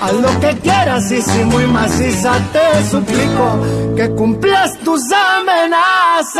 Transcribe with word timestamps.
Haz 0.00 0.12
lo 0.12 0.40
que 0.40 0.56
quieras 0.58 1.10
y 1.10 1.22
si 1.22 1.44
muy 1.44 1.66
maciza 1.66 2.32
te 2.52 2.84
suplico 2.90 3.60
que 3.96 4.10
cumplas 4.10 4.78
tus 4.80 5.02
amenazas. 5.12 6.36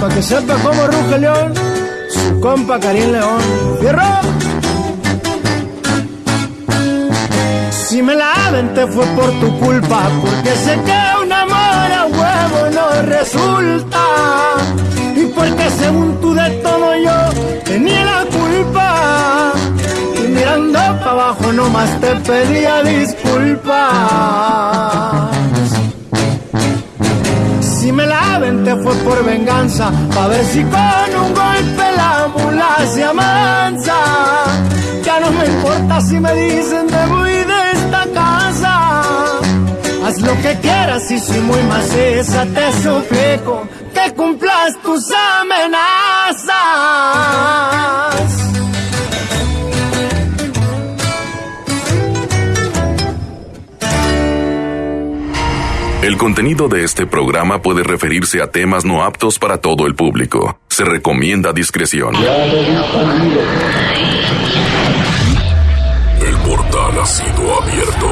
para 0.00 0.14
que 0.14 0.22
sepa 0.22 0.54
cómo 0.62 0.86
ruge 0.86 1.18
León, 1.18 1.52
su 2.08 2.40
compa 2.40 2.80
Karim 2.80 3.12
León. 3.12 3.42
¡Fierro! 3.80 4.02
Si 7.70 8.02
me 8.02 8.14
la 8.14 8.32
te 8.74 8.86
fue 8.86 9.04
por 9.16 9.30
tu 9.40 9.58
culpa, 9.58 10.08
porque 10.22 10.50
sé 10.56 10.78
que 10.86 11.22
un 11.22 11.32
amor 11.32 11.92
a 12.00 12.06
huevo 12.06 12.70
no 12.72 13.02
resulta. 13.02 14.04
Y 15.16 15.26
porque 15.26 15.70
según 15.70 16.20
tú 16.20 16.32
de 16.34 16.50
todo 16.62 16.96
yo 16.96 17.49
tenía 17.64 18.04
la 18.04 18.24
culpa. 18.26 19.52
Y 20.16 20.28
mirando 20.28 20.78
para 20.78 21.10
abajo 21.10 21.52
nomás 21.52 21.90
te 22.00 22.14
pedía 22.16 22.82
disculpas. 22.82 23.80
Si 27.60 27.92
me 27.92 28.06
la 28.06 28.40
te 28.64 28.76
fue 28.76 28.94
por 28.96 29.24
venganza, 29.24 29.90
pa' 30.14 30.28
ver 30.28 30.44
si 30.44 30.62
con 30.64 31.10
un 31.24 31.34
golpe 31.34 31.84
la 31.96 32.28
mula 32.34 32.76
se 32.92 33.04
amansa. 33.04 33.94
Ya 35.04 35.20
no 35.20 35.30
me 35.32 35.46
importa 35.46 36.00
si 36.00 36.20
me 36.20 36.34
dicen 36.34 36.86
de 36.86 37.06
muy 37.06 37.30
Haz 40.10 40.20
lo 40.22 40.34
que 40.42 40.58
quieras 40.60 41.10
y 41.10 41.18
soy 41.20 41.40
muy 41.40 41.62
maciza, 41.64 42.44
te 42.46 42.72
suplico 42.82 43.68
que 43.94 44.12
cumplas 44.14 44.80
tus 44.82 45.04
amenazas. 45.12 45.99
El 56.02 56.16
contenido 56.16 56.68
de 56.68 56.84
este 56.84 57.06
programa 57.06 57.62
puede 57.62 57.82
referirse 57.82 58.40
a 58.40 58.50
temas 58.50 58.84
no 58.84 59.02
aptos 59.02 59.38
para 59.38 59.58
todo 59.58 59.86
el 59.86 59.94
público. 59.94 60.58
Se 60.68 60.84
recomienda 60.84 61.52
discreción. 61.52 62.14
El 62.14 62.24
portal 66.44 67.00
ha 67.00 67.06
sido 67.06 67.62
abierto 67.62 68.06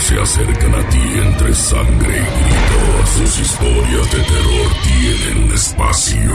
se 0.00 0.20
acercan 0.20 0.74
a 0.74 0.88
ti 0.88 0.98
entre 0.98 1.54
sangre 1.54 2.18
y 2.18 2.20
gritos. 2.20 2.73
Sus 3.14 3.38
historias 3.38 4.10
de 4.10 4.18
terror 4.24 4.72
tienen 4.82 5.52
espacio 5.52 6.34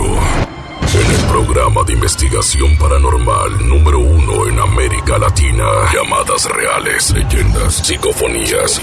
en 0.93 1.11
el 1.11 1.25
programa 1.27 1.83
de 1.83 1.91
investigación 1.91 2.77
paranormal 2.77 3.67
número 3.67 3.99
uno 3.99 4.47
en 4.47 4.59
América 4.59 5.17
Latina. 5.17 5.65
Llamadas 5.93 6.45
reales, 6.49 7.11
leyendas, 7.11 7.85
psicofonías, 7.85 8.81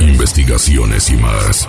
investigaciones 0.00 1.10
y 1.10 1.16
más. 1.16 1.68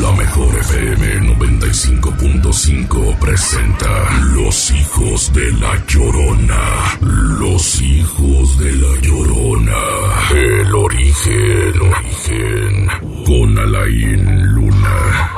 La 0.00 0.10
mejor 0.12 0.58
FM 0.58 1.20
95.5 1.36 3.18
presenta 3.18 4.10
Los 4.34 4.70
hijos 4.70 5.32
de 5.34 5.52
la 5.52 5.84
Llorona. 5.86 6.98
Los 7.02 7.80
hijos 7.82 8.58
de 8.58 8.72
la 8.72 9.00
Llorona. 9.02 9.80
El 10.34 10.74
origen, 10.74 11.80
origen. 11.82 13.11
Con 13.32 13.58
Alain 13.58 14.52
Luna. 14.52 15.30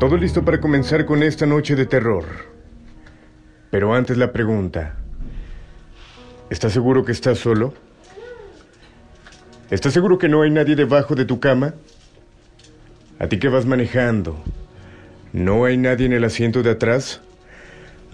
Todo 0.00 0.16
listo 0.16 0.42
para 0.42 0.58
comenzar 0.58 1.04
con 1.04 1.22
esta 1.22 1.44
noche 1.44 1.76
de 1.76 1.84
terror. 1.84 2.24
Pero 3.70 3.92
antes 3.92 4.16
la 4.16 4.32
pregunta. 4.32 4.96
¿Estás 6.48 6.72
seguro 6.72 7.04
que 7.04 7.12
estás 7.12 7.38
solo? 7.38 7.74
¿Estás 9.70 9.92
seguro 9.92 10.16
que 10.16 10.30
no 10.30 10.40
hay 10.40 10.50
nadie 10.50 10.76
debajo 10.76 11.14
de 11.14 11.26
tu 11.26 11.38
cama? 11.40 11.74
¿A 13.18 13.28
ti 13.28 13.38
que 13.38 13.48
vas 13.48 13.64
manejando? 13.64 14.42
¿No 15.32 15.66
hay 15.66 15.76
nadie 15.76 16.06
en 16.06 16.12
el 16.12 16.24
asiento 16.24 16.64
de 16.64 16.70
atrás? 16.70 17.20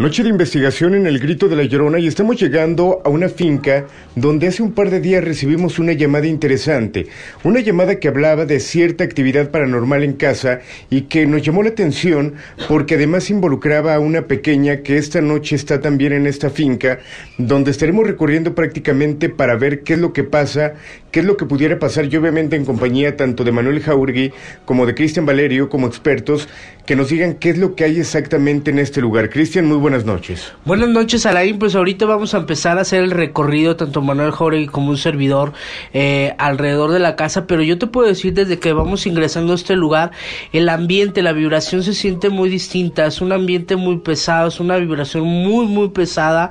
Noche 0.01 0.23
de 0.23 0.31
investigación 0.31 0.95
en 0.95 1.07
el 1.07 1.19
Grito 1.19 1.47
de 1.47 1.57
la 1.57 1.65
Llorona 1.65 1.99
y 1.99 2.07
estamos 2.07 2.41
llegando 2.41 3.03
a 3.05 3.11
una 3.11 3.29
finca 3.29 3.85
donde 4.15 4.47
hace 4.47 4.63
un 4.63 4.73
par 4.73 4.89
de 4.89 4.99
días 4.99 5.23
recibimos 5.23 5.79
una 5.79 5.93
llamada 5.93 6.27
interesante, 6.27 7.09
una 7.45 7.61
llamada 7.61 7.97
que 7.97 8.09
hablaba 8.09 8.47
de 8.47 8.61
cierta 8.61 9.05
actividad 9.05 9.51
paranormal 9.51 10.03
en 10.03 10.15
casa 10.15 10.61
y 10.89 11.03
que 11.03 11.27
nos 11.27 11.43
llamó 11.43 11.63
la 11.63 11.69
atención 11.69 12.37
porque 12.67 12.95
además 12.95 13.29
involucraba 13.29 13.95
a 13.95 14.01
una 14.01 14.23
pequeña 14.23 14.79
que 14.79 14.97
esta 14.97 15.21
noche 15.21 15.55
está 15.55 15.83
también 15.83 16.15
en 16.15 16.27
esta 16.27 16.49
finca 16.49 17.01
donde 17.37 17.71
estaremos 17.71 18.07
recorriendo 18.07 18.55
prácticamente 18.55 19.29
para 19.29 19.55
ver 19.57 19.83
qué 19.83 19.93
es 19.93 19.99
lo 19.99 20.15
que 20.15 20.25
pasa, 20.25 20.77
qué 21.11 21.21
es 21.21 21.27
lo 21.27 21.37
que 21.37 21.47
pudiera 21.47 21.79
pasar 21.79 22.07
y 22.07 22.17
obviamente 22.17 22.57
en 22.57 22.65
compañía 22.65 23.17
tanto 23.17 23.45
de 23.45 23.53
Manuel 23.53 23.81
Jaurgui 23.81 24.33
como 24.65 24.87
de 24.87 24.95
Cristian 24.95 25.27
Valerio 25.27 25.69
como 25.69 25.87
expertos 25.87 26.49
que 26.91 26.97
nos 26.97 27.09
digan 27.09 27.35
qué 27.35 27.51
es 27.51 27.59
lo 27.59 27.77
que 27.77 27.85
hay 27.85 28.01
exactamente 28.01 28.73
en 28.73 28.81
este 28.81 29.01
lugar. 29.01 29.31
Cristian, 29.31 29.65
muy 29.67 29.77
buenas 29.77 30.05
noches. 30.05 30.53
Buenas 30.65 30.89
noches, 30.89 31.25
Alain. 31.25 31.57
Pues 31.57 31.77
ahorita 31.77 32.05
vamos 32.05 32.35
a 32.35 32.39
empezar 32.39 32.79
a 32.79 32.81
hacer 32.81 33.05
el 33.05 33.13
recorrido, 33.13 33.77
tanto 33.77 34.03
Manuel 34.03 34.33
Jauregui 34.33 34.67
como 34.67 34.91
un 34.91 34.97
servidor, 34.97 35.53
eh, 35.93 36.35
alrededor 36.39 36.91
de 36.91 36.99
la 36.99 37.15
casa. 37.15 37.47
Pero 37.47 37.63
yo 37.63 37.79
te 37.79 37.87
puedo 37.87 38.09
decir, 38.09 38.35
desde 38.35 38.59
que 38.59 38.73
vamos 38.73 39.07
ingresando 39.07 39.53
a 39.53 39.55
este 39.55 39.77
lugar, 39.77 40.11
el 40.53 40.69
ambiente, 40.69 41.23
la 41.23 41.33
vibración 41.33 41.85
se 41.85 41.95
siente 41.95 42.29
muy 42.29 42.49
distinta. 42.49 43.07
Es 43.07 43.21
un 43.21 43.31
ambiente 43.31 43.77
muy 43.77 43.99
pesado, 43.99 44.49
es 44.49 44.59
una 44.59 44.77
vibración 44.77 45.23
muy, 45.25 45.67
muy 45.67 45.91
pesada. 45.91 46.51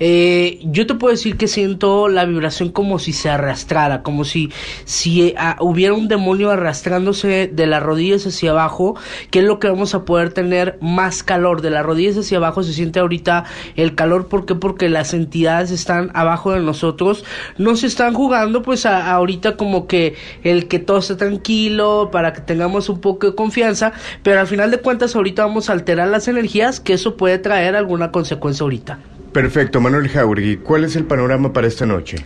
Eh, 0.00 0.58
yo 0.64 0.88
te 0.88 0.94
puedo 0.94 1.12
decir 1.12 1.36
que 1.36 1.46
siento 1.46 2.08
la 2.08 2.24
vibración 2.24 2.70
como 2.70 2.98
si 2.98 3.12
se 3.12 3.30
arrastrara, 3.30 3.95
como 4.02 4.24
si, 4.24 4.50
si 4.84 5.34
ah, 5.36 5.56
hubiera 5.60 5.94
un 5.94 6.08
demonio 6.08 6.50
arrastrándose 6.50 7.50
de 7.52 7.66
las 7.66 7.82
rodillas 7.82 8.26
hacia 8.26 8.50
abajo, 8.50 8.96
que 9.30 9.40
es 9.40 9.44
lo 9.44 9.58
que 9.58 9.68
vamos 9.68 9.94
a 9.94 10.04
poder 10.04 10.32
tener 10.32 10.78
más 10.80 11.22
calor. 11.22 11.62
De 11.62 11.70
las 11.70 11.84
rodillas 11.84 12.16
hacia 12.16 12.38
abajo 12.38 12.62
se 12.62 12.72
siente 12.72 13.00
ahorita 13.00 13.44
el 13.76 13.94
calor. 13.94 14.28
¿Por 14.28 14.46
qué? 14.46 14.54
Porque 14.54 14.88
las 14.88 15.14
entidades 15.14 15.70
están 15.70 16.10
abajo 16.14 16.52
de 16.52 16.60
nosotros. 16.60 17.24
No 17.58 17.76
se 17.76 17.86
están 17.86 18.14
jugando 18.14 18.62
pues 18.62 18.86
ahorita 18.86 19.56
como 19.56 19.86
que 19.86 20.14
el 20.42 20.68
que 20.68 20.78
todo 20.78 20.98
esté 20.98 21.16
tranquilo 21.16 22.10
para 22.12 22.32
que 22.32 22.40
tengamos 22.40 22.88
un 22.88 23.00
poco 23.00 23.28
de 23.28 23.34
confianza. 23.34 23.92
Pero 24.22 24.40
al 24.40 24.46
final 24.46 24.70
de 24.70 24.78
cuentas 24.78 25.16
ahorita 25.16 25.44
vamos 25.44 25.70
a 25.70 25.72
alterar 25.72 26.08
las 26.08 26.28
energías 26.28 26.80
que 26.80 26.94
eso 26.94 27.16
puede 27.16 27.38
traer 27.38 27.76
alguna 27.76 28.10
consecuencia 28.10 28.64
ahorita. 28.64 29.15
Perfecto, 29.36 29.82
Manuel 29.82 30.08
Jauregui, 30.08 30.56
¿cuál 30.56 30.84
es 30.84 30.96
el 30.96 31.04
panorama 31.04 31.52
para 31.52 31.66
esta 31.66 31.84
noche? 31.84 32.16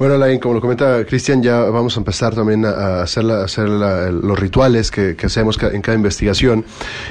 Bueno, 0.00 0.18
Lain, 0.18 0.38
como 0.40 0.54
lo 0.54 0.60
comenta 0.60 1.06
Cristian, 1.06 1.42
ya 1.42 1.60
vamos 1.60 1.96
a 1.96 2.00
empezar 2.00 2.34
también 2.34 2.66
a 2.66 3.02
hacer, 3.02 3.24
hacer 3.30 3.68
los 3.68 4.38
rituales 4.38 4.90
que, 4.90 5.16
hacemos 5.24 5.58
en 5.62 5.80
cada 5.80 5.96
investigación. 5.96 6.64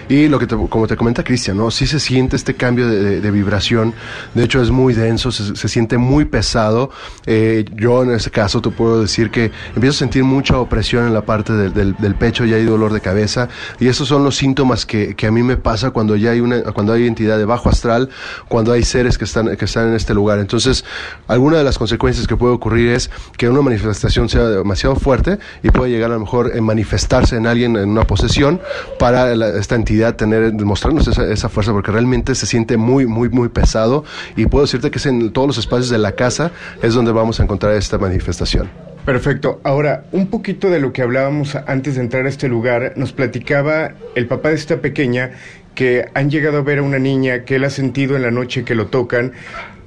Y 0.08 0.28
lo 0.28 0.38
que 0.38 0.46
como 0.46 0.86
te 0.86 0.96
comenta 0.96 1.24
Cristian, 1.24 1.58
¿no? 1.58 1.72
Sí 1.72 1.88
se 1.88 2.00
siente 2.00 2.36
este 2.36 2.54
cambio 2.54 2.88
de, 2.88 3.32
vibración. 3.32 3.94
De 4.36 4.44
hecho, 4.44 4.62
es 4.62 4.70
muy 4.70 4.94
denso, 4.94 5.32
se, 5.32 5.68
siente 5.68 5.98
muy 5.98 6.26
pesado. 6.26 6.92
Eh, 7.26 7.66
yo 7.74 8.04
en 8.04 8.12
este 8.12 8.30
caso 8.30 8.62
te 8.62 8.70
puedo 8.70 9.02
decir 9.02 9.32
que 9.32 9.52
empiezo 9.74 9.96
a 9.96 10.00
sentir 10.00 10.24
mucha 10.24 10.60
opresión 10.60 11.08
en 11.08 11.14
la 11.14 11.26
parte 11.26 11.54
del, 11.54 12.16
pecho, 12.20 12.46
ya 12.46 12.58
hay 12.58 12.66
dolor 12.66 12.94
de 12.94 13.02
cabeza. 13.02 13.50
Y 13.80 13.88
esos 13.88 14.08
son 14.08 14.24
los 14.24 14.36
síntomas 14.36 14.86
que, 14.86 15.16
a 15.26 15.32
mí 15.32 15.42
me 15.42 15.58
pasa 15.58 15.90
cuando 15.90 16.16
ya 16.18 16.32
hay 16.32 16.40
una, 16.40 16.62
cuando 16.62 16.94
hay 16.94 17.08
entidad 17.08 17.38
de 17.40 17.46
bajo 17.46 17.70
astral, 17.70 18.10
cuando 18.48 18.74
hay 18.74 18.84
seres 18.84 19.18
que 19.18 19.24
están, 19.24 19.45
que 19.58 19.66
están 19.66 19.90
en 19.90 19.96
este 19.96 20.14
lugar. 20.14 20.40
Entonces, 20.40 20.86
alguna 21.28 21.58
de 21.58 21.64
las 21.64 21.78
consecuencias 21.78 22.28
que 22.28 22.36
puede 22.36 22.54
ocurrir 22.54 22.90
es 22.90 23.10
que 23.38 23.50
una 23.50 23.62
manifestación 23.62 24.30
sea 24.30 24.48
demasiado 24.48 24.96
fuerte 24.96 25.40
y 25.64 25.70
puede 25.70 25.92
llegar 25.92 26.12
a 26.12 26.16
lo 26.16 26.22
mejor 26.22 26.52
en 26.56 26.64
manifestarse 26.64 27.36
en 27.36 27.48
alguien 27.48 27.76
en 27.76 27.90
una 27.90 28.06
posesión 28.06 28.62
para 29.00 29.34
esta 29.58 29.76
entidad 29.76 30.16
tener, 30.16 30.54
demostrarnos 30.54 31.08
esa, 31.08 31.32
esa, 31.32 31.50
fuerza, 31.50 31.72
porque 31.72 31.92
realmente 31.92 32.36
se 32.36 32.46
siente 32.46 32.78
muy, 32.78 33.06
muy, 33.06 33.30
muy 33.30 33.50
pesado 33.50 34.04
y 34.36 34.46
puedo 34.46 34.66
decirte 34.66 34.92
que 34.92 34.98
es 34.98 35.06
en 35.06 35.32
todos 35.32 35.48
los 35.48 35.58
espacios 35.58 35.90
de 35.90 35.98
la 35.98 36.14
casa 36.14 36.52
es 36.82 36.94
donde 36.94 37.12
vamos 37.12 37.40
a 37.40 37.44
encontrar 37.44 37.74
esta 37.74 37.98
manifestación. 37.98 38.70
Perfecto. 39.06 39.62
Ahora, 39.64 40.06
un 40.12 40.28
poquito 40.28 40.72
de 40.72 40.80
lo 40.80 40.92
que 40.92 41.04
hablábamos 41.04 41.56
antes 41.68 41.96
de 41.96 42.02
entrar 42.02 42.26
a 42.26 42.30
este 42.30 42.48
lugar, 42.48 42.94
nos 42.96 43.14
platicaba 43.14 43.92
el 44.16 44.26
papá 44.26 44.50
de 44.50 44.56
esta 44.56 44.78
pequeña 44.82 45.32
que 45.76 46.10
han 46.14 46.30
llegado 46.30 46.58
a 46.58 46.62
ver 46.62 46.80
a 46.80 46.84
una 46.84 47.00
niña 47.00 47.46
que 47.46 47.58
él 47.58 47.64
ha 47.66 47.70
sentido 47.70 48.16
en 48.16 48.24
la 48.24 48.32
noche 48.32 48.64
que 48.64 48.76
lo 48.76 48.88
tocan 48.88 49.34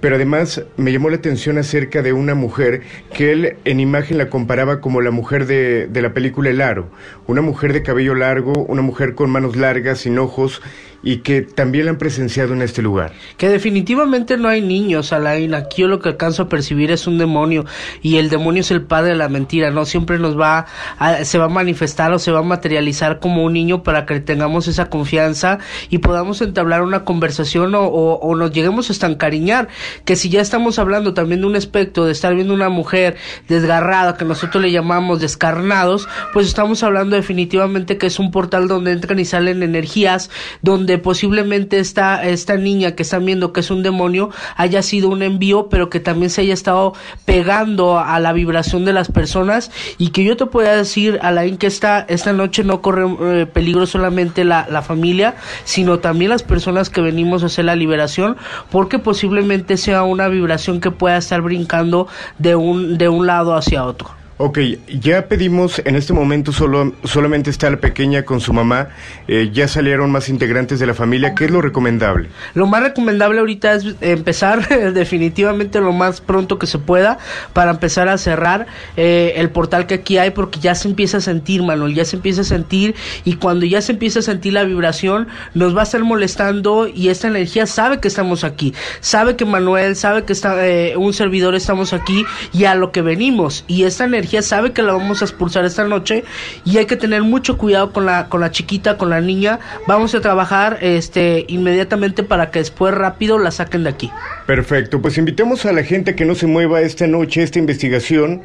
pero 0.00 0.17
además 0.17 0.62
me 0.76 0.93
llamó 0.93 1.11
la 1.11 1.17
atención 1.17 1.58
acerca 1.58 2.02
de 2.02 2.12
una 2.12 2.35
mujer 2.35 2.82
que 3.12 3.32
él 3.32 3.56
en 3.64 3.81
imagen 3.81 4.19
la 4.19 4.31
comparaba 4.31 4.81
como 4.81 5.00
la 5.00 5.11
mujer 5.11 5.46
de, 5.46 5.88
de, 5.88 6.02
la 6.02 6.14
película 6.14 6.50
El 6.50 6.61
Aro, 6.61 6.88
una 7.26 7.43
mujer 7.43 7.73
de 7.73 7.82
cabello 7.82 8.14
largo, 8.14 8.52
una 8.64 8.82
mujer 8.82 9.14
con 9.14 9.31
manos 9.31 9.56
largas, 9.56 10.00
sin 10.00 10.19
ojos, 10.19 10.62
y 11.03 11.19
que 11.19 11.43
también 11.43 11.85
la 11.85 11.93
han 11.93 11.99
presenciado 11.99 12.53
en 12.53 12.62
este 12.62 12.83
lugar. 12.83 13.12
Que 13.37 13.49
definitivamente 13.49 14.37
no 14.37 14.49
hay 14.49 14.62
niños, 14.62 15.12
Alain. 15.12 15.55
Aquí 15.55 15.83
yo 15.83 15.89
lo 15.89 16.00
que 16.00 16.09
alcanzo 16.09 16.45
a 16.45 16.49
percibir 16.49 16.91
es 16.91 17.06
un 17.06 17.19
demonio 17.19 17.65
y 18.03 18.17
el 18.17 18.31
demonio 18.31 18.62
es 18.62 18.71
el 18.71 18.83
padre 18.83 19.11
de 19.11 19.17
la 19.17 19.29
mentira, 19.29 19.71
¿no? 19.71 19.85
Siempre 19.85 20.19
nos 20.19 20.39
va 20.39 20.67
a, 20.99 21.25
se 21.25 21.39
va 21.39 21.45
a 21.45 21.49
manifestar 21.49 22.12
o 22.12 22.19
se 22.19 22.33
va 22.33 22.41
a 22.41 22.43
materializar 22.43 23.21
como 23.21 23.45
un 23.45 23.53
niño 23.53 23.83
para 23.83 24.06
que 24.06 24.19
tengamos 24.21 24.67
esa 24.67 24.91
confianza 24.91 25.59
y 25.89 25.99
podamos 25.99 26.41
entablar 26.43 26.83
una 26.83 27.05
conversación 27.05 27.73
o, 27.75 28.35
nos 28.37 28.53
lleguemos 28.53 28.91
hasta 28.91 29.06
encariñar. 29.06 29.69
Que 30.05 30.17
si 30.17 30.29
ya 30.29 30.41
estamos 30.41 30.79
hablando 30.79 31.15
también 31.15 31.43
de 31.43 31.47
un 31.47 31.56
aspecto 31.56 32.06
de 32.06 32.12
estar 32.12 32.35
viendo 32.35 32.55
una 32.55 32.69
mujer 32.69 33.17
desgarrada, 33.49 34.17
que 34.17 34.25
nosotros 34.25 34.62
le 34.62 34.73
llamamos 34.73 35.21
descarnados, 35.21 36.09
pues 36.33 36.47
estamos 36.47 36.83
hablando 36.83 37.17
definitivamente 37.17 37.99
que 37.99 38.06
es 38.06 38.19
un 38.19 38.31
portal 38.31 38.69
donde 38.69 38.93
entran 38.93 39.19
y 39.19 39.25
salen 39.25 39.62
energías, 39.62 40.31
donde 40.62 40.88
posiblemente 40.96 41.79
esta, 41.79 42.26
esta 42.26 42.56
niña 42.56 42.93
que 42.93 43.02
están 43.02 43.26
viendo 43.26 43.52
que 43.52 43.61
es 43.61 43.70
un 43.70 43.82
demonio 43.82 44.31
haya 44.56 44.81
sido 44.81 45.11
un 45.11 45.23
envío, 45.23 45.69
pero 45.69 45.90
que 45.90 46.00
también 46.00 46.31
se 46.31 46.40
haya 46.40 46.55
estado 46.55 46.94
pegando 47.26 47.99
a 47.99 48.19
la 48.20 48.32
vibración 48.32 48.87
de 48.87 48.94
las 48.94 49.11
personas 49.11 49.70
y 49.99 50.11
que 50.11 50.25
yo 50.25 50.38
te 50.38 50.46
pueda 50.46 50.75
decir, 50.75 51.19
Alain, 51.20 51.58
que 51.58 51.67
esta, 51.67 52.00
esta 52.08 52.32
noche 52.32 52.64
no 52.64 52.81
corre 52.81 53.06
eh, 53.20 53.46
peligro 53.46 53.87
solamente 53.87 54.44
la, 54.44 54.67
la 54.70 54.81
familia, 54.81 55.35
sino 55.64 55.99
también 55.99 56.31
las 56.31 56.43
personas 56.43 56.88
que 56.88 57.00
venimos 57.00 57.43
a 57.43 57.46
hacer 57.46 57.67
la 57.67 57.76
liberación, 57.76 58.37
porque 58.70 58.99
posiblemente 58.99 59.76
sea 59.76 60.05
una 60.05 60.29
vibración 60.29 60.81
que 60.81 60.90
pueda 60.90 61.19
estar 61.19 61.43
brincando 61.43 62.08
de 62.38 62.56
un, 62.56 62.96
de 62.96 63.08
un 63.08 63.26
lado 63.26 63.55
hacia 63.55 63.85
otro. 63.85 64.18
Ok, 64.40 64.61
ya 65.00 65.26
pedimos, 65.26 65.82
en 65.85 65.96
este 65.96 66.12
momento 66.12 66.52
solo, 66.52 66.94
solamente 67.02 67.50
está 67.50 67.69
la 67.70 67.79
pequeña 67.79 68.23
con 68.23 68.40
su 68.40 68.52
mamá, 68.52 68.90
eh, 69.26 69.50
ya 69.52 69.67
salieron 69.67 70.12
más 70.12 70.29
integrantes 70.29 70.79
de 70.79 70.87
la 70.87 70.94
familia, 70.94 71.35
¿qué 71.35 71.46
es 71.46 71.50
lo 71.50 71.61
recomendable? 71.61 72.29
Lo 72.55 72.69
más 72.69 72.85
recomendable 72.85 73.40
ahorita 73.40 73.75
es 73.75 73.96
empezar 74.00 74.69
definitivamente 74.94 75.81
lo 75.81 75.93
más 75.93 76.20
pronto 76.20 76.56
que 76.56 76.69
se 76.69 76.79
pueda 76.79 77.19
para 77.52 77.73
empezar 77.73 78.08
a 78.08 78.17
cerrar 78.17 78.69
eh, 78.96 79.32
el 79.35 79.50
portal 79.50 79.88
que 79.88 79.94
aquí 79.94 80.19
hay 80.19 80.31
porque 80.31 80.61
ya 80.61 80.76
se 80.76 80.87
empieza 80.87 81.17
a 81.17 81.20
sentir, 81.20 81.64
Manuel, 81.64 81.96
ya 81.96 82.05
se 82.05 82.14
empieza 82.14 82.43
a 82.43 82.44
sentir 82.44 82.94
y 83.25 83.35
cuando 83.35 83.67
ya 83.67 83.82
se 83.82 83.90
empieza 83.90 84.20
a 84.20 84.23
sentir 84.23 84.52
la 84.52 84.62
vibración 84.62 85.26
nos 85.55 85.76
va 85.76 85.81
a 85.81 85.82
estar 85.82 86.05
molestando 86.05 86.87
y 86.87 87.08
esta 87.08 87.26
energía 87.26 87.67
sabe 87.67 87.99
que 87.99 88.06
estamos 88.06 88.44
aquí, 88.44 88.73
sabe 89.00 89.35
que 89.35 89.44
Manuel, 89.44 89.96
sabe 89.96 90.23
que 90.23 90.32
está 90.32 90.64
eh, 90.64 90.96
un 90.96 91.12
servidor 91.12 91.56
estamos 91.56 91.93
aquí 91.93 92.25
y 92.52 92.67
a 92.67 92.76
lo 92.76 92.93
que 92.93 93.02
venimos 93.02 93.64
y 93.67 93.82
esta 93.82 94.05
energía 94.05 94.27
sabe 94.42 94.72
que 94.72 94.82
la 94.82 94.92
vamos 94.92 95.22
a 95.22 95.25
expulsar 95.25 95.64
esta 95.64 95.84
noche 95.84 96.25
y 96.64 96.78
hay 96.78 96.86
que 96.86 96.96
tener 96.96 97.22
mucho 97.22 97.56
cuidado 97.56 97.92
con 97.92 98.06
la 98.06 98.28
con 98.28 98.40
la 98.40 98.50
chiquita, 98.50 98.96
con 98.96 99.10
la 99.10 99.20
niña. 99.20 99.58
Vamos 99.86 100.14
a 100.14 100.20
trabajar 100.20 100.78
este 100.80 101.44
inmediatamente 101.48 102.22
para 102.22 102.50
que 102.50 102.60
después 102.60 102.94
rápido 102.94 103.38
la 103.38 103.50
saquen 103.50 103.84
de 103.84 103.90
aquí. 103.90 104.10
Perfecto, 104.46 105.00
pues 105.00 105.19
invitemos 105.19 105.64
a 105.66 105.72
la 105.72 105.82
gente 105.82 106.14
que 106.14 106.25
no 106.25 106.34
se 106.34 106.46
mueva 106.46 106.80
esta 106.80 107.06
noche 107.06 107.42
esta 107.42 107.58
investigación. 107.58 108.42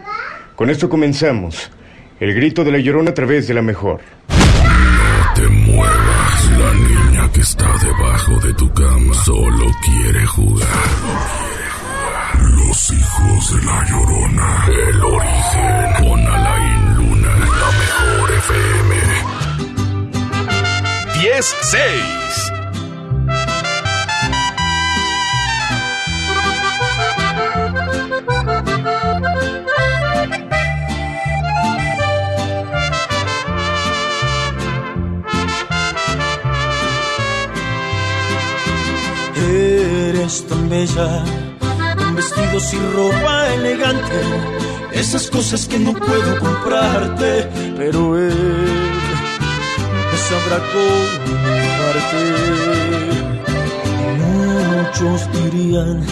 Con 0.55 0.69
esto 0.69 0.89
comenzamos. 0.89 1.71
El 2.19 2.33
grito 2.33 2.63
de 2.63 2.71
la 2.71 2.77
llorona 2.77 3.11
a 3.11 3.13
través 3.13 3.47
de 3.47 3.53
la 3.53 3.61
mejor. 3.61 4.01
No 4.29 5.33
te 5.35 5.47
muevas, 5.49 6.49
la 6.59 6.73
niña 6.73 7.31
que 7.33 7.41
está 7.41 7.65
debajo 7.83 8.39
de 8.39 8.53
tu 8.53 8.71
cama 8.73 9.13
solo 9.25 9.65
quiere 9.83 10.25
jugar. 10.27 11.42
Los 12.73 12.89
hijos 12.91 13.55
de 13.55 13.61
la 13.65 13.85
llorona. 13.85 14.65
El 14.65 15.03
origen 15.03 15.93
con 15.99 16.19
Alain 16.25 16.95
Luna. 16.95 17.33
La 17.61 17.69
mejor 17.81 18.31
FM. 18.31 18.95
10-6. 21.13 21.77
Eres 39.35 40.47
tan 40.47 40.69
bella 40.69 41.42
vestidos 42.23 42.73
y 42.73 42.79
ropa 42.95 43.53
elegante, 43.53 44.21
esas 44.93 45.29
cosas 45.29 45.67
que 45.67 45.77
no 45.79 45.93
puedo 45.93 46.39
comprarte, 46.39 47.49
pero 47.75 48.17
él 48.17 48.33
sabrá 50.29 50.57
comprarte. 50.73 52.21
Muchos 54.19 55.31
dirían 55.33 56.05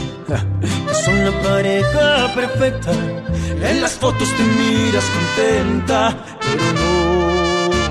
que 0.87 0.93
son 1.05 1.25
la 1.25 1.41
pareja 1.41 2.33
perfecta, 2.35 2.91
en 2.91 3.81
las 3.81 3.93
fotos 3.93 4.27
te 4.35 4.43
miras 4.43 5.05
contenta, 5.17 6.17
pero 6.41 6.65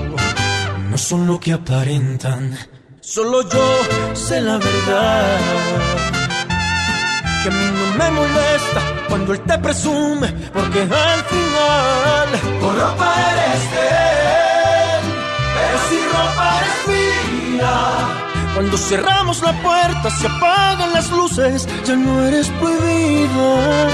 no, 0.09 0.89
no 0.89 0.97
son 0.97 1.27
lo 1.27 1.39
que 1.39 1.53
aparentan, 1.53 2.57
solo 2.99 3.41
yo 3.49 4.15
sé 4.15 4.41
la 4.41 4.57
verdad 4.57 6.20
que 7.43 7.49
a 7.49 7.51
mí 7.51 7.65
no 7.71 7.97
me 7.97 8.11
molesta 8.11 8.81
cuando 9.09 9.33
él 9.33 9.39
te 9.41 9.57
presume, 9.57 10.27
porque 10.53 10.81
al 10.81 11.23
final 11.33 12.27
con 12.59 12.79
ropa 12.79 13.15
eres 13.31 13.71
de 13.71 13.87
él, 14.91 15.03
pero 15.55 15.77
si 15.89 15.97
ropa 16.15 16.45
eres 16.59 16.79
mía. 16.87 17.75
Cuando 18.53 18.77
cerramos 18.77 19.41
la 19.41 19.53
puerta, 19.53 20.09
se 20.11 20.27
apagan 20.27 20.93
las 20.93 21.09
luces, 21.09 21.67
ya 21.85 21.95
no 21.95 22.21
eres 22.27 22.47
prohibida. 22.59 23.89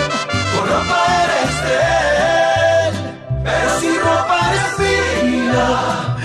Con 0.53 0.67
ropa 0.67 0.99
eres 1.23 1.55
de 1.67 1.77
él, 2.87 2.93
pero 3.43 3.79
si 3.79 3.97
ropa 3.97 4.37
eres 4.49 4.79
mía. 4.79 6.16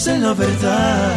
Sé 0.00 0.18
la 0.18 0.32
verdad. 0.32 1.12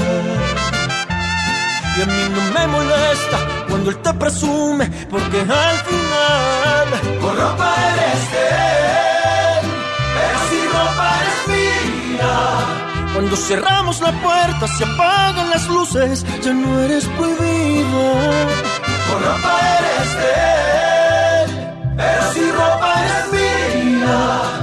Y 1.97 2.01
a 2.01 2.05
mí 2.05 2.23
no 2.35 2.41
me 2.55 2.67
molesta 2.67 3.37
cuando 3.69 3.91
él 3.91 3.97
te 3.97 4.13
presume, 4.13 4.85
porque 5.09 5.39
al 5.39 5.77
final 5.89 6.87
con 7.21 7.37
ropa 7.37 7.69
eres 7.91 8.23
de 8.33 8.45
él, 9.53 9.65
pero 10.15 10.37
si 10.49 10.59
ropa 10.75 11.05
eres 11.21 11.41
mía. 11.53 12.33
Cuando 13.13 13.35
cerramos 13.37 14.01
la 14.01 14.11
puerta, 14.21 14.67
se 14.67 14.83
apagan 14.83 15.49
las 15.49 15.65
luces, 15.69 16.25
ya 16.43 16.53
no 16.53 16.79
eres 16.81 17.05
prohibido. 17.17 18.03
Con 19.07 19.19
ropa 19.27 19.53
eres 19.79 20.09
de 20.21 20.33
él, 21.43 21.49
pero 21.95 22.33
si 22.33 22.51
ropa 22.51 22.89
eres 23.05 23.23
mía. 23.31 24.62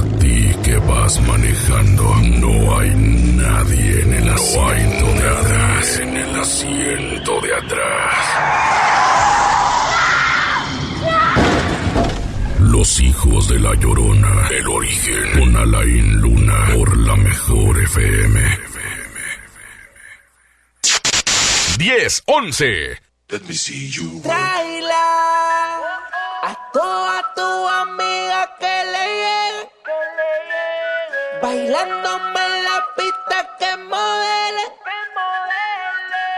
A 0.00 0.02
ti 0.18 0.56
que 0.64 0.76
vas 0.78 1.20
manejando, 1.20 2.04
no 2.42 2.78
hay 2.78 2.90
nadie 3.36 4.00
en 4.00 4.12
el 4.14 4.28
asiento 4.30 5.06
de 5.20 5.28
atrás. 5.28 5.98
En 5.98 6.16
el 6.16 6.40
asiento 6.40 7.40
de 7.42 7.54
atrás. 7.54 8.24
Los 12.60 13.00
hijos 13.00 13.48
de 13.48 13.58
la 13.58 13.74
llorona, 13.74 14.48
el 14.48 14.68
origen, 14.68 15.38
con 15.38 15.54
Alain 15.54 16.20
Luna, 16.22 16.68
por 16.72 16.96
la 16.96 17.16
mejor 17.16 17.82
FM. 17.82 18.58
10, 21.76 22.22
11. 22.24 22.66
Let 23.28 23.42
me 23.46 23.54
see 23.54 23.90
you. 23.90 24.22
Traila 24.22 25.08
a 26.42 26.56
toda 26.72 27.34
tu 27.34 27.68
amiga 27.68 28.56
que 28.58 28.84
le. 28.92 29.39
Bailándome 31.50 32.46
en 32.46 32.64
la 32.64 32.78
pista 32.96 33.36
que 33.58 33.76
modele. 33.76 34.64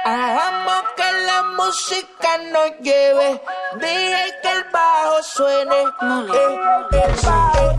Hagamos 0.06 0.84
que 0.96 1.12
la 1.26 1.42
música 1.58 2.38
nos 2.50 2.70
lleve. 2.80 3.42
Dije 3.74 4.24
que 4.40 4.52
el 4.52 4.64
bajo 4.72 5.22
suene. 5.22 5.80
Eh, 5.82 5.86
eh, 6.92 7.14
eh. 7.24 7.78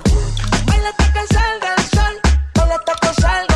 Baila 0.68 0.90
hasta 0.90 1.14
que 1.14 1.34
salga 1.34 1.74
el 1.76 1.84
sol. 1.96 2.22
Baila 2.54 2.76
hasta 2.76 2.94
que 3.02 3.22
salga 3.22 3.53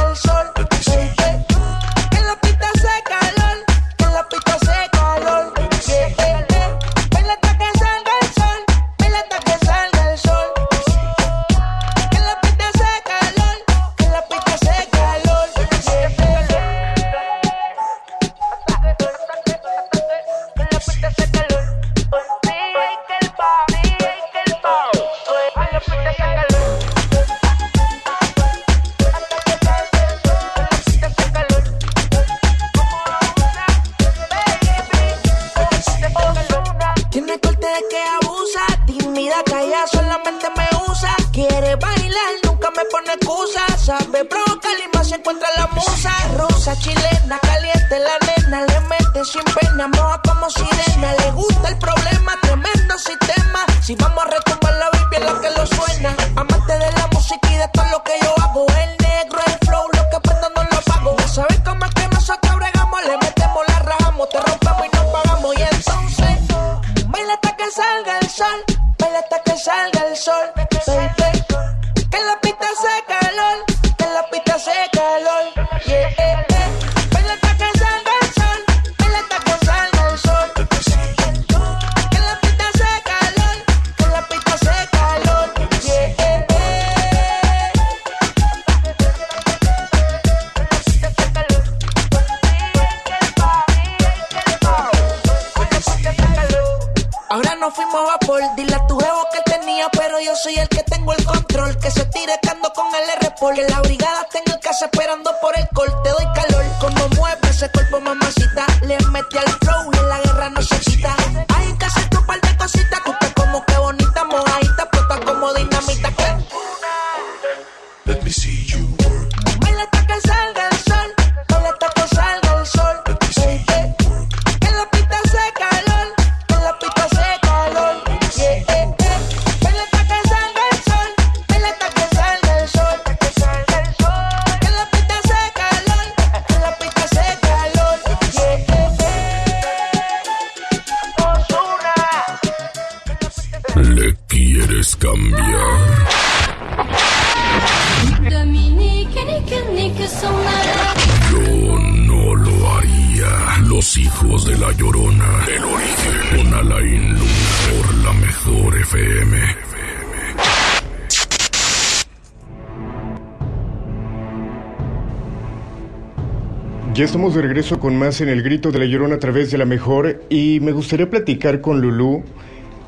regreso 167.57 167.79
con 167.79 167.97
más 167.97 168.21
en 168.21 168.29
el 168.29 168.43
grito 168.43 168.69
de 168.71 168.77
la 168.77 168.85
llorona 168.85 169.15
a 169.15 169.17
través 169.17 169.49
de 169.49 169.57
la 169.57 169.65
mejor 169.65 170.21
y 170.29 170.59
me 170.59 170.73
gustaría 170.73 171.09
platicar 171.09 171.59
con 171.59 171.81
Lulú, 171.81 172.23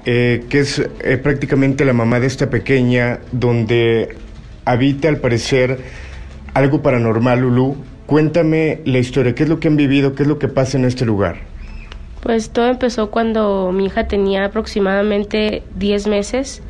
eh, 0.05 0.45
que 0.47 0.59
es 0.59 0.77
eh, 0.77 1.17
prácticamente 1.17 1.85
la 1.85 1.93
mamá 1.93 2.19
de 2.19 2.27
esta 2.27 2.51
pequeña, 2.51 3.17
donde 3.31 4.15
habita 4.65 5.07
al 5.09 5.17
parecer 5.17 5.79
algo 6.53 6.83
paranormal, 6.83 7.39
Lulú. 7.39 7.77
Cuéntame 8.05 8.81
la 8.85 8.99
historia, 8.99 9.33
qué 9.33 9.41
es 9.41 9.49
lo 9.49 9.59
que 9.59 9.69
han 9.69 9.75
vivido, 9.75 10.13
qué 10.13 10.21
es 10.21 10.29
lo 10.29 10.37
que 10.37 10.49
pasa 10.49 10.77
en 10.77 10.85
este 10.85 11.03
lugar. 11.03 11.37
Pues 12.21 12.51
todo 12.51 12.67
empezó 12.67 13.09
cuando 13.09 13.71
mi 13.73 13.87
hija 13.87 14.07
tenía 14.07 14.45
aproximadamente 14.45 15.63
10 15.77 16.05
meses. 16.05 16.61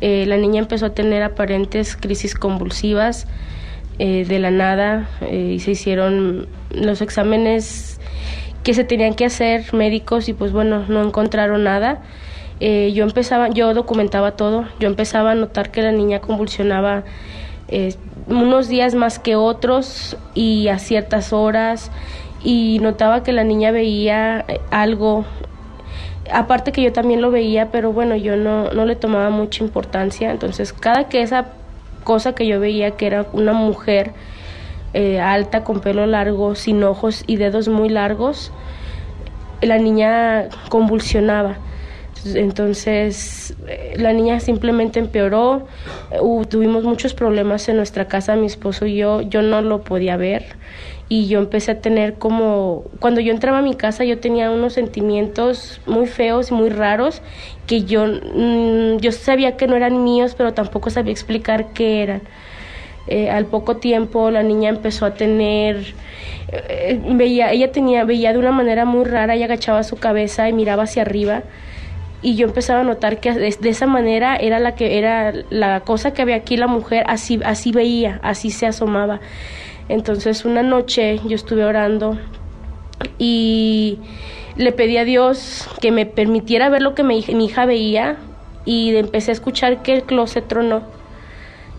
Eh, 0.00 0.24
la 0.28 0.36
niña 0.36 0.60
empezó 0.60 0.86
a 0.86 0.90
tener 0.90 1.24
aparentes 1.24 1.96
crisis 1.96 2.36
convulsivas 2.36 3.26
eh, 4.00 4.24
de 4.26 4.40
la 4.40 4.50
nada 4.50 5.08
eh, 5.20 5.52
y 5.54 5.60
se 5.60 5.70
hicieron 5.70 6.48
los 6.70 7.00
exámenes 7.00 8.00
que 8.64 8.74
se 8.74 8.82
tenían 8.82 9.14
que 9.14 9.24
hacer 9.24 9.72
médicos 9.72 10.28
y 10.28 10.32
pues 10.32 10.50
bueno, 10.50 10.84
no 10.88 11.04
encontraron 11.04 11.62
nada. 11.62 12.02
Eh, 12.58 12.90
yo 12.92 13.04
empezaba, 13.04 13.50
yo 13.50 13.72
documentaba 13.72 14.32
todo, 14.32 14.64
yo 14.80 14.88
empezaba 14.88 15.30
a 15.30 15.34
notar 15.36 15.70
que 15.70 15.80
la 15.80 15.92
niña 15.92 16.20
convulsionaba 16.20 17.04
unos 18.28 18.68
días 18.68 18.94
más 18.94 19.18
que 19.18 19.36
otros 19.36 20.16
y 20.34 20.68
a 20.68 20.78
ciertas 20.78 21.32
horas 21.32 21.90
y 22.42 22.78
notaba 22.80 23.22
que 23.22 23.32
la 23.32 23.44
niña 23.44 23.70
veía 23.70 24.44
algo. 24.70 25.24
Aparte 26.32 26.72
que 26.72 26.82
yo 26.82 26.92
también 26.92 27.20
lo 27.20 27.30
veía 27.30 27.70
pero 27.70 27.92
bueno 27.92 28.16
yo 28.16 28.36
no, 28.36 28.70
no 28.72 28.86
le 28.86 28.96
tomaba 28.96 29.30
mucha 29.30 29.62
importancia. 29.62 30.32
Entonces 30.32 30.72
cada 30.72 31.08
que 31.08 31.22
esa 31.22 31.46
cosa 32.04 32.34
que 32.34 32.46
yo 32.46 32.60
veía 32.60 32.92
que 32.92 33.06
era 33.06 33.26
una 33.32 33.52
mujer 33.52 34.12
eh, 34.92 35.20
alta 35.20 35.64
con 35.64 35.80
pelo 35.80 36.06
largo 36.06 36.54
sin 36.54 36.84
ojos 36.84 37.24
y 37.26 37.36
dedos 37.36 37.68
muy 37.68 37.88
largos 37.88 38.52
la 39.64 39.78
niña 39.78 40.48
convulsionaba 40.68 41.56
Entonces, 42.24 43.54
eh, 43.68 43.94
la 43.98 44.12
niña 44.12 44.40
simplemente 44.40 44.98
empeoró. 44.98 45.66
Tuvimos 46.48 46.84
muchos 46.84 47.12
problemas 47.12 47.68
en 47.68 47.76
nuestra 47.76 48.06
casa, 48.08 48.34
mi 48.36 48.46
esposo 48.46 48.86
y 48.86 48.96
yo. 48.96 49.20
Yo 49.20 49.42
no 49.42 49.60
lo 49.60 49.82
podía 49.82 50.16
ver. 50.16 50.44
Y 51.08 51.26
yo 51.28 51.40
empecé 51.40 51.72
a 51.72 51.80
tener 51.80 52.14
como. 52.14 52.84
Cuando 52.98 53.20
yo 53.20 53.32
entraba 53.32 53.58
a 53.58 53.62
mi 53.62 53.74
casa, 53.74 54.04
yo 54.04 54.18
tenía 54.18 54.50
unos 54.50 54.72
sentimientos 54.72 55.80
muy 55.86 56.06
feos 56.06 56.50
muy 56.50 56.70
raros 56.70 57.20
que 57.66 57.84
yo, 57.84 58.06
mm, 58.06 58.98
yo 58.98 59.12
sabía 59.12 59.56
que 59.56 59.66
no 59.66 59.76
eran 59.76 60.02
míos, 60.02 60.34
pero 60.36 60.54
tampoco 60.54 60.90
sabía 60.90 61.12
explicar 61.12 61.72
qué 61.74 62.02
eran. 62.02 62.22
Eh, 63.06 63.28
al 63.28 63.44
poco 63.44 63.76
tiempo 63.76 64.30
la 64.30 64.42
niña 64.42 64.70
empezó 64.70 65.04
a 65.04 65.12
tener 65.12 65.92
eh, 66.50 66.98
veía 67.10 67.52
ella 67.52 67.70
tenía 67.70 68.02
veía 68.04 68.32
de 68.32 68.38
una 68.38 68.50
manera 68.50 68.86
muy 68.86 69.04
rara 69.04 69.34
ella 69.34 69.44
agachaba 69.44 69.82
su 69.82 69.96
cabeza 69.96 70.48
y 70.48 70.54
miraba 70.54 70.84
hacia 70.84 71.02
arriba 71.02 71.42
y 72.22 72.36
yo 72.36 72.46
empezaba 72.46 72.80
a 72.80 72.84
notar 72.84 73.20
que 73.20 73.32
de, 73.32 73.54
de 73.60 73.68
esa 73.68 73.86
manera 73.86 74.36
era 74.36 74.58
la 74.58 74.74
que 74.74 74.96
era 74.96 75.34
la 75.50 75.80
cosa 75.80 76.14
que 76.14 76.22
había 76.22 76.36
aquí 76.36 76.56
la 76.56 76.66
mujer 76.66 77.04
así 77.06 77.38
así 77.44 77.72
veía 77.72 78.20
así 78.22 78.50
se 78.50 78.66
asomaba 78.66 79.20
entonces 79.88 80.44
una 80.44 80.62
noche 80.62 81.20
yo 81.26 81.34
estuve 81.34 81.64
orando 81.64 82.18
y 83.18 83.98
le 84.56 84.72
pedí 84.72 84.96
a 84.96 85.04
Dios 85.04 85.68
que 85.80 85.90
me 85.90 86.06
permitiera 86.06 86.68
ver 86.68 86.82
lo 86.82 86.94
que 86.94 87.02
mi, 87.02 87.18
hija- 87.18 87.66
veía 87.66 88.16
y 88.64 88.94
empecé 88.96 89.30
a 89.30 89.34
escuchar 89.34 89.82
que 89.82 89.92
el 89.92 90.04
closet 90.04 90.46
tronó 90.46 90.82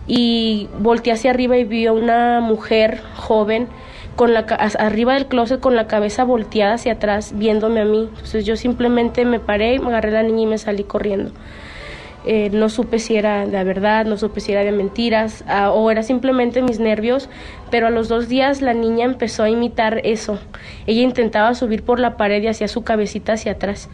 y 0.08 0.68
volteé 0.80 1.14
hacia 1.14 1.32
arriba 1.32 1.58
y 1.58 1.64
vi 1.64 1.88
a 1.88 1.94
una 1.94 2.40
mujer 2.42 3.02
joven 3.16 3.68
con 4.16 4.34
la 4.34 4.42
arriba 4.80 5.14
del 5.16 5.26
closet 5.26 5.60
con 5.60 5.76
la 5.76 5.88
cabeza 5.88 6.24
volteada 6.24 6.76
hacia 6.76 6.94
atrás 6.94 7.34
viéndome 7.36 7.82
a 7.82 7.86
mí. 7.86 8.08
Entonces 8.12 8.46
yo 8.46 8.56
simplemente 8.56 9.26
me 9.26 9.40
paré, 9.40 9.80
me 9.80 9.88
agarré 9.88 10.10
a 10.10 10.22
la 10.22 10.24
niña 10.24 10.44
y 10.44 10.46
me 10.46 10.58
salí 10.58 10.84
corriendo. 10.84 11.32
Eh, 12.28 12.50
no 12.52 12.70
supe 12.70 12.98
si 12.98 13.16
era 13.16 13.46
de 13.46 13.64
verdad, 13.64 14.06
no 14.06 14.18
supe 14.18 14.40
si 14.40 14.52
era 14.52 14.64
de 14.64 14.72
mentiras 14.72 15.46
ah, 15.48 15.70
o 15.72 15.92
era 15.92 16.02
simplemente 16.02 16.64
mis 16.64 16.80
nervios, 16.80 17.30
pero 17.70 17.86
a 17.86 17.92
los 17.92 18.08
dos 18.08 18.28
días 18.28 18.64
la 18.64 18.74
niña 18.74 19.06
empezó 19.06 19.44
a 19.44 19.50
imitar 19.50 20.02
eso. 20.04 20.40
Ella 20.88 21.02
intentaba 21.04 21.54
subir 21.54 21.84
por 21.84 22.00
la 22.00 22.18
pared 22.18 22.42
y 22.42 22.48
hacía 22.48 22.68
su 22.68 22.84
cabecita 22.84 23.34
hacia 23.34 23.54
atrás. 23.54 23.90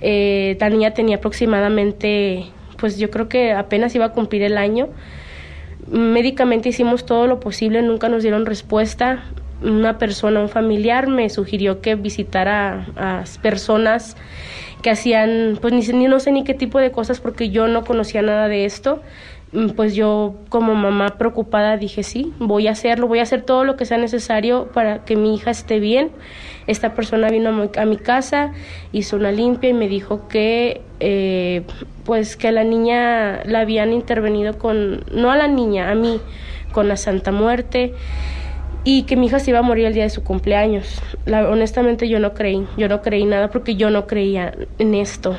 Eh, 0.00 0.56
la 0.58 0.70
niña 0.70 0.92
tenía 0.92 1.16
aproximadamente, 1.16 2.46
pues 2.78 2.98
yo 2.98 3.10
creo 3.10 3.28
que 3.28 3.52
apenas 3.52 3.94
iba 3.94 4.06
a 4.06 4.12
cumplir 4.12 4.42
el 4.42 4.56
año. 4.56 4.88
Médicamente 5.86 6.70
hicimos 6.70 7.04
todo 7.04 7.26
lo 7.26 7.40
posible, 7.40 7.82
nunca 7.82 8.08
nos 8.08 8.22
dieron 8.22 8.46
respuesta. 8.46 9.24
Una 9.62 9.98
persona, 9.98 10.40
un 10.40 10.48
familiar, 10.48 11.08
me 11.08 11.28
sugirió 11.28 11.80
que 11.80 11.94
visitara 11.94 12.86
a 12.96 13.24
personas 13.42 14.16
que 14.82 14.90
hacían, 14.90 15.58
pues 15.60 15.72
ni, 15.72 15.80
ni 15.98 16.06
no 16.06 16.20
sé 16.20 16.32
ni 16.32 16.44
qué 16.44 16.54
tipo 16.54 16.78
de 16.78 16.90
cosas 16.90 17.20
porque 17.20 17.50
yo 17.50 17.66
no 17.68 17.84
conocía 17.84 18.22
nada 18.22 18.48
de 18.48 18.64
esto. 18.64 19.02
Mm, 19.52 19.70
Pues 19.70 19.94
yo 19.94 20.34
como 20.48 20.74
mamá 20.74 21.18
preocupada 21.18 21.76
dije, 21.76 22.02
sí, 22.02 22.32
voy 22.38 22.68
a 22.68 22.72
hacerlo, 22.72 23.06
voy 23.06 23.20
a 23.20 23.22
hacer 23.22 23.42
todo 23.42 23.64
lo 23.64 23.76
que 23.76 23.84
sea 23.84 23.98
necesario 23.98 24.68
para 24.72 25.04
que 25.04 25.16
mi 25.16 25.34
hija 25.34 25.50
esté 25.50 25.80
bien. 25.80 26.10
Esta 26.66 26.94
persona 26.94 27.28
vino 27.30 27.50
a 27.50 27.52
mi, 27.52 27.70
a 27.78 27.84
mi 27.84 27.96
casa, 27.96 28.52
hizo 28.92 29.16
una 29.16 29.30
limpia 29.32 29.70
y 29.70 29.72
me 29.72 29.88
dijo 29.88 30.26
que 30.28 30.82
eh, 31.00 31.62
pues 32.04 32.36
que 32.36 32.48
a 32.48 32.52
la 32.52 32.64
niña 32.64 33.42
la 33.44 33.60
habían 33.60 33.92
intervenido 33.92 34.58
con, 34.58 35.04
no 35.12 35.30
a 35.30 35.36
la 35.36 35.48
niña, 35.48 35.90
a 35.90 35.94
mí, 35.94 36.20
con 36.72 36.88
la 36.88 36.96
Santa 36.96 37.32
Muerte 37.32 37.94
y 38.86 39.02
que 39.02 39.16
mi 39.16 39.26
hija 39.26 39.40
se 39.40 39.50
iba 39.50 39.58
a 39.58 39.62
morir 39.62 39.86
el 39.86 39.94
día 39.94 40.04
de 40.04 40.10
su 40.10 40.22
cumpleaños. 40.22 41.02
Honestamente 41.26 42.08
yo 42.08 42.20
no 42.20 42.34
creí, 42.34 42.64
yo 42.76 42.88
no 42.88 43.02
creí 43.02 43.24
nada 43.24 43.50
porque 43.50 43.74
yo 43.74 43.90
no 43.90 44.06
creía 44.06 44.54
en 44.78 44.94
esto. 44.94 45.36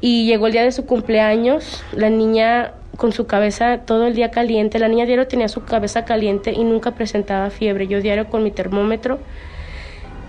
Y 0.00 0.24
llegó 0.24 0.46
el 0.46 0.54
día 0.54 0.64
de 0.64 0.72
su 0.72 0.86
cumpleaños, 0.86 1.84
la 1.92 2.08
niña 2.08 2.72
con 2.96 3.12
su 3.12 3.26
cabeza 3.26 3.80
todo 3.84 4.06
el 4.06 4.14
día 4.14 4.30
caliente, 4.30 4.78
la 4.78 4.88
niña 4.88 5.04
diario 5.04 5.28
tenía 5.28 5.48
su 5.48 5.62
cabeza 5.62 6.06
caliente 6.06 6.52
y 6.52 6.64
nunca 6.64 6.92
presentaba 6.92 7.50
fiebre, 7.50 7.86
yo 7.86 8.00
diario 8.00 8.30
con 8.30 8.42
mi 8.42 8.50
termómetro. 8.50 9.18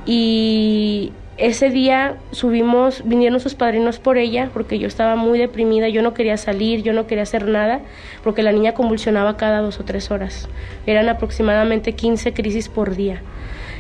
Y 0.06 1.14
ese 1.42 1.72
día 1.72 2.18
subimos, 2.30 3.02
vinieron 3.04 3.40
sus 3.40 3.56
padrinos 3.56 3.98
por 3.98 4.20
ella, 4.20 4.52
porque 4.54 4.78
yo 4.78 4.88
estaba 4.88 5.16
muy 5.16 5.40
deprimida, 5.40 5.90
yo 5.90 6.04
no 6.04 6.14
quería 6.14 6.38
salir, 6.38 6.84
yo 6.84 6.94
no 6.94 7.08
quería 7.08 7.24
hacer 7.24 7.48
nada, 7.48 7.82
porque 8.24 8.44
la 8.44 8.52
niña 8.52 8.76
convulsionaba 8.76 9.38
cada 9.38 9.60
dos 9.62 9.80
o 9.80 9.84
tres 9.84 10.12
horas. 10.12 10.48
Eran 10.86 11.10
aproximadamente 11.10 11.94
15 11.94 12.34
crisis 12.34 12.70
por 12.70 12.96
día. 12.96 13.24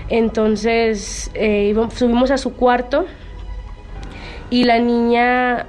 Entonces 0.09 1.29
eh, 1.35 1.75
subimos 1.93 2.31
a 2.31 2.39
su 2.39 2.55
cuarto 2.55 3.05
y 4.49 4.63
la 4.63 4.79
niña 4.79 5.67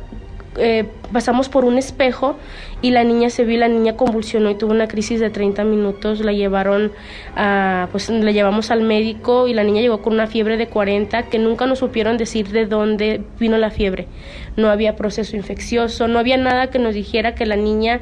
eh, 0.57 0.88
pasamos 1.12 1.50
por 1.50 1.66
un 1.66 1.76
espejo 1.76 2.37
y 2.83 2.90
la 2.90 3.05
niña 3.05 3.31
se 3.31 3.45
vio 3.45 3.59
la 3.59 3.68
niña 3.68 3.97
convulsionó 3.97 4.51
y 4.51 4.57
tuvo 4.57 4.73
una 4.73 4.88
crisis 4.88 5.21
de 5.21 5.31
30 5.31 5.64
minutos. 5.64 6.21
La 6.21 6.33
llevaron 6.33 6.92
a 7.37 7.88
pues 7.92 8.11
la 8.11 8.33
llevamos 8.33 8.73
al 8.73 8.83
médico 8.83 9.47
y 9.47 9.55
la 9.55 9.62
niña 9.62 9.81
llegó 9.81 10.03
con 10.03 10.14
una 10.14 10.27
fiebre 10.27 10.57
de 10.57 10.66
40 10.66 11.23
que 11.25 11.38
nunca 11.38 11.66
nos 11.66 11.79
supieron 11.79 12.16
decir 12.16 12.49
de 12.49 12.66
dónde 12.66 13.23
vino 13.38 13.57
la 13.57 13.71
fiebre. 13.71 14.09
No 14.57 14.68
había 14.68 14.97
proceso 14.97 15.37
infeccioso 15.37 16.09
no 16.09 16.18
había 16.18 16.37
nada 16.37 16.68
que 16.71 16.81
nos 16.81 16.95
dijera 16.95 17.35
que 17.35 17.47
la 17.47 17.57
niña 17.57 18.01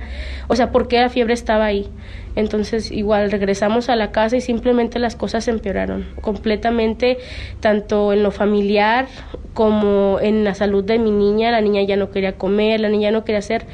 o 0.48 0.56
sea 0.56 0.72
por 0.72 0.88
qué 0.88 0.98
la 0.98 1.10
fiebre 1.10 1.34
estaba 1.34 1.66
ahí. 1.66 1.86
Entonces 2.36 2.90
igual 2.90 3.30
regresamos 3.30 3.88
a 3.88 3.96
la 3.96 4.12
casa 4.12 4.36
y 4.36 4.40
simplemente 4.40 4.98
las 4.98 5.16
cosas 5.16 5.48
empeoraron 5.48 6.06
completamente, 6.20 7.18
tanto 7.60 8.12
en 8.12 8.22
lo 8.22 8.30
familiar 8.30 9.08
como 9.52 10.18
en 10.22 10.44
la 10.44 10.54
salud 10.54 10.84
de 10.84 10.98
mi 10.98 11.10
niña. 11.10 11.50
La 11.50 11.60
niña 11.60 11.82
ya 11.82 11.96
no 11.96 12.10
quería 12.10 12.38
comer, 12.38 12.80
la 12.80 12.88
niña 12.88 13.10
no 13.10 13.24
quería 13.24 13.40
hacer 13.40 13.66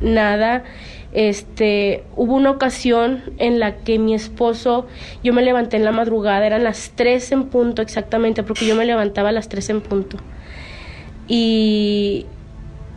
nada. 0.00 0.64
Este, 1.12 2.04
hubo 2.16 2.34
una 2.34 2.50
ocasión 2.50 3.22
en 3.38 3.58
la 3.58 3.76
que 3.76 3.98
mi 3.98 4.14
esposo, 4.14 4.86
yo 5.24 5.32
me 5.32 5.42
levanté 5.42 5.76
en 5.76 5.84
la 5.84 5.92
madrugada, 5.92 6.46
eran 6.46 6.64
las 6.64 6.92
3 6.94 7.32
en 7.32 7.44
punto 7.44 7.80
exactamente, 7.82 8.42
porque 8.42 8.66
yo 8.66 8.76
me 8.76 8.84
levantaba 8.84 9.30
a 9.30 9.32
las 9.32 9.48
3 9.48 9.70
en 9.70 9.80
punto. 9.80 10.18
Y 11.26 12.26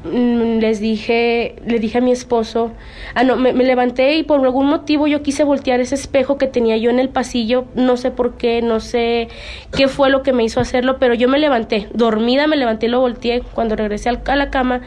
les 0.04 0.80
dije, 0.80 1.56
le 1.66 1.78
dije 1.80 2.00
a 2.00 2.02
mi 2.02 2.12
esposo, 2.12 2.72
ah 3.14 3.24
no, 3.24 3.36
me, 3.36 3.54
me 3.54 3.64
levanté 3.64 4.16
y 4.16 4.24
por 4.24 4.44
algún 4.44 4.66
motivo 4.66 5.06
yo 5.06 5.22
quise 5.22 5.44
voltear 5.44 5.80
ese 5.80 5.94
espejo 5.94 6.38
que 6.38 6.48
tenía 6.48 6.76
yo 6.78 6.90
en 6.90 7.00
el 7.00 7.10
pasillo, 7.10 7.66
no 7.76 7.98
sé 7.98 8.10
por 8.10 8.36
qué, 8.36 8.62
no 8.64 8.80
sé 8.80 9.28
qué 9.76 9.88
fue 9.88 10.10
lo 10.10 10.24
que 10.24 10.34
me 10.34 10.44
hizo 10.44 10.60
hacerlo, 10.60 10.98
pero 10.98 11.14
yo 11.14 11.30
me 11.30 11.38
levanté, 11.38 11.88
dormida 11.94 12.48
me 12.48 12.58
levanté 12.58 12.88
y 12.88 12.90
lo 12.90 13.00
volteé. 13.00 13.42
Cuando 13.54 13.76
regresé 13.76 14.10
a 14.10 14.36
la 14.36 14.50
cama, 14.50 14.82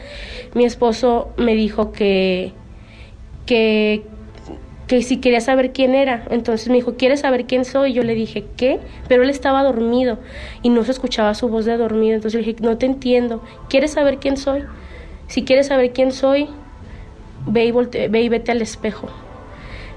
mi 0.53 0.65
esposo 0.65 1.29
me 1.37 1.55
dijo 1.55 1.91
que, 1.91 2.51
que, 3.45 4.03
que 4.87 5.01
si 5.01 5.17
quería 5.17 5.41
saber 5.41 5.71
quién 5.71 5.95
era. 5.95 6.25
Entonces 6.29 6.67
me 6.67 6.75
dijo, 6.75 6.95
¿quieres 6.95 7.21
saber 7.21 7.45
quién 7.45 7.65
soy? 7.65 7.93
Yo 7.93 8.03
le 8.03 8.15
dije, 8.15 8.45
¿qué? 8.57 8.79
Pero 9.07 9.23
él 9.23 9.29
estaba 9.29 9.63
dormido 9.63 10.19
y 10.61 10.69
no 10.69 10.83
se 10.83 10.91
escuchaba 10.91 11.33
su 11.35 11.47
voz 11.47 11.65
de 11.65 11.77
dormido. 11.77 12.15
Entonces 12.15 12.41
le 12.41 12.47
dije, 12.47 12.63
no 12.63 12.77
te 12.77 12.85
entiendo. 12.85 13.41
¿Quieres 13.69 13.91
saber 13.91 14.17
quién 14.17 14.37
soy? 14.37 14.63
Si 15.27 15.43
quieres 15.43 15.67
saber 15.67 15.91
quién 15.93 16.11
soy, 16.11 16.49
ve 17.47 17.65
y, 17.65 17.71
volte- 17.71 18.07
ve 18.09 18.21
y 18.21 18.29
vete 18.29 18.51
al 18.51 18.61
espejo. 18.61 19.09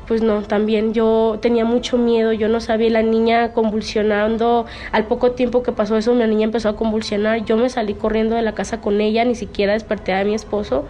Pues 0.07 0.23
no, 0.23 0.43
también 0.43 0.95
yo 0.95 1.39
tenía 1.43 1.67
mucho 1.67 1.99
miedo, 1.99 2.33
yo 2.33 2.49
no 2.49 2.61
sabía, 2.61 2.89
la 2.89 3.03
niña 3.03 3.53
convulsionando, 3.53 4.65
al 4.91 5.07
poco 5.07 5.33
tiempo 5.33 5.63
que 5.63 5.73
pasó 5.73 5.99
eso, 5.99 6.15
mi 6.15 6.27
niña 6.27 6.45
empezó 6.45 6.71
a 6.71 6.77
convulsionar, 6.77 7.45
yo 7.45 7.59
me 7.59 7.69
salí 7.69 7.93
corriendo 7.93 8.35
de 8.35 8.41
la 8.41 8.55
casa 8.55 8.81
con 8.81 9.03
ella, 9.03 9.27
ni 9.27 9.35
siquiera 9.35 9.75
desperté 9.75 10.15
a 10.15 10.25
mi 10.25 10.35
esposo 10.35 10.87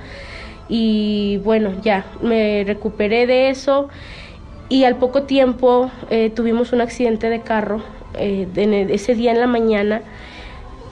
y 0.69 1.39
bueno, 1.43 1.73
ya, 1.83 2.07
me 2.23 2.63
recuperé 2.65 3.27
de 3.27 3.51
eso 3.51 3.89
y 4.69 4.85
al 4.85 4.97
poco 4.99 5.23
tiempo 5.23 5.91
eh, 6.11 6.31
tuvimos 6.31 6.73
un 6.73 6.81
accidente 6.81 7.29
de 7.29 7.41
carro, 7.41 7.83
eh, 8.15 8.47
ese 8.91 9.17
día 9.17 9.33
en 9.33 9.41
la 9.41 9.47
mañana, 9.49 10.03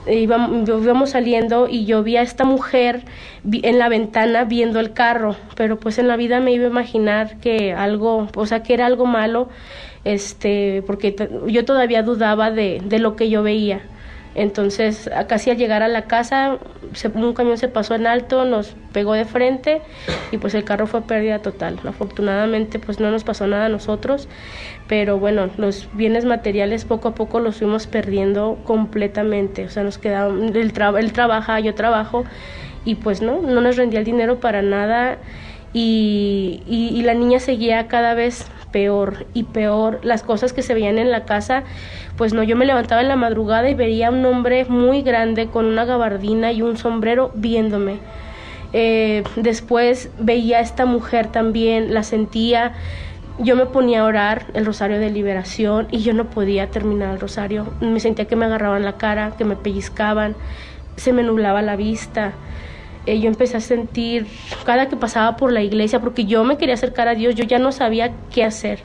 íbamos, 0.09 0.67
íbamos 0.69 1.11
saliendo 1.11 1.67
y 1.69 1.85
yo 1.85 2.03
vi 2.03 2.17
a 2.17 2.21
esta 2.21 2.43
mujer 2.43 3.03
en 3.51 3.79
la 3.79 3.89
ventana 3.89 4.43
viendo 4.43 4.79
el 4.79 4.93
carro, 4.93 5.35
pero 5.55 5.79
pues 5.79 5.97
en 5.99 6.07
la 6.07 6.17
vida 6.17 6.39
me 6.39 6.51
iba 6.51 6.65
a 6.65 6.69
imaginar 6.69 7.39
que 7.39 7.73
algo, 7.73 8.27
o 8.35 8.45
sea, 8.45 8.63
que 8.63 8.73
era 8.73 8.85
algo 8.85 9.05
malo, 9.05 9.49
este, 10.03 10.83
porque 10.87 11.15
yo 11.47 11.65
todavía 11.65 12.03
dudaba 12.03 12.51
de, 12.51 12.81
de 12.83 12.99
lo 12.99 13.15
que 13.15 13.29
yo 13.29 13.43
veía. 13.43 13.81
Entonces, 14.37 15.09
casi 15.27 15.49
al 15.49 15.57
llegar 15.57 15.81
a 15.81 15.87
la 15.87 16.03
casa, 16.03 16.59
se- 16.93 17.07
un 17.07 17.33
camión 17.33 17.57
se 17.57 17.67
pasó 17.67 17.95
en 17.95 18.05
alto, 18.05 18.45
nos 18.45 18.75
pegó 18.93 19.13
de 19.13 19.25
frente 19.25 19.81
y 20.31 20.37
pues 20.37 20.53
el 20.53 20.63
carro 20.63 20.85
fue 20.85 21.01
pérdida 21.01 21.39
total. 21.39 21.79
Afortunadamente, 21.83 22.77
pues 22.77 22.99
no 22.99 23.09
nos 23.09 23.23
pasó 23.23 23.47
nada 23.47 23.65
a 23.65 23.69
nosotros, 23.69 24.29
pero 24.87 25.17
bueno, 25.17 25.49
los 25.57 25.89
bienes 25.91 26.23
materiales 26.23 26.85
poco 26.85 27.09
a 27.09 27.15
poco 27.15 27.39
los 27.39 27.57
fuimos 27.57 27.87
perdiendo 27.87 28.59
completamente. 28.63 29.65
O 29.65 29.69
sea, 29.69 29.81
nos 29.83 29.97
quedaba, 29.97 30.29
él, 30.33 30.71
tra- 30.73 30.97
él 30.99 31.13
trabaja, 31.13 31.59
yo 31.59 31.73
trabajo 31.73 32.23
y 32.85 32.95
pues 32.95 33.21
no, 33.23 33.41
no 33.41 33.59
nos 33.59 33.75
rendía 33.75 33.99
el 33.99 34.05
dinero 34.05 34.39
para 34.39 34.61
nada 34.61 35.17
y, 35.73 36.61
y, 36.67 37.01
la 37.03 37.13
niña 37.13 37.39
seguía 37.39 37.87
cada 37.87 38.13
vez 38.13 38.45
peor 38.71 39.25
y 39.33 39.43
peor. 39.43 39.99
Las 40.03 40.23
cosas 40.23 40.53
que 40.53 40.61
se 40.61 40.73
veían 40.73 40.97
en 40.97 41.11
la 41.11 41.25
casa, 41.25 41.63
pues 42.15 42.33
no, 42.33 42.43
yo 42.43 42.55
me 42.55 42.65
levantaba 42.65 43.01
en 43.01 43.07
la 43.07 43.15
madrugada 43.15 43.69
y 43.69 43.73
veía 43.73 44.09
un 44.09 44.25
hombre 44.25 44.65
muy 44.65 45.01
grande 45.01 45.47
con 45.47 45.65
una 45.65 45.85
gabardina 45.85 46.51
y 46.51 46.61
un 46.61 46.77
sombrero 46.77 47.31
viéndome. 47.35 47.99
Eh, 48.73 49.23
después 49.35 50.09
veía 50.19 50.57
a 50.57 50.61
esta 50.61 50.85
mujer 50.85 51.27
también, 51.27 51.93
la 51.93 52.03
sentía. 52.03 52.73
Yo 53.39 53.55
me 53.55 53.67
ponía 53.67 54.01
a 54.01 54.05
orar 54.05 54.47
el 54.53 54.65
rosario 54.65 54.99
de 54.99 55.11
liberación 55.11 55.87
y 55.91 55.99
yo 55.99 56.13
no 56.13 56.25
podía 56.25 56.71
terminar 56.71 57.13
el 57.13 57.19
rosario. 57.19 57.67
Me 57.81 57.99
sentía 57.99 58.25
que 58.25 58.35
me 58.35 58.45
agarraban 58.45 58.83
la 58.83 58.97
cara, 58.97 59.33
que 59.37 59.45
me 59.45 59.55
pellizcaban, 59.55 60.35
se 60.95 61.13
me 61.13 61.23
nublaba 61.23 61.61
la 61.61 61.75
vista. 61.75 62.33
Eh, 63.07 63.19
yo 63.19 63.29
empecé 63.29 63.57
a 63.57 63.61
sentir 63.61 64.27
cada 64.65 64.89
que 64.89 64.97
pasaba 64.97 65.37
por 65.37 65.51
la 65.51 65.63
iglesia, 65.63 66.01
porque 66.01 66.25
yo 66.25 66.43
me 66.43 66.57
quería 66.57 66.75
acercar 66.75 67.07
a 67.07 67.15
Dios, 67.15 67.35
yo 67.35 67.45
ya 67.45 67.57
no 67.57 67.71
sabía 67.71 68.11
qué 68.33 68.43
hacer. 68.43 68.79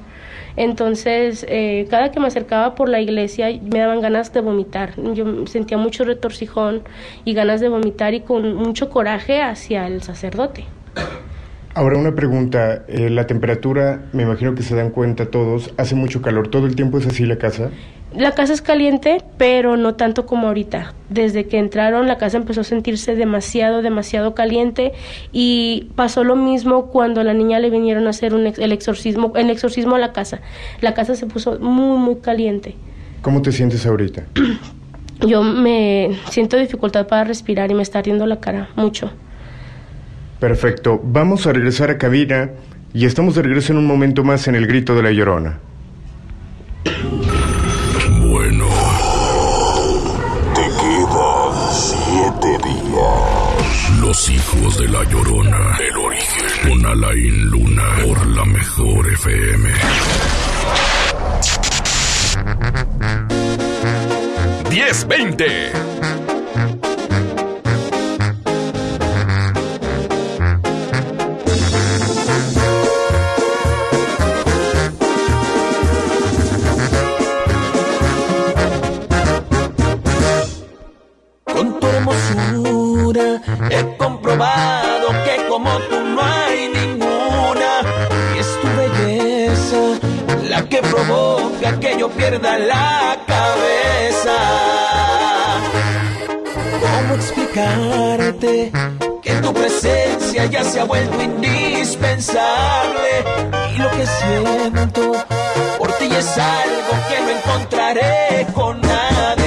Entonces, 0.57 1.45
eh, 1.49 1.87
cada 1.91 2.13
que 2.13 2.21
me 2.21 2.29
acercaba 2.29 2.75
por 2.75 2.89
la 2.89 3.01
iglesia 3.01 3.49
me 3.63 3.81
daban 3.81 4.01
ganas 4.01 4.33
de 4.33 4.41
vomitar. 4.41 4.93
Yo 5.15 5.47
sentía 5.47 5.77
mucho 5.77 6.05
retorcijón 6.05 6.83
y 7.25 7.35
ganas 7.35 7.61
de 7.61 7.69
vomitar 7.69 8.15
y 8.15 8.21
con 8.21 8.55
mucho 8.55 8.91
coraje 8.91 9.43
hacia 9.43 9.87
el 9.87 10.03
sacerdote. 10.03 10.65
Ahora 11.75 11.99
una 11.99 12.15
pregunta, 12.15 12.85
eh, 12.87 13.09
la 13.09 13.27
temperatura, 13.27 14.03
me 14.13 14.25
imagino 14.25 14.55
que 14.55 14.63
se 14.63 14.77
dan 14.77 14.91
cuenta 14.91 15.31
todos, 15.31 15.73
hace 15.79 15.95
mucho 15.95 16.21
calor, 16.21 16.49
¿todo 16.49 16.67
el 16.67 16.77
tiempo 16.77 16.99
es 16.99 17.07
así 17.07 17.25
la 17.25 17.39
casa? 17.39 17.71
La 18.17 18.33
casa 18.33 18.53
es 18.53 18.61
caliente, 18.61 19.23
pero 19.39 19.77
no 19.79 19.95
tanto 19.95 20.27
como 20.27 20.49
ahorita. 20.49 20.93
Desde 21.09 21.47
que 21.47 21.59
entraron, 21.59 22.07
la 22.09 22.19
casa 22.19 22.37
empezó 22.37 22.61
a 22.61 22.65
sentirse 22.65 23.15
demasiado, 23.17 23.81
demasiado 23.81 24.35
caliente 24.35 24.93
y 25.33 25.89
pasó 25.97 26.23
lo 26.23 26.37
mismo 26.37 26.87
cuando 26.89 27.23
a 27.23 27.25
la 27.25 27.33
niña 27.33 27.59
le 27.59 27.71
vinieron 27.71 28.07
a 28.07 28.11
hacer 28.11 28.35
un 28.35 28.47
ex- 28.47 28.59
el 28.59 28.71
exorcismo, 28.73 29.33
el 29.35 29.49
exorcismo 29.49 29.95
a 29.95 29.99
la 29.99 30.13
casa. 30.13 30.41
La 30.83 30.93
casa 30.93 31.15
se 31.15 31.25
puso 31.27 31.59
muy, 31.59 31.97
muy 31.99 32.17
caliente. 32.17 32.75
¿Cómo 33.23 33.41
te 33.41 33.51
sientes 33.51 33.87
ahorita? 33.87 34.25
Yo 35.27 35.43
me 35.43 36.19
siento 36.29 36.57
dificultad 36.59 37.07
para 37.07 37.25
respirar 37.25 37.71
y 37.71 37.75
me 37.75 37.83
está 37.83 38.01
ardiendo 38.01 38.27
la 38.27 38.41
cara 38.41 38.69
mucho. 38.77 39.11
Perfecto, 40.39 41.01
vamos 41.03 41.47
a 41.47 41.53
regresar 41.53 41.91
a 41.91 41.97
cabina 41.99 42.51
y 42.93 43.07
estamos 43.07 43.37
de 43.37 43.43
regreso 43.43 43.73
en 43.73 43.79
un 43.79 43.87
momento 43.87 44.23
más 44.25 44.49
en 44.49 44.55
el 44.57 44.67
grito 44.67 44.95
de 44.95 45.03
la 45.03 45.13
llorona. 45.13 45.61
Los 54.13 54.29
hijos 54.29 54.77
de 54.77 54.89
la 54.89 55.05
llorona. 55.05 55.79
El 55.81 55.97
origen. 55.97 56.69
Con 56.69 56.85
Alain 56.85 57.45
Luna. 57.47 57.97
Por 58.05 58.27
la 58.27 58.45
mejor 58.45 59.11
FM. 59.11 59.71
¡1020! 64.69 66.22
He 83.71 83.97
comprobado 83.97 85.09
que 85.25 85.47
como 85.49 85.71
tú 85.89 86.01
no 86.01 86.21
hay 86.23 86.69
ninguna. 86.69 87.81
Y 88.35 88.39
es 88.39 88.61
tu 88.61 88.69
belleza 88.77 89.99
la 90.49 90.63
que 90.69 90.83
provoca 90.83 91.79
que 91.81 91.97
yo 91.99 92.09
pierda 92.11 92.59
la 92.59 93.17
cabeza. 93.27 94.37
¿Cómo 96.81 97.15
explicarte 97.15 98.73
que 99.23 99.33
tu 99.35 99.53
presencia 99.53 100.47
ya 100.47 100.65
se 100.65 100.81
ha 100.81 100.85
vuelto 100.85 101.23
indispensable? 101.23 103.25
Y 103.75 103.79
lo 103.79 103.91
que 103.91 104.07
siento 104.07 105.13
por 105.79 105.93
ti 105.93 106.09
es 106.15 106.39
algo 106.39 106.93
que 107.09 107.21
no 107.21 107.31
encontraré 107.31 108.47
con 108.55 108.81
nadie. 108.81 109.42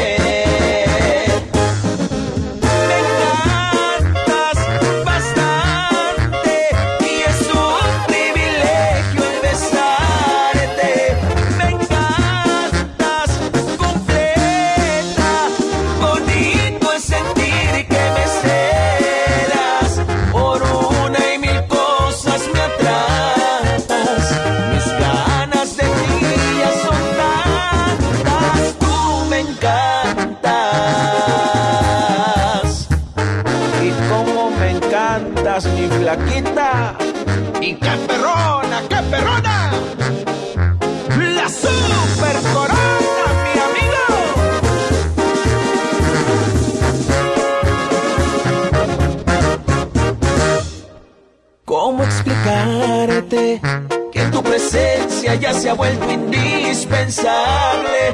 Que 54.11 54.21
tu 54.31 54.43
presencia 54.43 55.35
ya 55.35 55.53
se 55.53 55.69
ha 55.69 55.73
vuelto 55.73 56.11
indispensable? 56.11 58.13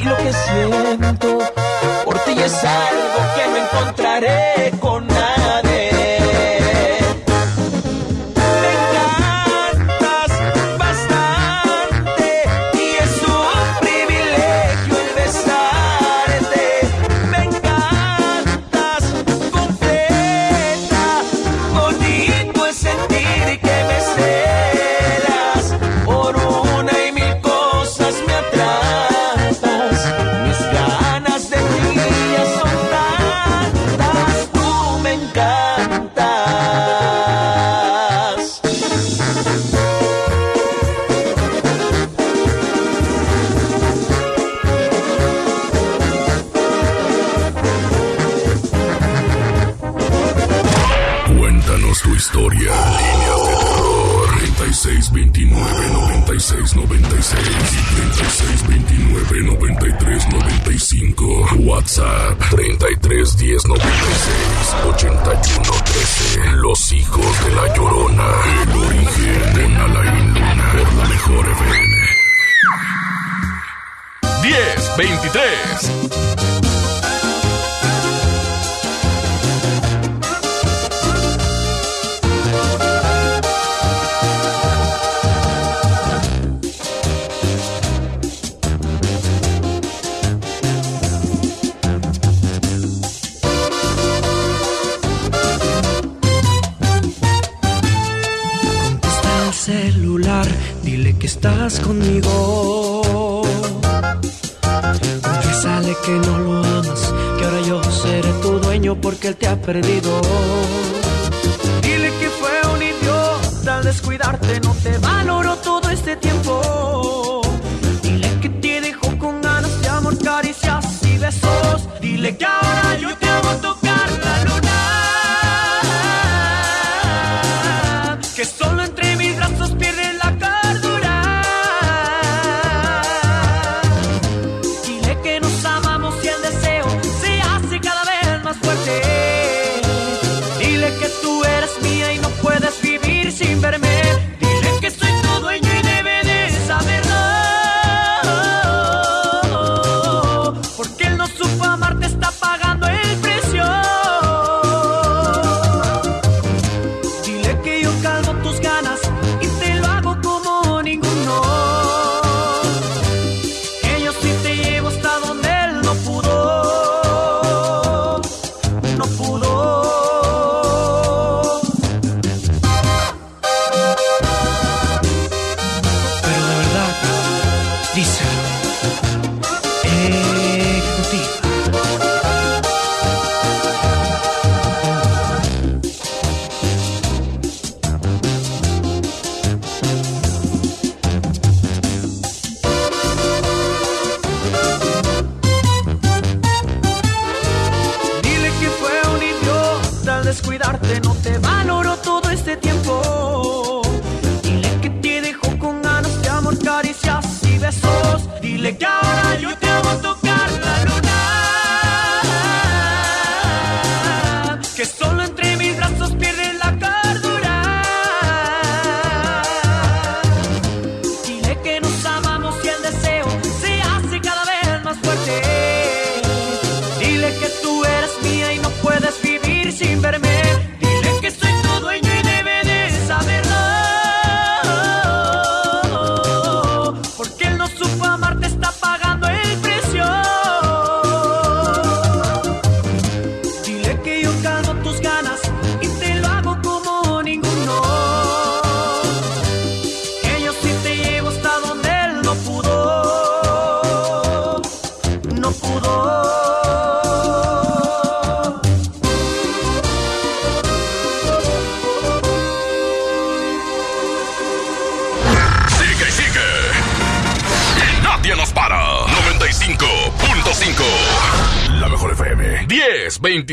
Y 0.00 0.04
lo 0.04 0.16
que 0.16 0.32
siento 0.32 1.38
por 2.04 2.18
ti 2.20 2.32
es 2.38 2.64
algo 2.64 3.34
que 3.36 3.46
no 3.50 3.56
encontraré 3.56 4.72
con 4.80 5.06
nadie. 5.06 5.41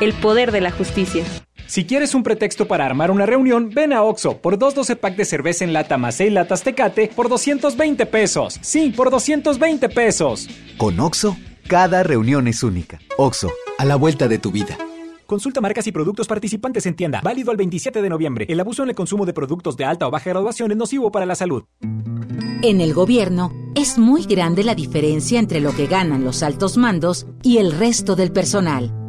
El 0.00 0.12
poder 0.12 0.52
de 0.52 0.60
la 0.60 0.70
justicia. 0.70 1.24
Si 1.66 1.84
quieres 1.84 2.14
un 2.14 2.22
pretexto 2.22 2.68
para 2.68 2.86
armar 2.86 3.10
una 3.10 3.26
reunión, 3.26 3.70
ven 3.74 3.92
a 3.92 4.04
Oxo 4.04 4.38
por 4.38 4.56
212 4.56 4.94
pack 4.94 5.16
de 5.16 5.24
cerveza 5.24 5.64
en 5.64 5.72
lata 5.72 5.98
más 5.98 6.14
6 6.14 6.32
latas 6.32 6.62
Tecate 6.62 7.10
por 7.14 7.28
220 7.28 8.06
pesos. 8.06 8.58
Sí, 8.60 8.92
por 8.96 9.10
220 9.10 9.88
pesos. 9.88 10.48
Con 10.76 11.00
Oxo, 11.00 11.36
cada 11.66 12.04
reunión 12.04 12.46
es 12.46 12.62
única. 12.62 13.00
Oxo, 13.16 13.50
a 13.76 13.84
la 13.84 13.96
vuelta 13.96 14.28
de 14.28 14.38
tu 14.38 14.52
vida. 14.52 14.78
Consulta 15.26 15.60
marcas 15.60 15.86
y 15.88 15.92
productos 15.92 16.28
participantes 16.28 16.86
en 16.86 16.94
tienda. 16.94 17.20
Válido 17.22 17.50
al 17.50 17.56
27 17.56 18.00
de 18.00 18.08
noviembre. 18.08 18.46
El 18.48 18.60
abuso 18.60 18.84
en 18.84 18.90
el 18.90 18.94
consumo 18.94 19.26
de 19.26 19.32
productos 19.32 19.76
de 19.76 19.84
alta 19.84 20.06
o 20.06 20.12
baja 20.12 20.30
graduación 20.30 20.70
es 20.70 20.76
nocivo 20.76 21.10
para 21.10 21.26
la 21.26 21.34
salud. 21.34 21.64
En 22.62 22.80
el 22.80 22.94
gobierno 22.94 23.52
es 23.74 23.98
muy 23.98 24.24
grande 24.26 24.62
la 24.62 24.76
diferencia 24.76 25.40
entre 25.40 25.60
lo 25.60 25.74
que 25.74 25.88
ganan 25.88 26.24
los 26.24 26.44
altos 26.44 26.76
mandos 26.76 27.26
y 27.42 27.58
el 27.58 27.72
resto 27.72 28.14
del 28.14 28.30
personal. 28.30 29.07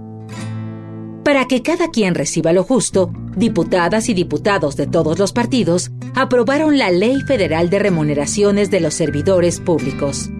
Para 1.30 1.46
que 1.46 1.62
cada 1.62 1.92
quien 1.92 2.16
reciba 2.16 2.54
lo 2.54 2.64
justo, 2.64 3.12
diputadas 3.36 4.10
y 4.10 4.16
diputados 4.16 4.76
de 4.76 4.88
todos 4.88 5.20
los 5.20 5.32
partidos 5.32 5.92
aprobaron 6.16 6.80
la 6.80 6.90
Ley 6.90 7.22
Federal 7.22 7.70
de 7.70 7.78
Remuneraciones 7.78 8.72
de 8.72 8.80
los 8.80 8.96
Servidores 8.96 9.60
Públicos. 9.60 10.32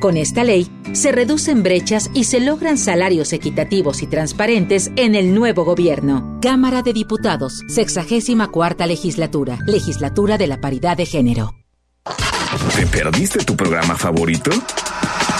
Con 0.00 0.16
esta 0.16 0.44
ley 0.44 0.70
se 0.92 1.10
reducen 1.10 1.64
brechas 1.64 2.12
y 2.14 2.22
se 2.22 2.38
logran 2.38 2.78
salarios 2.78 3.32
equitativos 3.32 4.04
y 4.04 4.06
transparentes 4.06 4.92
en 4.94 5.16
el 5.16 5.34
nuevo 5.34 5.64
gobierno. 5.64 6.38
Cámara 6.40 6.82
de 6.82 6.92
Diputados, 6.92 7.64
64 7.66 8.86
legislatura, 8.86 9.58
legislatura 9.66 10.38
de 10.38 10.46
la 10.46 10.60
paridad 10.60 10.96
de 10.96 11.06
género. 11.06 11.56
¿Te 12.76 12.86
perdiste 12.86 13.40
tu 13.44 13.56
programa 13.56 13.96
favorito? 13.96 14.52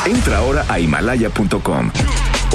Entra 0.04 0.38
ahora 0.38 0.66
a 0.68 0.80
himalaya.com 0.80 1.92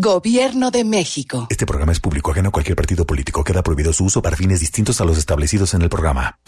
Gobierno 0.00 0.70
de 0.70 0.84
México. 0.84 1.48
Este 1.50 1.66
programa 1.66 1.90
es 1.90 1.98
público 1.98 2.30
ajeno 2.30 2.50
a 2.50 2.52
cualquier 2.52 2.76
partido 2.76 3.04
político. 3.04 3.42
Queda 3.42 3.64
prohibido 3.64 3.92
su 3.92 4.04
uso 4.04 4.22
para 4.22 4.36
fines 4.36 4.60
distintos 4.60 5.00
a 5.00 5.04
los 5.04 5.18
establecidos 5.18 5.74
en 5.74 5.82
el 5.82 5.88
programa. 5.88 6.38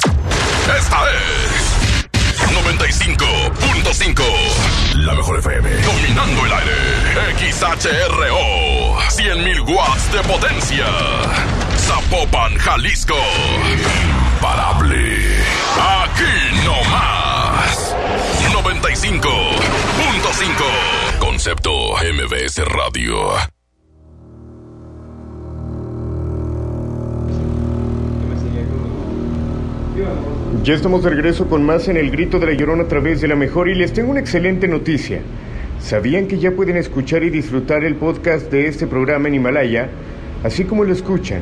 Esta 0.79 0.99
es 1.11 1.19
95.5. 2.55 4.23
La 4.99 5.15
mejor 5.15 5.41
FM. 5.41 5.69
Dominando 5.69 6.47
el 6.47 6.53
aire. 6.53 6.77
XHRO. 7.51 9.01
100.000 9.09 9.69
watts 9.69 10.13
de 10.13 10.23
potencia. 10.33 10.87
Zapopan, 11.77 12.55
Jalisco. 12.55 13.17
Imparable. 14.37 15.27
Aquí 16.05 16.63
no 16.65 16.85
más. 16.89 17.97
95.5. 18.53 21.10
Concepto 21.43 21.71
MBS 21.73 22.63
Radio. 22.67 23.17
Ya 30.63 30.75
estamos 30.75 31.03
de 31.03 31.09
regreso 31.09 31.49
con 31.49 31.65
más 31.65 31.89
en 31.89 31.97
el 31.97 32.11
grito 32.11 32.39
de 32.39 32.45
la 32.45 32.53
llorona 32.53 32.83
a 32.83 32.89
través 32.89 33.23
de 33.23 33.29
la 33.29 33.37
mejor 33.37 33.71
y 33.71 33.75
les 33.75 33.95
tengo 33.95 34.11
una 34.11 34.21
excelente 34.21 34.69
noticia. 34.69 35.23
¿Sabían 35.79 36.27
que 36.27 36.39
ya 36.39 36.51
pueden 36.51 36.77
escuchar 36.77 37.23
y 37.23 37.31
disfrutar 37.31 37.85
el 37.85 37.95
podcast 37.95 38.53
de 38.53 38.67
este 38.67 38.87
programa 38.87 39.29
en 39.29 39.37
Himalaya? 39.37 39.89
Así 40.45 40.65
como 40.65 40.85
lo 40.85 40.93
escuchan. 40.93 41.41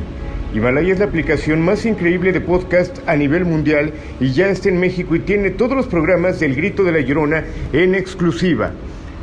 Himalaya 0.54 0.92
es 0.92 1.00
la 1.00 1.06
aplicación 1.06 1.60
más 1.60 1.84
increíble 1.84 2.32
de 2.32 2.40
podcast 2.40 3.00
a 3.08 3.16
nivel 3.16 3.44
mundial 3.44 3.92
y 4.20 4.32
ya 4.32 4.48
está 4.48 4.68
en 4.68 4.78
México 4.78 5.16
y 5.16 5.20
tiene 5.20 5.50
todos 5.50 5.76
los 5.76 5.88
programas 5.88 6.38
del 6.38 6.54
grito 6.54 6.84
de 6.84 6.92
la 6.92 7.00
llorona 7.00 7.42
en 7.72 7.96
exclusiva. 7.96 8.72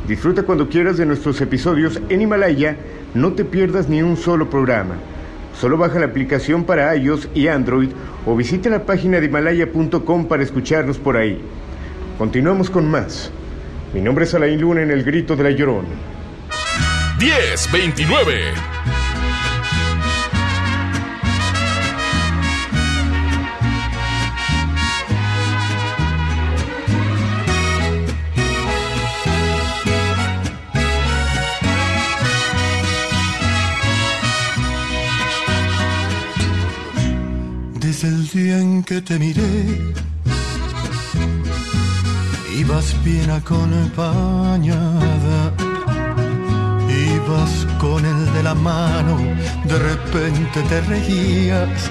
Disfruta 0.06 0.44
cuando 0.44 0.68
quieras 0.68 0.98
de 0.98 1.06
nuestros 1.06 1.40
episodios 1.40 2.00
en 2.08 2.22
Himalaya, 2.22 2.76
no 3.14 3.32
te 3.32 3.44
pierdas 3.44 3.88
ni 3.88 4.02
un 4.02 4.16
solo 4.16 4.48
programa. 4.48 4.94
Solo 5.58 5.76
baja 5.76 5.98
la 5.98 6.06
aplicación 6.06 6.62
para 6.62 6.94
iOS 6.94 7.28
y 7.34 7.48
Android 7.48 7.90
o 8.24 8.36
visita 8.36 8.68
la 8.68 8.84
página 8.84 9.18
de 9.18 9.26
himalaya.com 9.26 10.26
para 10.26 10.44
escucharnos 10.44 10.98
por 10.98 11.16
ahí. 11.16 11.40
Continuamos 12.18 12.70
con 12.70 12.88
más. 12.88 13.32
Mi 13.92 14.00
nombre 14.00 14.26
es 14.26 14.34
Alain 14.34 14.60
Luna 14.60 14.82
en 14.82 14.92
el 14.92 15.02
grito 15.02 15.34
de 15.34 15.42
la 15.42 15.50
llorona. 15.50 15.88
10, 17.18 17.68
Desde 37.86 38.08
el 38.08 38.28
día 38.30 38.58
en 38.58 38.82
que 38.82 39.00
te 39.00 39.16
miré, 39.16 39.94
ibas 42.58 42.96
bien 43.04 43.30
acompañada. 43.30 44.74
Ibas 47.14 47.64
con 47.78 48.04
el 48.04 48.32
de 48.34 48.42
la 48.42 48.56
mano, 48.56 49.16
de 49.70 49.78
repente 49.78 50.62
te 50.68 50.80
reías, 50.80 51.88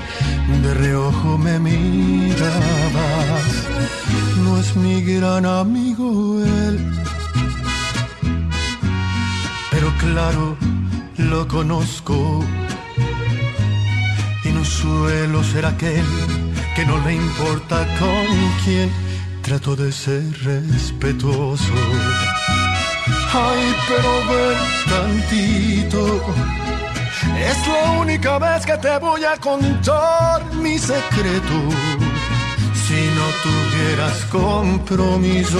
de 0.63 0.73
reojo 0.73 1.38
me 1.38 1.60
mirabas. 1.60 2.43
No 4.43 4.58
es 4.60 4.75
mi 4.75 5.01
gran 5.01 5.45
amigo 5.45 6.43
él, 6.43 6.91
pero 9.71 9.93
claro, 9.99 10.58
lo 11.17 11.47
conozco 11.47 12.43
y 14.65 14.67
no 14.67 14.71
suelo 14.71 15.43
ser 15.43 15.65
aquel 15.65 16.06
que 16.75 16.86
no 16.86 16.97
le 17.06 17.15
importa 17.15 17.86
con 17.99 18.25
quién 18.63 18.89
trato 19.41 19.75
de 19.75 19.91
ser 19.91 20.23
respetuoso. 20.43 21.73
Ay, 23.34 23.75
pero 23.88 24.12
ven 24.30 24.58
tantito. 24.89 26.21
Es 27.38 27.67
la 27.67 27.91
única 27.99 28.39
vez 28.39 28.65
que 28.65 28.78
te 28.78 28.97
voy 28.99 29.23
a 29.23 29.38
contar 29.38 30.43
mi 30.54 30.78
secreto. 30.78 31.58
Si 32.86 33.01
no 33.17 33.28
tuvieras 33.43 34.25
compromiso, 34.32 35.60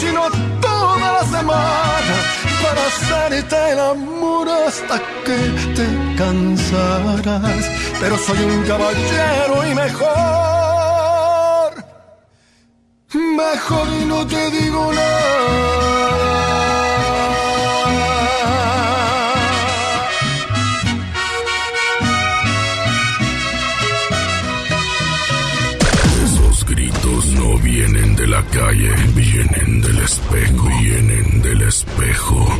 Sino 0.00 0.22
toda 0.60 1.12
la 1.16 1.24
semana 1.24 2.16
para 2.62 2.80
hacerte 2.86 3.56
el 3.72 3.80
amor 3.80 4.48
hasta 4.48 4.96
que 5.24 5.38
te 5.76 5.86
cansarás. 6.16 7.64
Pero 8.00 8.16
soy 8.18 8.38
un 8.38 8.62
caballero 8.64 9.54
y 9.70 9.74
mejor, 9.74 10.08
mejor 13.14 13.88
y 14.00 14.04
no 14.04 14.26
te 14.26 14.50
digo 14.50 14.92
nada. 14.92 15.18
Esos 26.24 26.64
gritos 26.66 27.26
no 27.40 27.58
vienen 27.58 28.16
de 28.16 28.26
la 28.26 28.42
calle, 28.44 28.92
vienen 29.50 29.80
del 29.80 29.98
espejo, 29.98 30.68
vienen 30.80 31.42
del 31.42 31.62
espejo. 31.62 32.58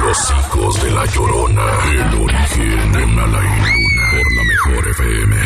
Los 0.00 0.30
hijos 0.30 0.82
de 0.84 0.90
la 0.90 1.06
llorona, 1.06 1.62
el 1.92 2.22
origen 2.22 2.92
de 2.92 3.06
Mala 3.06 3.38
y 3.38 3.56
Luna, 3.60 4.10
por 4.12 4.32
la 4.34 4.44
mejor 4.44 4.88
FM. 4.90 5.36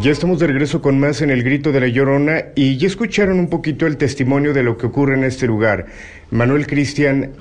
Ya 0.00 0.10
estamos 0.10 0.40
de 0.40 0.48
regreso 0.48 0.82
con 0.82 0.98
más 0.98 1.22
en 1.22 1.30
el 1.30 1.44
grito 1.44 1.70
de 1.70 1.80
la 1.80 1.86
llorona 1.86 2.46
y 2.54 2.76
ya 2.78 2.88
escucharon 2.88 3.38
un 3.38 3.48
poquito 3.48 3.86
el 3.86 3.96
testimonio 3.96 4.52
de 4.52 4.62
lo 4.62 4.76
que 4.76 4.86
ocurre 4.86 5.14
en 5.14 5.24
este 5.24 5.46
lugar. 5.46 5.86
Manuel 6.30 6.66
Cristian, 6.66 7.32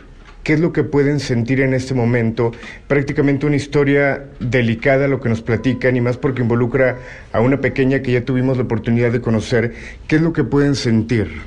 ¿qué 0.44 0.54
es 0.54 0.60
lo 0.60 0.74
que 0.74 0.84
pueden 0.84 1.20
sentir 1.20 1.62
en 1.62 1.74
este 1.74 1.94
momento? 1.94 2.52
Prácticamente 2.88 3.46
una 3.46 3.56
historia 3.56 4.26
delicada 4.39 5.08
lo 5.08 5.20
que 5.20 5.30
nos 5.30 5.41
platican 5.41 5.96
y 5.96 6.02
más 6.02 6.18
porque 6.18 6.41
involucra 6.41 6.98
a 7.32 7.41
una 7.41 7.62
pequeña 7.62 8.02
que 8.02 8.12
ya 8.12 8.26
tuvimos 8.26 8.58
la 8.58 8.64
oportunidad 8.64 9.12
de 9.12 9.22
conocer. 9.22 9.74
¿Qué 10.08 10.18
es 10.18 10.22
lo 10.22 10.34
que 10.34 10.44
pueden 10.44 10.76
sentir? 10.76 11.41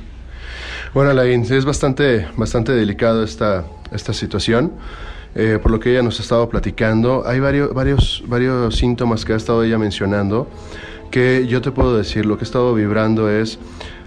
Bueno, 0.94 1.11
Alain, 1.11 1.42
es 1.42 1.64
bastante, 1.64 2.26
bastante 2.36 2.72
delicado 2.72 3.22
esta, 3.22 3.66
esta 3.92 4.12
situación. 4.12 4.72
eh, 5.38 5.59
por 5.62 5.70
lo 5.70 5.78
que 5.78 5.90
ella 5.90 6.03
nos 6.03 6.18
ha 6.18 6.22
estado 6.22 6.49
platicando, 6.49 7.24
hay 7.26 7.40
varios, 7.40 7.74
varios, 7.74 8.24
varios 8.26 8.74
síntomas 8.74 9.26
que 9.26 9.34
ha 9.34 9.36
estado 9.36 9.62
ella 9.64 9.76
mencionando 9.76 10.49
que 11.11 11.47
yo 11.47 11.61
te 11.62 11.70
puedo 11.70 11.97
decir, 11.97 12.26
lo 12.26 12.36
que 12.36 12.44
he 12.44 12.47
estado 12.47 12.74
vibrando 12.74 13.30
es, 13.30 13.59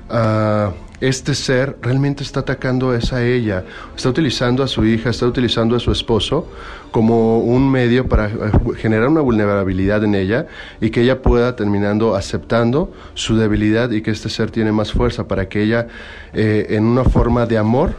ah, 0.09 0.73
este 1.01 1.33
ser 1.33 1.77
realmente 1.81 2.23
está 2.23 2.41
atacando 2.41 2.93
es 2.93 3.13
a 3.13 3.23
ella, 3.23 3.63
está 3.95 4.09
utilizando 4.09 4.63
a 4.63 4.67
su 4.67 4.85
hija, 4.85 5.09
está 5.09 5.25
utilizando 5.25 5.75
a 5.75 5.79
su 5.79 5.91
esposo 5.91 6.47
como 6.91 7.39
un 7.39 7.71
medio 7.71 8.07
para 8.07 8.27
eh, 8.27 8.31
generar 8.77 9.07
una 9.07 9.21
vulnerabilidad 9.21 10.03
en 10.03 10.15
ella 10.15 10.47
y 10.81 10.89
que 10.89 11.01
ella 11.01 11.21
pueda 11.21 11.55
terminando 11.55 12.15
aceptando 12.15 12.91
su 13.13 13.37
debilidad 13.37 13.91
y 13.91 14.01
que 14.01 14.11
este 14.11 14.29
ser 14.29 14.51
tiene 14.51 14.71
más 14.71 14.91
fuerza 14.91 15.27
para 15.27 15.47
que 15.47 15.63
ella 15.63 15.87
eh, 16.33 16.67
en 16.69 16.85
una 16.85 17.03
forma 17.03 17.45
de 17.45 17.57
amor 17.57 17.95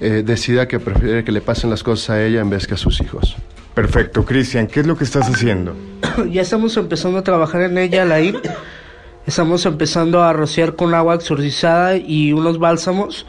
eh, 0.00 0.22
decida 0.24 0.68
que 0.68 0.78
prefiere 0.78 1.24
que 1.24 1.32
le 1.32 1.40
pasen 1.40 1.70
las 1.70 1.82
cosas 1.82 2.10
a 2.10 2.22
ella 2.22 2.40
en 2.40 2.50
vez 2.50 2.66
que 2.66 2.74
a 2.74 2.76
sus 2.76 3.00
hijos. 3.00 3.36
Perfecto, 3.74 4.24
Cristian, 4.24 4.66
¿qué 4.66 4.80
es 4.80 4.86
lo 4.86 4.96
que 4.96 5.04
estás 5.04 5.28
haciendo? 5.28 5.74
ya 6.30 6.42
estamos 6.42 6.76
empezando 6.76 7.18
a 7.18 7.22
trabajar 7.22 7.62
en 7.62 7.78
ella, 7.78 8.04
la 8.04 8.20
Estamos 9.26 9.66
empezando 9.66 10.22
a 10.22 10.32
rociar 10.32 10.76
con 10.76 10.94
agua 10.94 11.16
exorcizada 11.16 11.96
y 11.96 12.32
unos 12.32 12.60
bálsamos 12.60 13.26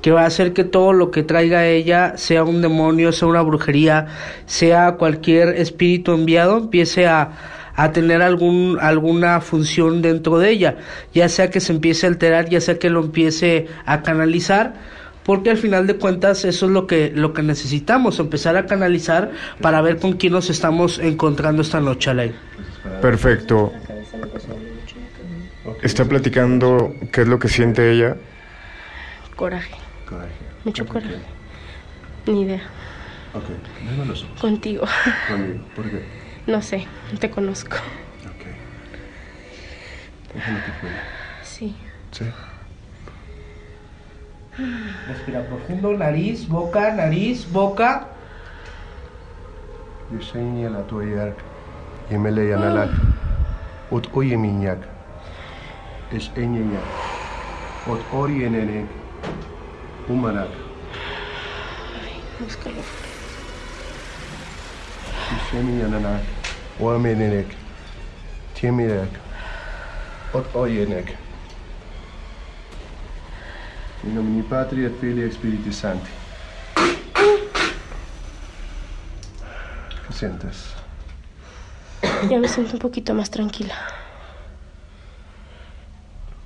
que 0.00 0.12
va 0.12 0.22
a 0.22 0.26
hacer 0.26 0.52
que 0.52 0.62
todo 0.62 0.92
lo 0.92 1.10
que 1.10 1.24
traiga 1.24 1.66
ella, 1.66 2.16
sea 2.16 2.44
un 2.44 2.62
demonio, 2.62 3.10
sea 3.10 3.26
una 3.26 3.42
brujería, 3.42 4.06
sea 4.46 4.92
cualquier 4.92 5.48
espíritu 5.56 6.12
enviado, 6.12 6.58
empiece 6.58 7.08
a, 7.08 7.32
a 7.74 7.90
tener 7.90 8.22
algún, 8.22 8.78
alguna 8.80 9.40
función 9.40 10.00
dentro 10.00 10.38
de 10.38 10.50
ella, 10.50 10.76
ya 11.12 11.28
sea 11.28 11.50
que 11.50 11.58
se 11.58 11.72
empiece 11.72 12.06
a 12.06 12.10
alterar, 12.10 12.48
ya 12.48 12.60
sea 12.60 12.78
que 12.78 12.88
lo 12.88 13.00
empiece 13.00 13.66
a 13.84 14.02
canalizar, 14.02 14.74
porque 15.24 15.50
al 15.50 15.56
final 15.56 15.88
de 15.88 15.96
cuentas 15.96 16.44
eso 16.44 16.66
es 16.66 16.72
lo 16.72 16.86
que 16.86 17.12
lo 17.14 17.32
que 17.32 17.42
necesitamos 17.42 18.18
empezar 18.20 18.56
a 18.56 18.66
canalizar 18.66 19.30
para 19.60 19.80
ver 19.80 19.98
con 19.98 20.12
quién 20.14 20.32
nos 20.32 20.50
estamos 20.50 21.00
encontrando 21.00 21.62
esta 21.62 21.80
noche 21.80 22.10
Alain. 22.10 22.32
Perfecto. 23.00 23.72
¿Está 25.82 26.04
platicando 26.04 26.94
qué 27.10 27.22
es 27.22 27.28
lo 27.28 27.38
que 27.38 27.48
siente 27.48 27.90
ella? 27.90 28.16
Coraje. 29.34 29.74
Mucho 30.64 30.86
coraje. 30.86 31.18
Ni 32.26 32.42
idea. 32.42 32.62
Ok, 33.34 33.44
déjame 33.82 34.06
los 34.06 34.22
ojos. 34.22 34.40
Contigo. 34.40 34.86
Conmigo, 35.28 35.64
¿por 35.74 35.90
qué? 35.90 36.02
No 36.46 36.62
sé, 36.62 36.86
no 37.12 37.18
te 37.18 37.30
conozco. 37.30 37.76
Déjame 40.34 40.60
que 40.64 40.72
fluya. 40.72 41.02
Sí. 41.42 41.74
Sí. 42.12 42.24
Respira 45.08 45.42
profundo, 45.46 45.92
nariz, 45.94 46.48
boca, 46.48 46.94
nariz, 46.94 47.50
boca. 47.50 48.06
Yuseni 50.12 50.68
la 50.68 50.82
tuayak, 50.86 51.34
yemele 52.10 52.48
yanalak, 52.48 52.90
ut 53.90 54.08
oye 54.12 54.36
minyak, 54.36 54.78
es 56.12 56.30
enyenyak, 56.36 56.84
ut 57.88 58.00
ori 58.12 58.44
enenek, 58.44 58.86
umanak, 60.08 60.50
yananak, 65.80 66.22
oamenenek, 66.80 67.46
tiemirak, 68.54 69.18
ut 70.34 70.54
oyenek. 70.54 71.16
In 74.04 74.14
nomine 74.14 74.42
Patri 74.42 74.84
et 74.84 75.00
Filii 75.00 75.24
et 75.24 75.32
Spiritus 75.32 75.80
Sancti. 75.80 76.10
¿Qué 80.06 80.12
sientes? 80.12 80.74
Ya 82.28 82.38
me 82.38 82.48
siento 82.48 82.72
un 82.74 82.78
poquito 82.78 83.14
más 83.14 83.30
tranquila. 83.30 84.01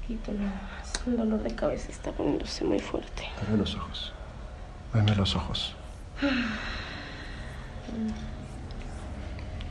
Un 0.09 0.19
poquito 0.19 0.33
nada 0.33 0.53
más. 0.79 1.07
El 1.07 1.17
dolor 1.17 1.43
de 1.43 1.55
cabeza 1.55 1.91
está 1.91 2.13
poniéndose 2.13 2.65
muy 2.65 2.79
fuerte. 2.79 3.25
Abre 3.43 3.57
los 3.59 3.75
ojos. 3.75 4.13
Veme 4.95 5.15
los 5.17 5.35
ojos. 5.35 5.75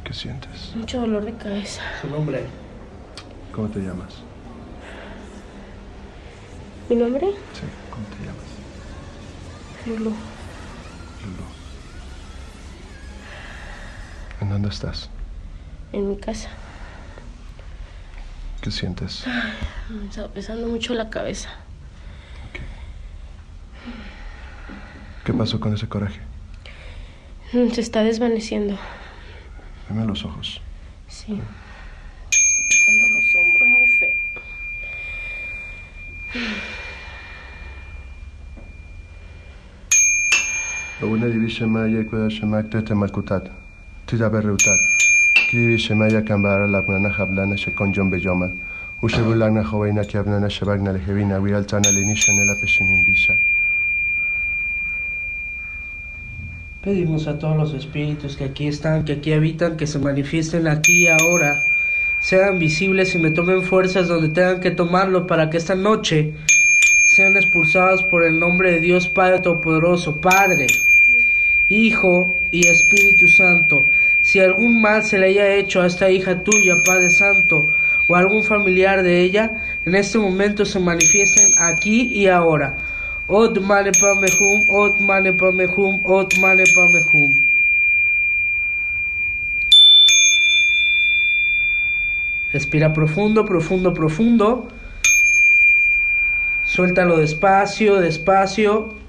¿Qué 0.03 0.13
sientes? 0.13 0.75
Mucho 0.75 0.99
dolor 0.99 1.23
de 1.23 1.33
cabeza. 1.35 1.81
Su 2.01 2.09
nombre. 2.09 2.45
¿Cómo 3.53 3.69
te 3.69 3.79
llamas? 3.79 4.15
¿Mi 6.89 6.97
nombre? 6.97 7.27
Sí, 7.53 7.63
¿cómo 7.89 8.05
te 8.07 8.25
llamas? 8.25 8.45
Lulu. 9.85 10.09
Lulu. 11.23 11.43
¿En 14.41 14.49
dónde 14.49 14.67
estás? 14.69 15.09
En 15.93 16.09
mi 16.09 16.17
casa. 16.17 16.49
¿Qué 18.65 18.71
sientes? 18.71 19.23
Me 19.89 20.07
está 20.07 20.27
pesando 20.27 20.65
mucho 20.65 20.95
la 20.95 21.11
cabeza. 21.11 21.49
¿Qué 25.23 25.31
pasó 25.33 25.59
con 25.59 25.75
ese 25.75 25.87
coraje? 25.87 26.19
Mm, 27.53 27.69
Se 27.69 27.81
está 27.81 28.01
desvaneciendo. 28.01 28.75
Veme 29.87 30.07
los 30.07 30.25
ojos. 30.25 30.61
Sí. 31.07 31.39
Pesando 32.67 33.07
los 33.13 33.35
hombros 33.35 33.69
muy 33.69 33.87
feo. 33.99 34.15
Kuda 41.01 41.27
te 42.81 42.95
berreutat. 44.27 44.94
Pedimos 56.83 57.27
a 57.27 57.39
todos 57.39 57.57
los 57.57 57.73
espíritus 57.73 58.37
que 58.37 58.43
aquí 58.43 58.67
están, 58.67 59.05
que 59.05 59.13
aquí 59.13 59.33
habitan, 59.33 59.75
que 59.75 59.87
se 59.87 59.97
manifiesten 59.97 60.67
aquí 60.67 61.05
y 61.05 61.07
ahora, 61.07 61.55
sean 62.19 62.59
visibles 62.59 63.15
y 63.15 63.19
me 63.19 63.31
tomen 63.31 63.63
fuerzas 63.63 64.07
donde 64.07 64.29
tengan 64.29 64.59
que 64.59 64.71
tomarlo 64.71 65.25
para 65.25 65.49
que 65.49 65.57
esta 65.57 65.75
noche 65.75 66.35
sean 67.15 67.35
expulsados 67.37 68.03
por 68.03 68.23
el 68.23 68.39
nombre 68.39 68.71
de 68.71 68.79
Dios 68.81 69.07
Padre 69.07 69.39
Todopoderoso, 69.39 70.21
Padre, 70.21 70.67
Hijo 71.69 72.37
y 72.51 72.67
Espíritu 72.67 73.27
Santo. 73.27 73.87
Si 74.35 74.41
algún 74.41 74.81
mal 74.81 75.01
se 75.05 75.17
le 75.17 75.27
haya 75.27 75.55
hecho 75.55 75.81
a 75.81 75.85
esta 75.87 76.11
hija 76.11 76.43
tuya, 76.43 76.75
Padre 76.85 77.09
Santo, 77.09 77.69
o 78.09 78.15
a 78.17 78.19
algún 78.19 78.43
familiar 78.43 79.01
de 79.01 79.21
ella, 79.21 79.63
en 79.85 79.95
este 79.95 80.17
momento 80.17 80.65
se 80.65 80.77
manifiesten 80.77 81.53
aquí 81.57 82.11
y 82.13 82.27
ahora. 82.27 82.75
Ot 83.27 83.57
mane 83.61 83.91
pamehum, 83.93 84.69
ot 84.69 84.99
mane 84.99 85.31
pamehum, 85.31 86.01
ot 86.03 86.37
mane 86.41 86.65
pamehum. 86.75 87.47
Respira 92.51 92.91
profundo, 92.91 93.45
profundo, 93.45 93.93
profundo. 93.93 94.67
Suéltalo 96.65 97.19
despacio, 97.19 98.01
despacio. 98.01 99.04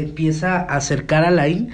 Empieza 0.00 0.56
a 0.58 0.76
acercar 0.76 1.24
a 1.24 1.30
Lain, 1.30 1.70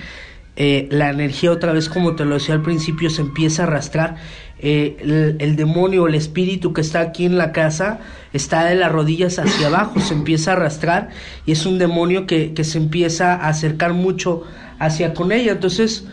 eh, 0.56 0.88
la 0.90 1.10
energía 1.10 1.52
otra 1.52 1.72
vez, 1.72 1.88
como 1.88 2.16
te 2.16 2.24
lo 2.24 2.34
decía 2.34 2.54
al 2.54 2.62
principio, 2.62 3.10
se 3.10 3.22
empieza 3.22 3.62
a 3.62 3.66
arrastrar. 3.66 4.16
Eh, 4.58 4.96
el, 5.00 5.36
el, 5.38 5.56
demonio, 5.56 6.06
el 6.06 6.14
espíritu 6.14 6.72
que 6.72 6.80
está 6.80 7.00
aquí 7.00 7.26
en 7.26 7.36
la 7.36 7.52
casa, 7.52 8.00
está 8.32 8.64
de 8.64 8.74
las 8.74 8.90
rodillas 8.90 9.38
hacia 9.38 9.66
abajo, 9.66 10.00
se 10.00 10.14
empieza 10.14 10.52
a 10.52 10.54
arrastrar 10.54 11.10
y 11.44 11.52
es 11.52 11.66
un 11.66 11.78
demonio 11.78 12.26
que, 12.26 12.54
que 12.54 12.64
se 12.64 12.78
empieza 12.78 13.34
a 13.34 13.48
acercar 13.48 13.92
mucho 13.92 14.44
hacia 14.78 15.12
con 15.12 15.30
ella. 15.30 15.52
Entonces 15.52 16.06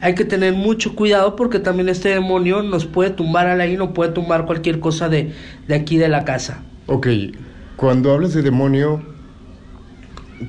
hay 0.00 0.14
que 0.14 0.24
tener 0.24 0.54
mucho 0.54 0.94
cuidado 0.94 1.34
porque 1.34 1.58
también 1.58 1.88
este 1.88 2.10
demonio 2.10 2.62
nos 2.62 2.86
puede 2.86 3.10
tumbar 3.10 3.48
a 3.48 3.56
Lain 3.56 3.80
o 3.80 3.92
puede 3.92 4.12
tumbar 4.12 4.46
cualquier 4.46 4.78
cosa 4.78 5.08
de, 5.08 5.32
de 5.66 5.74
aquí 5.74 5.96
de 5.96 6.08
la 6.08 6.24
casa. 6.24 6.62
Ok, 6.86 7.08
cuando 7.76 8.12
hablas 8.12 8.34
de 8.34 8.42
demonio, 8.42 9.02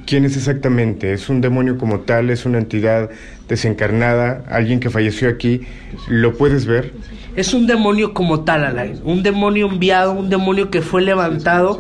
¿Quién 0.06 0.26
es 0.26 0.38
exactamente? 0.38 1.14
¿Es 1.14 1.30
un 1.30 1.42
demonio 1.42 1.78
como 1.78 2.02
tal? 2.02 2.30
¿Es 2.30 2.46
una 2.46 2.60
entidad 2.60 3.10
desencarnada? 3.48 4.44
¿Alguien 4.50 4.80
que 4.80 4.90
falleció 4.90 5.30
aquí? 5.30 5.62
¿Lo 6.08 6.38
puedes 6.38 6.66
ver? 6.66 6.94
Es 7.36 7.54
un 7.54 7.68
demonio 7.68 8.14
como 8.14 8.42
tal, 8.42 8.64
Alain. 8.64 9.00
Un 9.04 9.24
demonio 9.24 9.68
enviado, 9.68 10.14
un 10.14 10.30
demonio 10.30 10.70
que 10.70 10.82
fue 10.82 11.02
levantado 11.02 11.80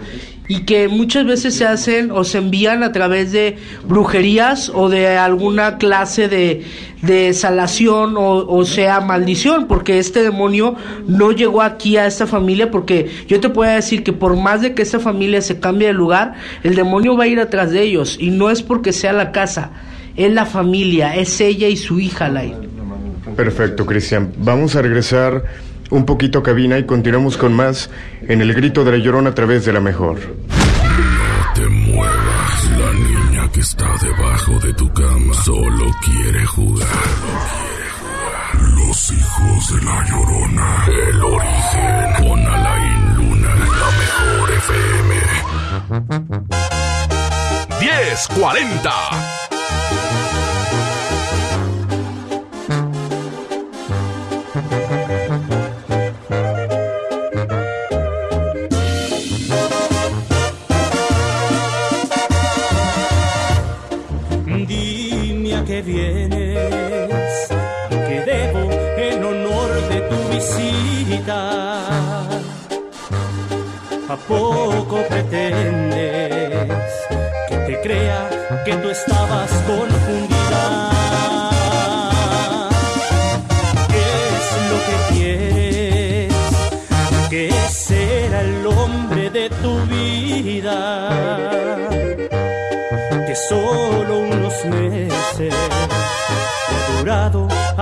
y 0.52 0.64
que 0.64 0.90
muchas 0.90 1.26
veces 1.26 1.56
se 1.56 1.66
hacen 1.66 2.12
o 2.12 2.26
se 2.26 2.40
envían 2.40 2.84
a 2.84 2.92
través 2.92 3.32
de 3.32 3.56
brujerías 3.88 4.70
o 4.76 4.90
de 4.90 5.08
alguna 5.18 5.78
clase 5.78 6.28
de, 6.28 6.66
de 7.02 7.34
salación 7.34 8.18
o, 8.18 8.46
o, 8.46 8.66
sea 8.66 9.00
maldición, 9.00 9.66
porque 9.66 9.98
este 9.98 10.22
demonio 10.22 10.76
no 11.08 11.32
llegó 11.32 11.62
aquí 11.62 11.96
a 11.96 12.06
esta 12.06 12.28
familia, 12.28 12.70
porque 12.70 13.10
yo 13.30 13.40
te 13.40 13.48
puedo 13.48 13.72
decir 13.72 14.04
que 14.04 14.12
por 14.12 14.36
más 14.36 14.62
de 14.62 14.74
que 14.74 14.82
esta 14.82 15.00
familia 15.00 15.42
se 15.42 15.58
cambie 15.58 15.88
de 15.88 15.94
lugar, 15.94 16.34
el 16.64 16.76
demonio 16.76 17.16
va 17.16 17.24
a 17.24 17.28
ir 17.28 17.40
atrás 17.40 17.72
de 17.72 17.84
ellos 17.84 18.18
y 18.20 18.32
no 18.32 18.50
es 18.50 18.62
porque 18.62 18.92
sea 18.92 19.14
la 19.14 19.32
casa, 19.32 19.72
es 20.18 20.34
la 20.34 20.46
familia, 20.46 21.16
es 21.16 21.40
ella 21.40 21.70
y 21.70 21.78
su 21.78 21.98
hija, 22.02 22.28
Lai. 22.28 22.54
Perfecto, 23.38 23.86
Cristian. 23.86 24.34
Vamos 24.40 24.76
a 24.76 24.82
regresar 24.82 25.46
un 25.92 26.06
poquito 26.06 26.42
cabina 26.42 26.80
y 26.80 26.86
continuamos 26.86 27.38
con 27.38 27.54
más 27.54 27.90
en 28.28 28.42
el 28.42 28.54
grito 28.54 28.84
de 28.84 28.92
la 28.92 28.98
llorona 28.98 29.30
a 29.30 29.36
través 29.36 29.66
de 29.66 29.74
la 29.74 29.80
mejor. 29.80 30.18
No 30.18 31.54
te 31.54 31.68
muevas, 31.68 32.72
la 32.80 32.94
niña 32.94 33.52
que 33.52 33.60
está 33.60 33.88
debajo 34.02 34.60
de 34.60 34.74
tu 34.74 34.92
cama 34.94 35.34
solo 35.44 35.86
quiere 36.04 36.46
jugar. 36.46 36.88
Los 38.76 39.12
hijos 39.12 39.76
de 39.76 39.86
la 39.86 40.06
llorona. 40.08 40.86
El 40.88 41.22
origen 41.22 42.14
con 42.18 42.40
Alain 42.40 43.16
Luna, 43.16 43.56
la 43.56 43.92
mejor 44.02 44.52
FM. 44.52 45.16
1040. 47.80 49.61
Que 65.84 65.92
vienes, 65.92 67.48
que 67.90 68.22
debo 68.26 68.70
el 68.98 69.24
honor 69.24 69.70
de 69.90 70.02
tu 70.02 70.16
visita. 70.30 71.40
¿A 74.10 74.16
poco 74.28 75.04
pretendes 75.10 75.81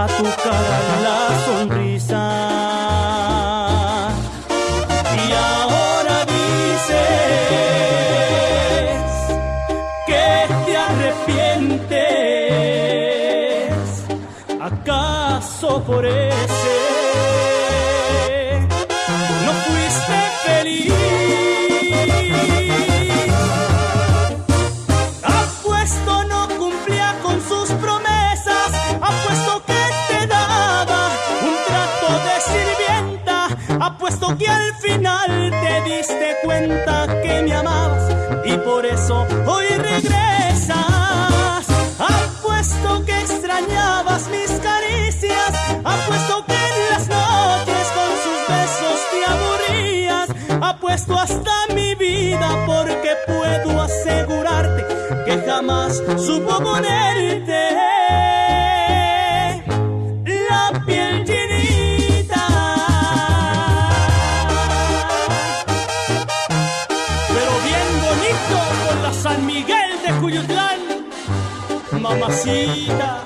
a 0.04 0.08
tu 0.08 0.24
cara 0.24 0.80
la 1.08 1.20
sonrisa. 1.46 2.24
Y 5.24 5.26
ahora 5.52 6.18
dices 6.38 7.10
que 10.08 10.26
te 10.66 10.74
arrepientes. 10.88 12.00
¿Acaso 14.70 15.70
por 15.84 16.04
ese 16.06 16.79
hoy 39.12 39.68
regresas. 39.78 40.78
Apuesto 42.00 43.06
que 43.06 43.20
extrañabas 43.20 44.28
mis 44.30 44.52
caricias, 44.60 45.52
apuesto 45.84 46.46
que 46.46 46.54
en 46.54 46.90
las 46.92 47.08
noches 47.08 47.88
con 47.98 48.12
sus 48.24 48.40
besos 48.48 49.00
te 49.12 49.26
aburrías, 49.26 50.30
apuesto 50.62 51.18
hasta 51.18 51.52
mi 51.74 51.96
vida 51.96 52.50
porque 52.66 53.12
puedo 53.26 53.82
asegurarte 53.82 54.86
que 55.26 55.38
jamás 55.46 56.02
supo 56.18 56.60
ponerte 56.62 57.89
mamacita. 72.46 73.19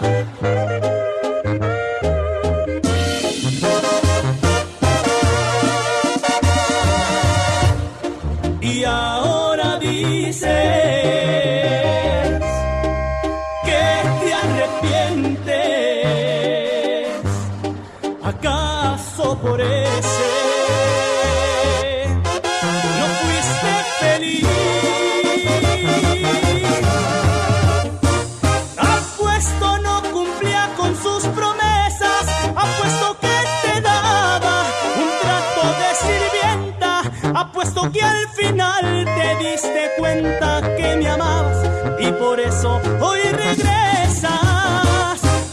Y 42.07 42.11
por 42.13 42.39
eso 42.39 42.81
hoy 42.99 43.21
regresas. 43.21 44.31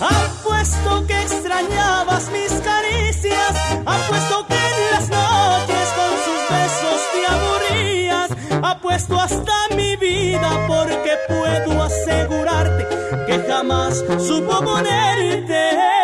Apuesto 0.00 1.06
que 1.06 1.20
extrañabas 1.22 2.30
mis 2.30 2.52
caricias, 2.60 3.52
apuesto 3.86 4.46
que 4.48 4.54
en 4.54 4.90
las 4.92 5.08
noches 5.08 5.88
con 5.98 6.12
sus 6.26 6.40
besos 6.50 7.00
te 7.12 7.26
aburrías, 7.34 8.30
apuesto 8.62 9.20
hasta 9.20 9.52
mi 9.76 9.96
vida 9.96 10.50
porque 10.66 11.12
puedo 11.28 11.82
asegurarte 11.82 12.86
que 13.26 13.38
jamás 13.48 14.04
supo 14.18 14.60
ponerte 14.64 15.99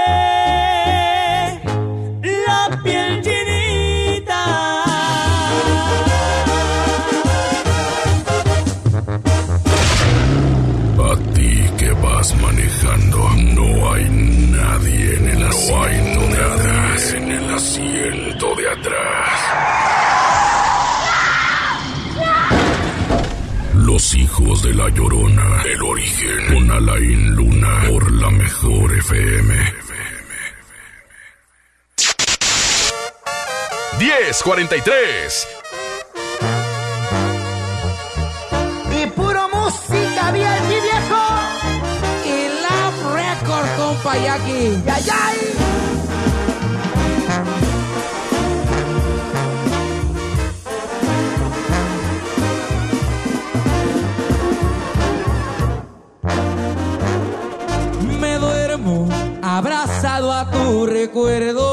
Los 23.96 24.14
hijos 24.14 24.62
de 24.62 24.74
la 24.74 24.90
llorona, 24.90 25.62
el 25.64 25.82
origen, 25.82 26.52
con 26.52 26.70
Alain 26.70 27.30
Luna, 27.34 27.84
por 27.88 28.12
la 28.12 28.28
mejor 28.28 28.94
FM. 28.94 29.54
1043. 33.98 35.48
Y 39.00 39.06
puro 39.06 39.48
música 39.48 40.30
bien 40.30 40.62
y 40.66 40.80
viejo. 40.88 41.22
Y 42.26 42.48
la 42.64 42.90
record, 43.14 43.66
compa 43.78 44.18
Jackie. 44.18 44.82
¡Ya, 44.84 44.98
ya! 44.98 45.32
Me 45.58 45.65
tu 60.66 60.86
recuerdo. 60.86 61.64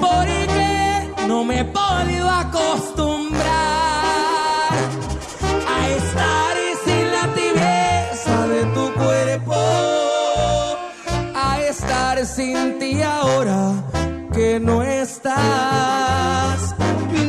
Porque 0.00 1.10
no 1.28 1.44
me 1.44 1.60
he 1.60 1.64
podido 1.64 2.28
acostumbrar 2.44 3.42
a 5.74 5.78
estar 6.00 6.54
sin 6.84 7.04
la 7.16 7.24
tibieza 7.38 8.36
de 8.54 8.62
tu 8.76 8.84
cuerpo. 8.94 9.58
A 11.34 11.60
estar 11.60 12.24
sin 12.26 12.78
ti 12.78 13.02
ahora 13.02 13.60
que 14.32 14.58
no 14.58 14.82
estás. 14.82 16.58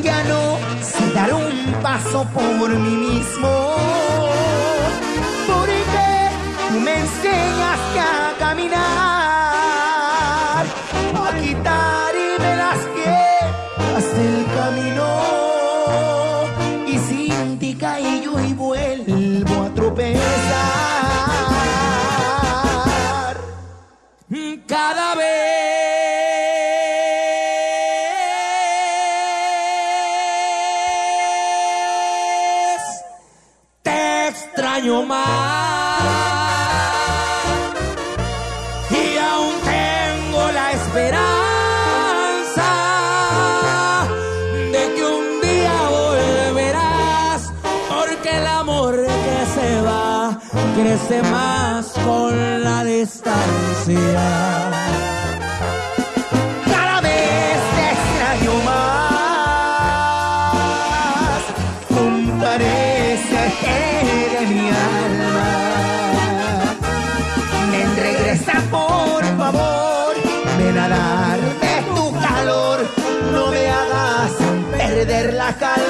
Ya 0.02 0.24
no 0.32 0.42
sé 0.82 1.04
dar 1.14 1.34
un 1.34 1.58
paso 1.82 2.26
por 2.34 2.70
mí 2.70 2.96
mismo. 3.08 4.13
Distancia. 53.86 54.72
Cada 56.66 57.02
vez 57.02 57.58
te 57.76 57.84
extraño 57.92 58.54
más. 58.66 59.84
Comparece 61.90 63.42
de 64.34 64.42
mi 64.48 64.66
alma. 64.70 65.48
Ven, 67.72 67.92
regresa 67.98 68.56
por 68.72 69.24
favor. 69.38 70.14
Ven 70.58 70.78
a 70.78 70.88
darme 70.88 71.74
tu 71.96 72.06
calor. 72.20 72.80
No 73.32 73.44
me 73.52 73.64
hagas 73.70 74.32
perder 74.78 75.34
la 75.34 75.54
calma. 75.54 75.83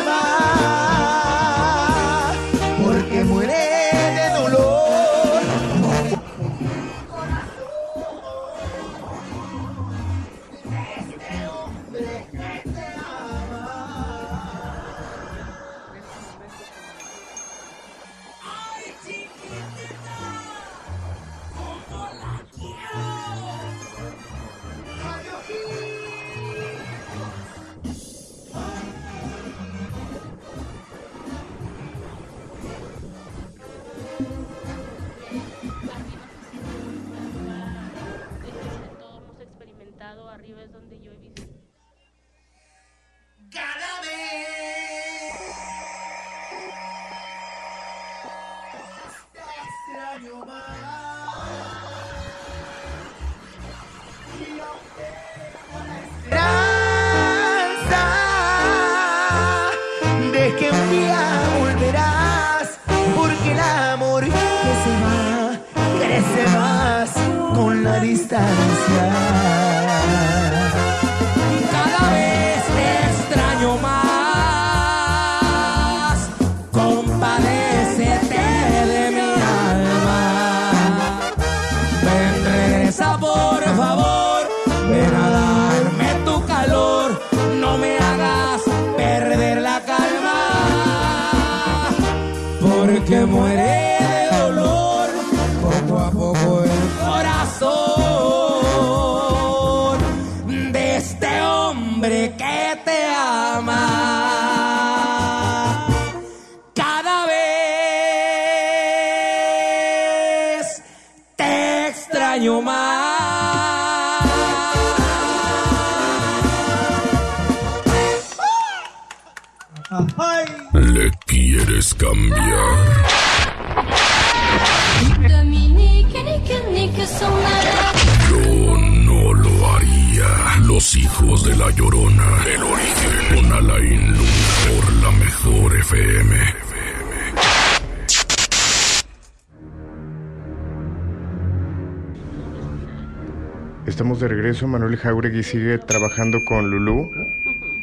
Manuel 144.94 144.98
Jauregui 145.00 145.44
sigue 145.44 145.80
trabajando 145.80 146.46
con 146.46 146.70
Lulú. 146.70 147.10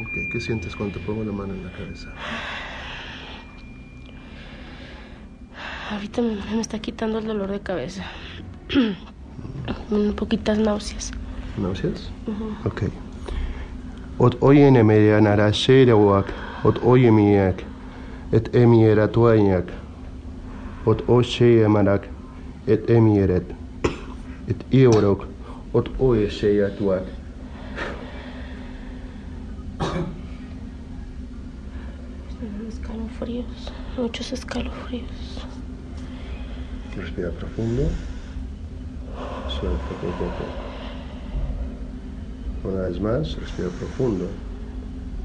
Ok, 0.01 0.31
¿Qué 0.31 0.41
sientes 0.41 0.77
cuando 0.77 1.01
te 1.01 1.05
pongo 1.05 1.25
la 1.25 1.33
mano 1.33 1.55
en 1.55 1.65
la 1.65 1.73
cabeza? 1.73 2.09
Ahorita 5.91 6.23
me, 6.23 6.37
me 6.55 6.61
está 6.61 6.79
quitando 6.79 7.19
el 7.19 7.27
dolor 7.27 7.51
de 7.51 7.61
cabeza. 7.61 8.05
Un 9.91 10.15
poquitas 10.15 10.59
náuseas. 10.59 11.11
¿Náuseas? 11.57 12.13
Ujú. 12.29 12.69
Ok. 12.69 12.83
ot 14.19 14.37
oyene 14.41 14.85
medianara 14.85 15.51
sherewak, 15.51 16.31
ot 16.65 16.79
oyemiak, 16.85 17.65
et 18.33 18.55
emiera 18.55 19.09
tuañak, 19.09 19.73
ot 20.87 21.03
osheyemarak, 21.09 22.07
et 22.67 22.91
emieret, 22.91 23.47
et 24.47 24.65
iorok, 24.71 25.30
ot 25.73 25.89
oyesheyatuak. 25.99 27.05
Escalofríos, 32.69 33.73
muchos 33.97 34.33
escalofríos. 34.33 35.47
Respira 36.97 37.31
profundo. 37.31 37.83
Suelta 39.49 39.89
poco 40.01 40.25
a 40.25 40.37
poco. 40.39 40.71
Una 42.65 42.83
vez 42.89 43.01
más, 43.01 43.37
respira 43.37 43.69
profundo. 43.69 44.27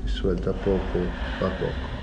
Y 0.06 0.10
suelta 0.10 0.52
poco 0.52 1.00
a 1.40 1.50
poco. 1.60 1.96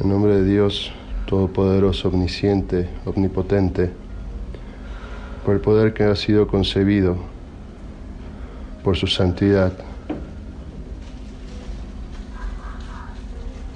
En 0.00 0.08
nombre 0.08 0.29
de 0.40 0.50
Dios 0.50 0.92
Todopoderoso, 1.26 2.08
Omnisciente, 2.08 2.88
Omnipotente, 3.04 3.90
por 5.44 5.54
el 5.54 5.60
poder 5.60 5.92
que 5.92 6.04
ha 6.04 6.16
sido 6.16 6.48
concebido 6.48 7.16
por 8.82 8.96
su 8.96 9.06
santidad. 9.06 9.72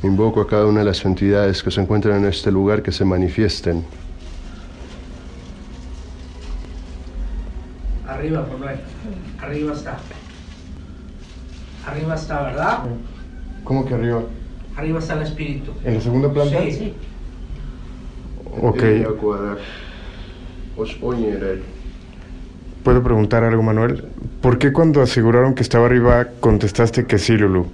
Invoco 0.02 0.40
a 0.40 0.46
cada 0.46 0.66
una 0.66 0.80
de 0.80 0.86
las 0.86 1.04
entidades 1.04 1.62
que 1.62 1.70
se 1.70 1.80
encuentran 1.80 2.18
en 2.18 2.26
este 2.26 2.50
lugar 2.50 2.82
que 2.82 2.92
se 2.92 3.04
manifiesten. 3.04 3.84
Arriba, 8.08 8.46
Manuel. 8.50 8.80
Arriba 9.40 9.72
está. 9.72 9.98
Arriba 11.86 12.14
está, 12.14 12.42
¿verdad? 12.42 12.78
¿Cómo 13.64 13.84
que 13.84 13.94
arriba? 13.94 14.22
Arriba 14.76 14.98
está 14.98 15.14
el 15.14 15.22
espíritu. 15.22 15.72
¿En 15.84 15.94
la 15.94 16.00
segunda 16.00 16.32
planta? 16.32 16.58
Sí. 16.70 16.92
Ok. 18.60 18.82
Os 20.76 20.96
oñere. 21.00 21.62
¿Puedo 22.82 23.02
preguntar 23.02 23.44
algo, 23.44 23.62
Manuel? 23.62 24.04
¿Por 24.42 24.58
qué 24.58 24.72
cuando 24.72 25.00
aseguraron 25.00 25.54
que 25.54 25.62
estaba 25.62 25.86
arriba 25.86 26.28
contestaste 26.40 27.06
que 27.06 27.18
sí, 27.18 27.36
Lulu? 27.36 27.66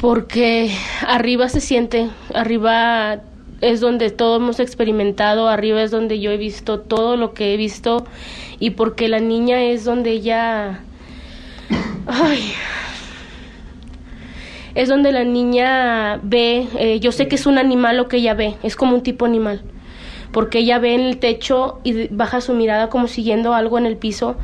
Porque 0.00 0.70
arriba 1.06 1.48
se 1.48 1.60
siente, 1.60 2.08
arriba 2.32 3.20
es 3.60 3.80
donde 3.80 4.10
todo 4.10 4.36
hemos 4.36 4.60
experimentado, 4.60 5.48
arriba 5.48 5.82
es 5.82 5.90
donde 5.90 6.20
yo 6.20 6.30
he 6.30 6.36
visto 6.36 6.80
todo 6.80 7.16
lo 7.16 7.34
que 7.34 7.54
he 7.54 7.56
visto 7.56 8.06
y 8.58 8.70
porque 8.70 9.08
la 9.08 9.20
niña 9.20 9.62
es 9.62 9.84
donde 9.84 10.10
ella... 10.10 10.80
Ay, 12.06 12.52
es 14.74 14.88
donde 14.88 15.12
la 15.12 15.24
niña 15.24 16.20
ve, 16.22 16.66
eh, 16.78 17.00
yo 17.00 17.12
sé 17.12 17.28
que 17.28 17.36
es 17.36 17.46
un 17.46 17.58
animal 17.58 17.96
lo 17.96 18.08
que 18.08 18.18
ella 18.18 18.34
ve, 18.34 18.54
es 18.62 18.76
como 18.76 18.94
un 18.94 19.02
tipo 19.02 19.24
animal, 19.24 19.62
porque 20.32 20.58
ella 20.58 20.78
ve 20.78 20.94
en 20.94 21.00
el 21.00 21.18
techo 21.18 21.80
y 21.84 22.08
baja 22.08 22.40
su 22.40 22.54
mirada 22.54 22.88
como 22.88 23.06
siguiendo 23.06 23.54
algo 23.54 23.78
en 23.78 23.86
el 23.86 23.96
piso 23.96 24.36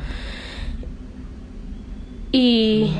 y... 2.31 2.91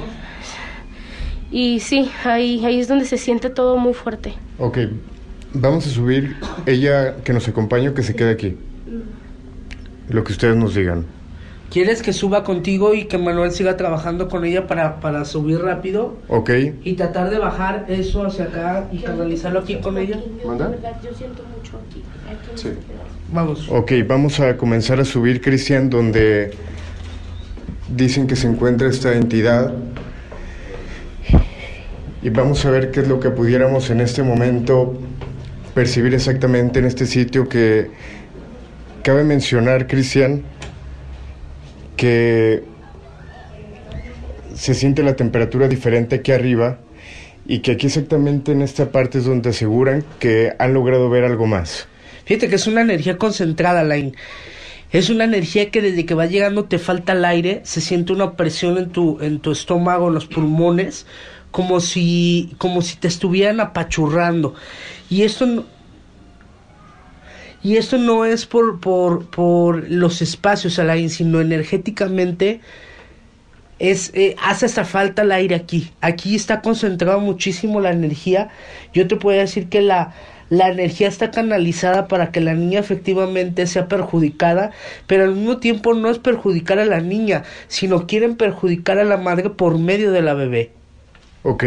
Y 1.53 1.81
sí, 1.81 2.09
ahí, 2.23 2.63
ahí 2.63 2.79
es 2.79 2.87
donde 2.87 3.03
se 3.03 3.17
siente 3.17 3.49
todo 3.49 3.75
muy 3.75 3.93
fuerte. 3.93 4.33
Ok, 4.57 4.77
vamos 5.53 5.85
a 5.85 5.89
subir. 5.89 6.37
Ella 6.65 7.17
que 7.25 7.33
nos 7.33 7.45
acompañe 7.49 7.89
o 7.89 7.93
que 7.93 8.03
se 8.03 8.15
quede 8.15 8.31
aquí. 8.31 8.57
Lo 10.07 10.23
que 10.23 10.31
ustedes 10.31 10.55
nos 10.55 10.75
digan. 10.75 11.05
¿Quieres 11.71 12.01
que 12.01 12.11
suba 12.11 12.43
contigo 12.43 12.93
y 12.93 13.05
que 13.05 13.17
Manuel 13.17 13.53
siga 13.53 13.77
trabajando 13.77 14.27
con 14.27 14.43
ella 14.43 14.67
para, 14.67 14.99
para 14.99 15.23
subir 15.23 15.59
rápido? 15.61 16.17
Ok. 16.27 16.49
Y 16.83 16.93
tratar 16.95 17.29
de 17.29 17.39
bajar 17.39 17.85
eso 17.87 18.25
hacia 18.25 18.45
acá 18.45 18.89
y 18.91 18.97
canalizarlo 18.97 19.59
aquí 19.59 19.77
con 19.77 19.97
ella. 19.97 20.19
¿Manda? 20.45 20.69
Yo 21.01 21.13
siento 21.13 21.43
mucho 21.55 21.79
aquí. 21.87 22.03
Sí. 22.55 22.71
Vamos. 23.31 23.69
Ok, 23.69 23.93
vamos 24.05 24.41
a 24.41 24.57
comenzar 24.57 24.99
a 24.99 25.05
subir, 25.05 25.39
Cristian, 25.39 25.89
donde 25.89 26.51
dicen 27.95 28.27
que 28.27 28.35
se 28.35 28.47
encuentra 28.47 28.89
esta 28.89 29.13
entidad. 29.13 29.73
Y 32.21 32.29
vamos 32.31 32.65
a 32.65 32.71
ver 32.71 32.91
qué 32.91 32.99
es 32.99 33.07
lo 33.07 33.21
que 33.21 33.29
pudiéramos 33.29 33.89
en 33.91 34.01
este 34.01 34.23
momento 34.23 34.99
percibir 35.73 36.13
exactamente 36.13 36.79
en 36.79 36.85
este 36.85 37.05
sitio 37.05 37.47
que 37.47 37.89
cabe 39.03 39.23
mencionar, 39.23 39.87
Cristian, 39.87 40.43
que 42.01 42.63
se 44.55 44.73
siente 44.73 45.03
la 45.03 45.15
temperatura 45.15 45.67
diferente 45.67 46.15
aquí 46.15 46.31
arriba 46.31 46.79
y 47.45 47.59
que 47.59 47.73
aquí 47.73 47.85
exactamente 47.85 48.53
en 48.53 48.63
esta 48.63 48.91
parte 48.91 49.19
es 49.19 49.25
donde 49.25 49.51
aseguran 49.51 50.03
que 50.17 50.51
han 50.57 50.73
logrado 50.73 51.11
ver 51.11 51.25
algo 51.25 51.45
más. 51.45 51.87
Fíjate 52.25 52.49
que 52.49 52.55
es 52.55 52.65
una 52.65 52.81
energía 52.81 53.19
concentrada, 53.19 53.83
Line. 53.83 54.13
Es 54.91 55.11
una 55.11 55.25
energía 55.25 55.69
que 55.69 55.79
desde 55.79 56.07
que 56.07 56.15
va 56.15 56.25
llegando 56.25 56.65
te 56.65 56.79
falta 56.79 57.13
el 57.13 57.23
aire, 57.23 57.61
se 57.65 57.81
siente 57.81 58.13
una 58.13 58.35
presión 58.35 58.79
en 58.79 58.89
tu, 58.89 59.19
en 59.21 59.39
tu 59.39 59.51
estómago, 59.51 60.07
en 60.07 60.15
los 60.15 60.25
pulmones, 60.25 61.05
como 61.51 61.81
si, 61.81 62.55
como 62.57 62.81
si 62.81 62.95
te 62.95 63.09
estuvieran 63.09 63.59
apachurrando. 63.59 64.55
Y 65.07 65.21
esto 65.21 65.65
y 67.63 67.77
esto 67.77 67.97
no 67.97 68.25
es 68.25 68.45
por, 68.45 68.79
por, 68.79 69.25
por 69.25 69.89
los 69.89 70.21
espacios, 70.21 70.79
Alain, 70.79 71.09
sino 71.09 71.41
energéticamente 71.41 72.61
es, 73.77 74.11
eh, 74.13 74.35
hace 74.41 74.65
hasta 74.67 74.85
falta 74.85 75.23
el 75.23 75.31
aire 75.31 75.55
aquí. 75.55 75.91
Aquí 76.01 76.35
está 76.35 76.61
concentrado 76.61 77.19
muchísimo 77.19 77.81
la 77.81 77.91
energía. 77.91 78.49
Yo 78.93 79.07
te 79.07 79.15
puedo 79.15 79.39
decir 79.39 79.69
que 79.69 79.81
la, 79.81 80.13
la 80.49 80.69
energía 80.69 81.07
está 81.07 81.31
canalizada 81.31 82.07
para 82.07 82.31
que 82.31 82.41
la 82.41 82.53
niña 82.53 82.79
efectivamente 82.79 83.65
sea 83.67 83.87
perjudicada, 83.87 84.71
pero 85.07 85.23
al 85.23 85.35
mismo 85.35 85.57
tiempo 85.57 85.93
no 85.93 86.09
es 86.09 86.19
perjudicar 86.19 86.77
a 86.77 86.85
la 86.85 86.99
niña, 86.99 87.43
sino 87.67 88.05
quieren 88.05 88.35
perjudicar 88.35 88.99
a 88.99 89.03
la 89.03 89.17
madre 89.17 89.49
por 89.49 89.79
medio 89.79 90.11
de 90.11 90.21
la 90.21 90.33
bebé. 90.33 90.71
Ok, 91.43 91.63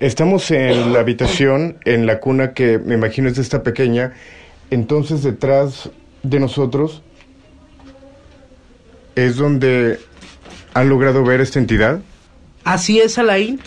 estamos 0.00 0.50
en 0.50 0.92
la 0.92 1.00
habitación, 1.00 1.76
en 1.84 2.06
la 2.06 2.18
cuna 2.18 2.54
que 2.54 2.78
me 2.78 2.94
imagino 2.94 3.28
es 3.28 3.36
de 3.36 3.42
esta 3.42 3.62
pequeña. 3.62 4.14
Entonces 4.72 5.22
detrás 5.22 5.90
de 6.22 6.40
nosotros 6.40 7.02
es 9.14 9.36
donde 9.36 10.00
han 10.72 10.88
logrado 10.88 11.22
ver 11.22 11.42
esta 11.42 11.58
entidad. 11.58 12.00
Así 12.64 12.98
es, 12.98 13.18
Alain. 13.18 13.60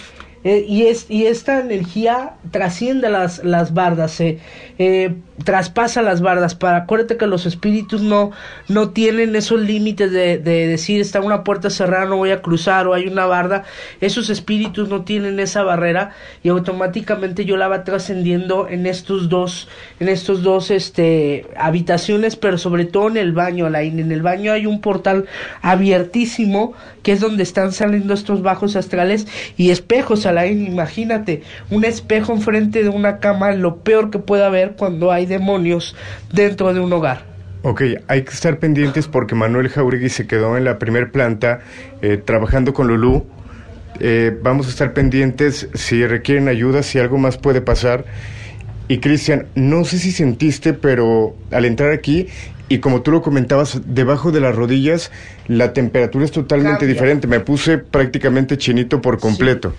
Eh, 0.43 0.65
y, 0.67 0.87
es, 0.87 1.05
y 1.07 1.27
esta 1.27 1.59
energía 1.59 2.37
trasciende 2.49 3.11
las, 3.11 3.43
las 3.43 3.75
bardas, 3.75 4.19
eh, 4.19 4.39
eh, 4.79 5.13
traspasa 5.43 6.01
las 6.01 6.21
bardas. 6.21 6.55
Para, 6.55 6.77
acuérdate 6.77 7.17
que 7.17 7.27
los 7.27 7.45
espíritus 7.45 8.01
no, 8.01 8.31
no 8.67 8.89
tienen 8.89 9.36
esos 9.36 9.59
límites 9.59 10.11
de, 10.11 10.38
de 10.38 10.67
decir 10.67 11.01
está 11.01 11.19
una 11.21 11.43
puerta 11.43 11.69
cerrada, 11.69 12.05
no 12.05 12.17
voy 12.17 12.31
a 12.31 12.41
cruzar 12.41 12.88
o 12.88 12.93
hay 12.93 13.07
una 13.07 13.25
barda. 13.25 13.63
Esos 14.01 14.29
espíritus 14.29 14.89
no 14.89 15.03
tienen 15.03 15.39
esa 15.39 15.63
barrera 15.63 16.11
y 16.43 16.49
automáticamente 16.49 17.45
yo 17.45 17.57
la 17.57 17.67
va 17.67 17.83
trascendiendo 17.83 18.67
en 18.69 18.86
estos 18.86 19.29
dos, 19.29 19.67
en 19.99 20.09
estos 20.09 20.41
dos 20.41 20.71
este, 20.71 21.47
habitaciones, 21.57 22.36
pero 22.36 22.57
sobre 22.57 22.86
todo 22.86 23.09
en 23.09 23.17
el 23.17 23.33
baño, 23.33 23.65
Alain. 23.65 23.99
En 23.99 24.11
el 24.11 24.21
baño 24.21 24.53
hay 24.53 24.65
un 24.65 24.81
portal 24.81 25.25
abiertísimo 25.61 26.73
que 27.03 27.11
es 27.11 27.19
donde 27.19 27.43
están 27.43 27.71
saliendo 27.71 28.13
estos 28.13 28.41
bajos 28.41 28.75
astrales 28.75 29.27
y 29.57 29.69
espejos, 29.69 30.25
Alain. 30.25 30.65
Imagínate, 30.65 31.43
un 31.69 31.86
espejo 31.86 32.33
enfrente 32.33 32.81
de 32.81 32.89
una 32.89 33.19
cama, 33.19 33.51
lo 33.51 33.77
peor 33.77 34.09
que 34.09 34.17
puede 34.17 34.43
haber 34.43 34.71
cuando 34.75 35.11
hay 35.11 35.24
demonios 35.26 35.95
dentro 36.32 36.73
de 36.73 36.80
un 36.80 36.91
hogar. 36.93 37.23
Ok, 37.63 37.82
hay 38.07 38.21
que 38.23 38.32
estar 38.32 38.59
pendientes 38.59 39.07
porque 39.07 39.34
Manuel 39.34 39.69
Jauregui 39.69 40.09
se 40.09 40.28
quedó 40.28 40.55
en 40.55 40.65
la 40.65 40.78
primer 40.78 41.11
planta 41.11 41.61
eh, 42.01 42.17
trabajando 42.23 42.73
con 42.73 42.88
Lulú. 42.88 43.26
Eh, 43.99 44.38
vamos 44.43 44.67
a 44.67 44.69
estar 44.69 44.93
pendientes 44.93 45.69
si 45.73 46.05
requieren 46.05 46.47
ayuda, 46.47 46.84
si 46.84 46.99
algo 46.99 47.17
más 47.17 47.38
puede 47.38 47.61
pasar. 47.61 48.05
Y 48.88 48.99
Cristian, 48.99 49.47
no 49.55 49.84
sé 49.84 49.97
si 49.97 50.11
sentiste, 50.11 50.73
pero 50.73 51.36
al 51.49 51.65
entrar 51.65 51.91
aquí, 51.91 52.28
y 52.69 52.80
como 52.80 53.01
tú 53.01 53.11
lo 53.11 53.21
comentabas, 53.23 53.82
debajo 53.86 54.32
de 54.32 54.41
las 54.41 54.55
rodillas 54.55 55.11
la 55.47 55.73
temperatura 55.73 56.26
es 56.26 56.32
totalmente 56.32 56.80
Cambia. 56.80 56.93
diferente. 56.93 57.28
Me 57.28 57.39
puse 57.39 57.80
prácticamente 57.80 58.57
chinito 58.57 59.01
por 59.01 59.19
completo. 59.19 59.73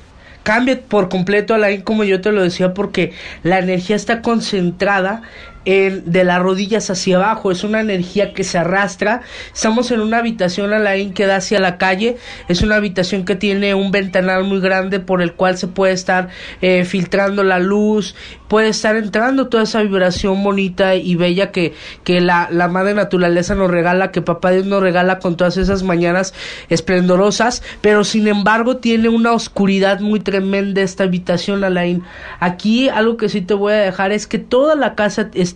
Cambia 0.46 0.80
por 0.80 1.08
completo, 1.08 1.54
Alain, 1.54 1.82
como 1.82 2.04
yo 2.04 2.20
te 2.20 2.30
lo 2.30 2.40
decía, 2.40 2.72
porque 2.72 3.12
la 3.42 3.58
energía 3.58 3.96
está 3.96 4.22
concentrada 4.22 5.22
de 5.66 6.22
las 6.22 6.40
rodillas 6.40 6.90
hacia 6.90 7.16
abajo, 7.16 7.50
es 7.50 7.64
una 7.64 7.80
energía 7.80 8.32
que 8.32 8.44
se 8.44 8.56
arrastra. 8.56 9.22
Estamos 9.52 9.90
en 9.90 10.00
una 10.00 10.18
habitación 10.18 10.72
Alain 10.72 11.12
que 11.12 11.26
da 11.26 11.36
hacia 11.36 11.58
la 11.58 11.76
calle, 11.76 12.18
es 12.46 12.62
una 12.62 12.76
habitación 12.76 13.24
que 13.24 13.34
tiene 13.34 13.74
un 13.74 13.90
ventanal 13.90 14.44
muy 14.44 14.60
grande 14.60 15.00
por 15.00 15.22
el 15.22 15.32
cual 15.32 15.58
se 15.58 15.66
puede 15.66 15.92
estar 15.92 16.28
eh, 16.60 16.84
filtrando 16.84 17.42
la 17.42 17.58
luz, 17.58 18.14
puede 18.46 18.68
estar 18.68 18.94
entrando 18.94 19.48
toda 19.48 19.64
esa 19.64 19.82
vibración 19.82 20.44
bonita 20.44 20.94
y 20.94 21.16
bella 21.16 21.50
que, 21.50 21.74
que 22.04 22.20
la, 22.20 22.48
la 22.52 22.68
madre 22.68 22.94
naturaleza 22.94 23.56
nos 23.56 23.68
regala, 23.68 24.12
que 24.12 24.22
papá 24.22 24.52
Dios 24.52 24.66
nos 24.66 24.80
regala 24.80 25.18
con 25.18 25.36
todas 25.36 25.56
esas 25.56 25.82
mañanas 25.82 26.32
esplendorosas, 26.68 27.64
pero 27.80 28.04
sin 28.04 28.28
embargo 28.28 28.76
tiene 28.76 29.08
una 29.08 29.32
oscuridad 29.32 29.98
muy 29.98 30.20
tremenda 30.20 30.80
esta 30.82 31.02
habitación, 31.02 31.64
Alain. 31.64 32.04
Aquí 32.38 32.88
algo 32.88 33.16
que 33.16 33.28
sí 33.28 33.40
te 33.40 33.54
voy 33.54 33.72
a 33.72 33.76
dejar 33.78 34.12
es 34.12 34.28
que 34.28 34.38
toda 34.38 34.76
la 34.76 34.94
casa 34.94 35.28
está 35.34 35.55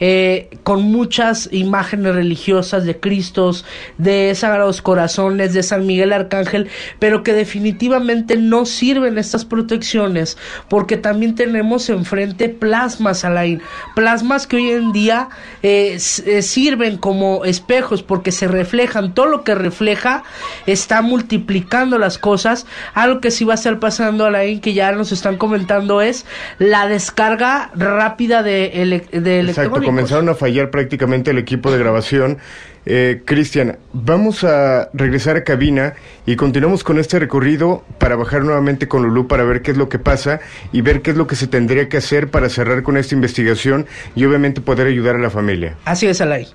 eh, 0.00 0.48
con 0.62 0.82
muchas 0.82 1.48
imágenes 1.52 2.14
religiosas 2.14 2.84
de 2.84 2.98
Cristos, 2.98 3.64
de 3.98 4.34
Sagrados 4.34 4.82
Corazones, 4.82 5.54
de 5.54 5.62
San 5.62 5.86
Miguel 5.86 6.12
Arcángel, 6.12 6.68
pero 6.98 7.22
que 7.22 7.32
definitivamente 7.32 8.36
no 8.36 8.66
sirven 8.66 9.18
estas 9.18 9.44
protecciones 9.44 10.36
porque 10.68 10.96
también 10.96 11.34
tenemos 11.34 11.88
enfrente 11.88 12.48
plasmas, 12.48 13.24
Alain. 13.24 13.62
Plasmas 13.94 14.46
que 14.46 14.56
hoy 14.56 14.70
en 14.70 14.92
día 14.92 15.28
eh, 15.62 15.98
eh, 16.26 16.42
sirven 16.42 16.96
como 16.96 17.44
espejos 17.44 18.02
porque 18.02 18.32
se 18.32 18.48
reflejan. 18.48 19.14
Todo 19.14 19.26
lo 19.26 19.44
que 19.44 19.54
refleja 19.54 20.24
está 20.66 21.02
multiplicando 21.02 21.98
las 21.98 22.18
cosas. 22.18 22.66
Algo 22.94 23.20
que 23.20 23.30
sí 23.30 23.44
va 23.44 23.54
a 23.54 23.56
estar 23.56 23.78
pasando, 23.78 24.26
Alain, 24.26 24.60
que 24.60 24.74
ya 24.74 24.92
nos 24.92 25.12
están 25.12 25.36
comentando 25.36 26.00
es 26.00 26.26
la 26.58 26.88
descarga 26.88 27.70
rápida 27.74 28.42
de, 28.42 28.98
de 29.28 29.40
Exacto, 29.40 29.82
comenzaron 29.82 30.28
a 30.28 30.34
fallar 30.34 30.70
prácticamente 30.70 31.30
el 31.30 31.38
equipo 31.38 31.70
de 31.70 31.78
grabación. 31.78 32.38
Eh, 32.86 33.22
Cristian, 33.24 33.78
vamos 33.92 34.44
a 34.44 34.88
regresar 34.94 35.36
a 35.36 35.44
cabina 35.44 35.94
y 36.26 36.36
continuamos 36.36 36.84
con 36.84 36.98
este 36.98 37.18
recorrido 37.18 37.84
para 37.98 38.16
bajar 38.16 38.44
nuevamente 38.44 38.88
con 38.88 39.02
Lulú 39.02 39.28
para 39.28 39.44
ver 39.44 39.62
qué 39.62 39.72
es 39.72 39.76
lo 39.76 39.88
que 39.88 39.98
pasa 39.98 40.40
y 40.72 40.80
ver 40.80 41.02
qué 41.02 41.10
es 41.10 41.16
lo 41.16 41.26
que 41.26 41.36
se 41.36 41.46
tendría 41.46 41.88
que 41.88 41.98
hacer 41.98 42.30
para 42.30 42.48
cerrar 42.48 42.82
con 42.82 42.96
esta 42.96 43.14
investigación 43.14 43.86
y 44.14 44.24
obviamente 44.24 44.60
poder 44.60 44.86
ayudar 44.86 45.16
a 45.16 45.18
la 45.18 45.30
familia. 45.30 45.76
Así 45.84 46.06
es, 46.06 46.20
Alain. 46.20 46.46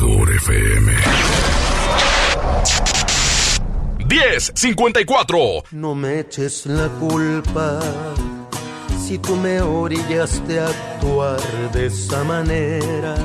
Mejor 0.00 0.30
FM. 0.30 0.92
1054. 4.08 5.64
No 5.72 5.94
me 5.94 6.20
eches 6.20 6.66
la 6.66 6.88
culpa 6.88 7.80
si 9.04 9.18
tú 9.18 9.36
me 9.36 9.60
orillaste 9.60 10.60
a 10.60 10.68
actuar 10.68 11.40
de 11.72 11.86
esa 11.86 12.22
manera. 12.24 13.16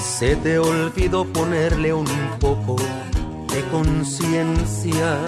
Se 0.00 0.36
te 0.36 0.58
olvidó 0.58 1.24
ponerle 1.24 1.92
un 1.92 2.06
poco 2.40 2.76
de 3.52 3.62
conciencia. 3.70 5.18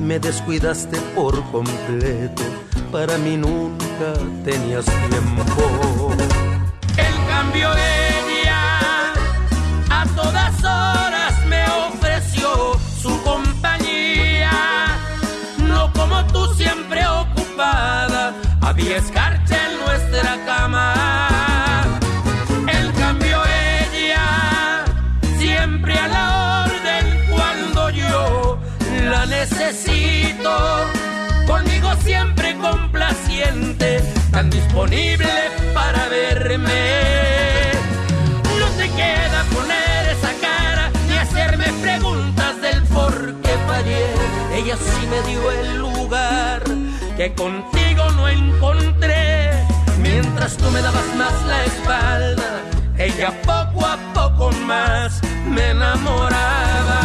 Me 0.00 0.18
descuidaste 0.18 0.98
por 1.14 1.42
completo. 1.52 2.42
Para 2.90 3.18
mí 3.18 3.36
nunca 3.36 4.14
tenías 4.44 4.84
tiempo. 4.84 6.12
En 6.96 7.26
cambio 7.26 7.70
ella 7.72 8.23
a 10.04 10.06
todas 10.16 10.58
horas 10.62 11.34
me 11.46 11.64
ofreció 11.88 12.78
su 13.02 13.22
compañía. 13.22 14.50
No 15.58 15.92
como 15.92 16.24
tú 16.26 16.46
siempre 16.54 17.06
ocupada, 17.06 18.34
había 18.60 18.98
escarcha 18.98 19.56
en 19.66 19.72
nuestra 19.84 20.44
cama. 20.44 21.84
En 22.66 22.92
cambio 22.92 23.42
ella 23.92 24.84
siempre 25.38 25.98
a 25.98 26.08
la 26.08 26.66
orden 26.66 27.04
cuando 27.30 27.90
yo 27.90 28.58
la 29.10 29.26
necesito. 29.26 30.52
Conmigo 31.46 31.90
siempre 32.02 32.56
complaciente, 32.58 34.02
tan 34.30 34.50
disponible 34.50 35.32
para 35.74 36.08
verme. 36.08 37.53
Ella 44.54 44.76
sí 44.76 45.06
me 45.08 45.20
dio 45.30 45.50
el 45.50 45.78
lugar 45.78 46.62
que 47.16 47.32
contigo 47.34 48.10
no 48.16 48.28
encontré. 48.28 49.50
Mientras 50.00 50.56
tú 50.56 50.70
me 50.70 50.80
dabas 50.80 51.06
más 51.16 51.32
la 51.46 51.64
espalda, 51.64 52.62
ella 52.98 53.32
poco 53.42 53.86
a 53.86 53.96
poco 54.14 54.52
más 54.66 55.20
me 55.46 55.70
enamoraba. 55.70 57.03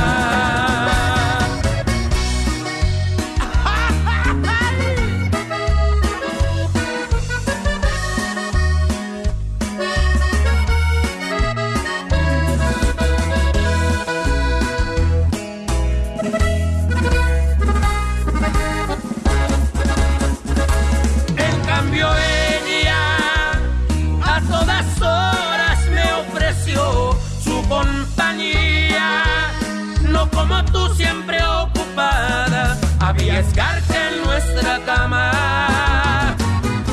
Escarcha 33.39 34.09
en 34.09 34.23
nuestra 34.23 34.79
cama. 34.85 36.35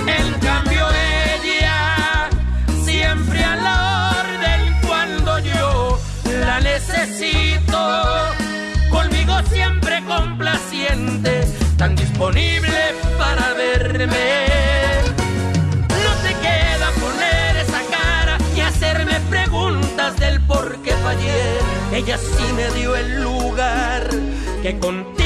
En 0.07 0.32
cambio 0.40 0.86
ella 1.42 2.28
siempre 2.84 3.42
a 3.44 3.57
la 3.57 4.12
orden 4.20 4.61
cuando 4.86 5.38
yo 5.40 5.99
la 6.47 6.61
necesito. 6.61 7.78
Conmigo 8.90 9.34
siempre 9.51 10.03
complaciente, 10.05 11.47
tan 11.76 11.97
disponible 11.97 12.94
para 13.18 13.53
verme. 13.55 14.47
No 16.05 16.12
te 16.24 16.32
queda 16.47 16.88
poner 17.05 17.57
esa 17.57 17.80
cara 17.97 18.38
y 18.57 18.61
hacerme 18.61 19.18
preguntas 19.30 20.16
del 20.16 20.40
por 20.42 20.80
qué 20.82 20.92
fallé. 20.92 21.59
Ella 21.92 22.18
sí 22.18 22.53
me 22.55 22.70
dio 22.78 22.94
el 22.94 23.22
lugar 23.22 24.09
que 24.62 24.78
contigo 24.78 25.26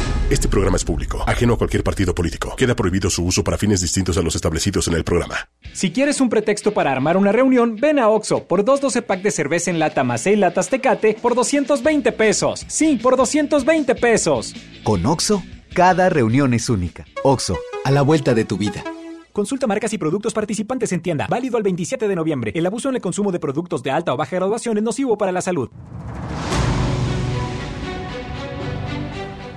Este 0.31 0.47
programa 0.47 0.77
es 0.77 0.85
público, 0.85 1.21
ajeno 1.27 1.55
a 1.55 1.57
cualquier 1.57 1.83
partido 1.83 2.15
político. 2.15 2.55
Queda 2.55 2.73
prohibido 2.73 3.09
su 3.09 3.25
uso 3.25 3.43
para 3.43 3.57
fines 3.57 3.81
distintos 3.81 4.17
a 4.17 4.21
los 4.21 4.33
establecidos 4.33 4.87
en 4.87 4.93
el 4.93 5.03
programa. 5.03 5.49
Si 5.73 5.91
quieres 5.91 6.21
un 6.21 6.29
pretexto 6.29 6.73
para 6.73 6.89
armar 6.89 7.17
una 7.17 7.33
reunión, 7.33 7.75
ven 7.75 7.99
a 7.99 8.07
Oxo 8.07 8.45
por 8.47 8.63
dos 8.63 8.79
12 8.79 9.01
pack 9.01 9.23
de 9.23 9.31
cerveza 9.31 9.71
en 9.71 9.79
lata 9.79 10.05
más 10.05 10.21
6 10.21 10.39
latas 10.39 10.69
Tecate 10.69 11.17
por 11.21 11.35
220 11.35 12.13
pesos. 12.13 12.65
Sí, 12.69 12.97
por 13.03 13.17
220 13.17 13.93
pesos. 13.95 14.55
Con 14.83 15.05
Oxo, 15.05 15.43
cada 15.73 16.07
reunión 16.07 16.53
es 16.53 16.69
única. 16.69 17.03
Oxo, 17.25 17.57
a 17.83 17.91
la 17.91 18.01
vuelta 18.01 18.33
de 18.33 18.45
tu 18.45 18.57
vida. 18.57 18.85
Consulta 19.33 19.67
marcas 19.67 19.91
y 19.91 19.97
productos 19.97 20.33
participantes 20.33 20.93
en 20.93 21.01
tienda. 21.01 21.27
Válido 21.29 21.57
al 21.57 21.63
27 21.63 22.07
de 22.07 22.15
noviembre. 22.15 22.53
El 22.55 22.65
abuso 22.65 22.87
en 22.87 22.95
el 22.95 23.01
consumo 23.01 23.33
de 23.33 23.39
productos 23.41 23.83
de 23.83 23.91
alta 23.91 24.13
o 24.13 24.17
baja 24.17 24.37
graduación 24.37 24.77
es 24.77 24.83
nocivo 24.83 25.17
para 25.17 25.33
la 25.33 25.41
salud. 25.41 25.69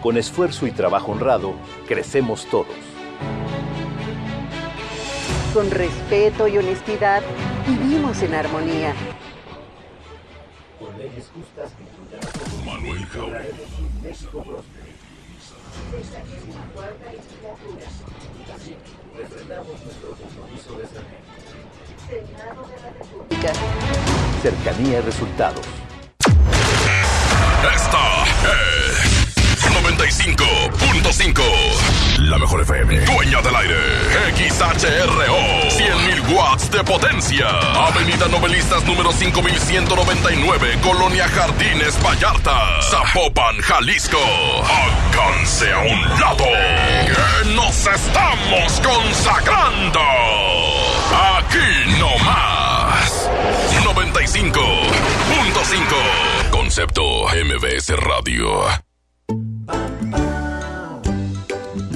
Con 0.04 0.18
esfuerzo 0.18 0.66
y 0.66 0.70
trabajo 0.70 1.12
honrado, 1.12 1.54
crecemos 1.88 2.44
todos. 2.50 2.76
Con 5.54 5.70
respeto 5.70 6.46
y 6.46 6.58
honestidad, 6.58 7.22
vivimos 7.66 8.20
en 8.20 8.34
armonía. 8.34 8.94
Con 10.78 10.98
leyes 10.98 11.30
justas 11.34 11.70
Manuel 12.66 13.06
Jauregui. 13.06 13.48
Cercanía 24.42 24.98
y 24.98 25.00
resultados. 25.00 25.64
Esta 27.74 28.24
es 28.26 29.03
95.5. 30.04 31.40
La 32.28 32.36
mejor 32.36 32.60
FM. 32.60 33.06
Dueña 33.06 33.40
del 33.40 33.56
aire. 33.56 33.74
XHRO. 34.36 35.70
100.000 35.70 36.28
watts 36.30 36.70
de 36.70 36.84
potencia. 36.84 37.48
Avenida 37.86 38.28
Novelistas 38.28 38.84
número 38.84 39.10
5199. 39.12 40.78
Colonia 40.82 41.26
Jardines 41.28 41.98
Vallarta. 42.02 42.82
Zapopan, 42.82 43.56
Jalisco. 43.62 44.18
Alcance 44.18 45.72
a 45.72 45.78
un 45.78 46.02
lado. 46.20 46.44
Que 47.06 47.48
nos 47.54 47.86
estamos 47.86 48.82
consagrando. 48.82 50.00
Aquí 51.38 51.96
no 51.98 52.14
más. 52.24 53.30
95.5. 53.82 56.50
Concepto 56.50 57.02
MBS 57.28 57.96
Radio. 57.96 58.66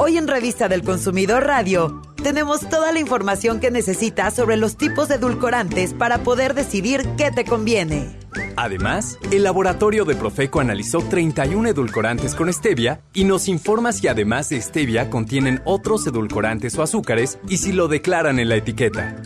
Hoy 0.00 0.16
en 0.16 0.28
Revista 0.28 0.68
del 0.68 0.84
Consumidor 0.84 1.44
Radio 1.44 2.02
tenemos 2.22 2.60
toda 2.68 2.92
la 2.92 3.00
información 3.00 3.58
que 3.58 3.72
necesitas 3.72 4.32
sobre 4.32 4.56
los 4.56 4.76
tipos 4.76 5.08
de 5.08 5.16
edulcorantes 5.16 5.92
para 5.92 6.18
poder 6.18 6.54
decidir 6.54 7.04
qué 7.16 7.32
te 7.32 7.44
conviene. 7.44 8.16
Además, 8.54 9.18
el 9.32 9.42
laboratorio 9.42 10.04
de 10.04 10.14
Profeco 10.14 10.60
analizó 10.60 11.00
31 11.00 11.70
edulcorantes 11.70 12.36
con 12.36 12.52
stevia 12.52 13.00
y 13.12 13.24
nos 13.24 13.48
informa 13.48 13.92
si 13.92 14.06
además 14.06 14.48
de 14.50 14.60
stevia 14.60 15.10
contienen 15.10 15.62
otros 15.64 16.06
edulcorantes 16.06 16.78
o 16.78 16.82
azúcares 16.82 17.40
y 17.48 17.56
si 17.56 17.72
lo 17.72 17.88
declaran 17.88 18.38
en 18.38 18.50
la 18.50 18.54
etiqueta. 18.54 19.16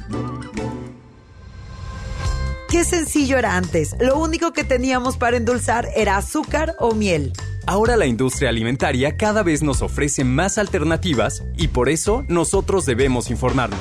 Qué 2.72 2.84
sencillo 2.84 3.36
era 3.36 3.58
antes. 3.58 3.94
Lo 4.00 4.16
único 4.16 4.54
que 4.54 4.64
teníamos 4.64 5.18
para 5.18 5.36
endulzar 5.36 5.90
era 5.94 6.16
azúcar 6.16 6.74
o 6.78 6.94
miel. 6.94 7.34
Ahora 7.66 7.98
la 7.98 8.06
industria 8.06 8.48
alimentaria 8.48 9.18
cada 9.18 9.42
vez 9.42 9.62
nos 9.62 9.82
ofrece 9.82 10.24
más 10.24 10.56
alternativas 10.56 11.42
y 11.58 11.68
por 11.68 11.90
eso 11.90 12.24
nosotros 12.28 12.86
debemos 12.86 13.28
informarnos. 13.28 13.78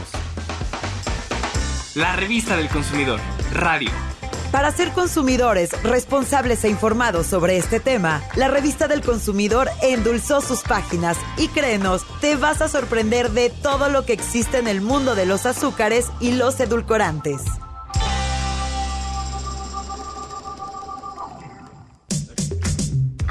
La 1.95 2.17
revista 2.17 2.57
del 2.57 2.67
consumidor, 2.67 3.21
radio. 3.53 3.89
Para 4.51 4.73
ser 4.73 4.91
consumidores 4.91 5.71
responsables 5.83 6.65
e 6.65 6.69
informados 6.69 7.27
sobre 7.27 7.55
este 7.55 7.79
tema, 7.79 8.21
la 8.35 8.49
revista 8.49 8.89
del 8.89 8.99
consumidor 8.99 9.69
endulzó 9.81 10.41
sus 10.41 10.63
páginas 10.63 11.15
y 11.37 11.47
créenos, 11.47 12.05
te 12.19 12.35
vas 12.35 12.61
a 12.61 12.67
sorprender 12.67 13.31
de 13.31 13.51
todo 13.51 13.87
lo 13.87 14.05
que 14.05 14.11
existe 14.11 14.57
en 14.57 14.67
el 14.67 14.81
mundo 14.81 15.15
de 15.15 15.25
los 15.25 15.45
azúcares 15.45 16.07
y 16.19 16.33
los 16.33 16.59
edulcorantes. 16.59 17.41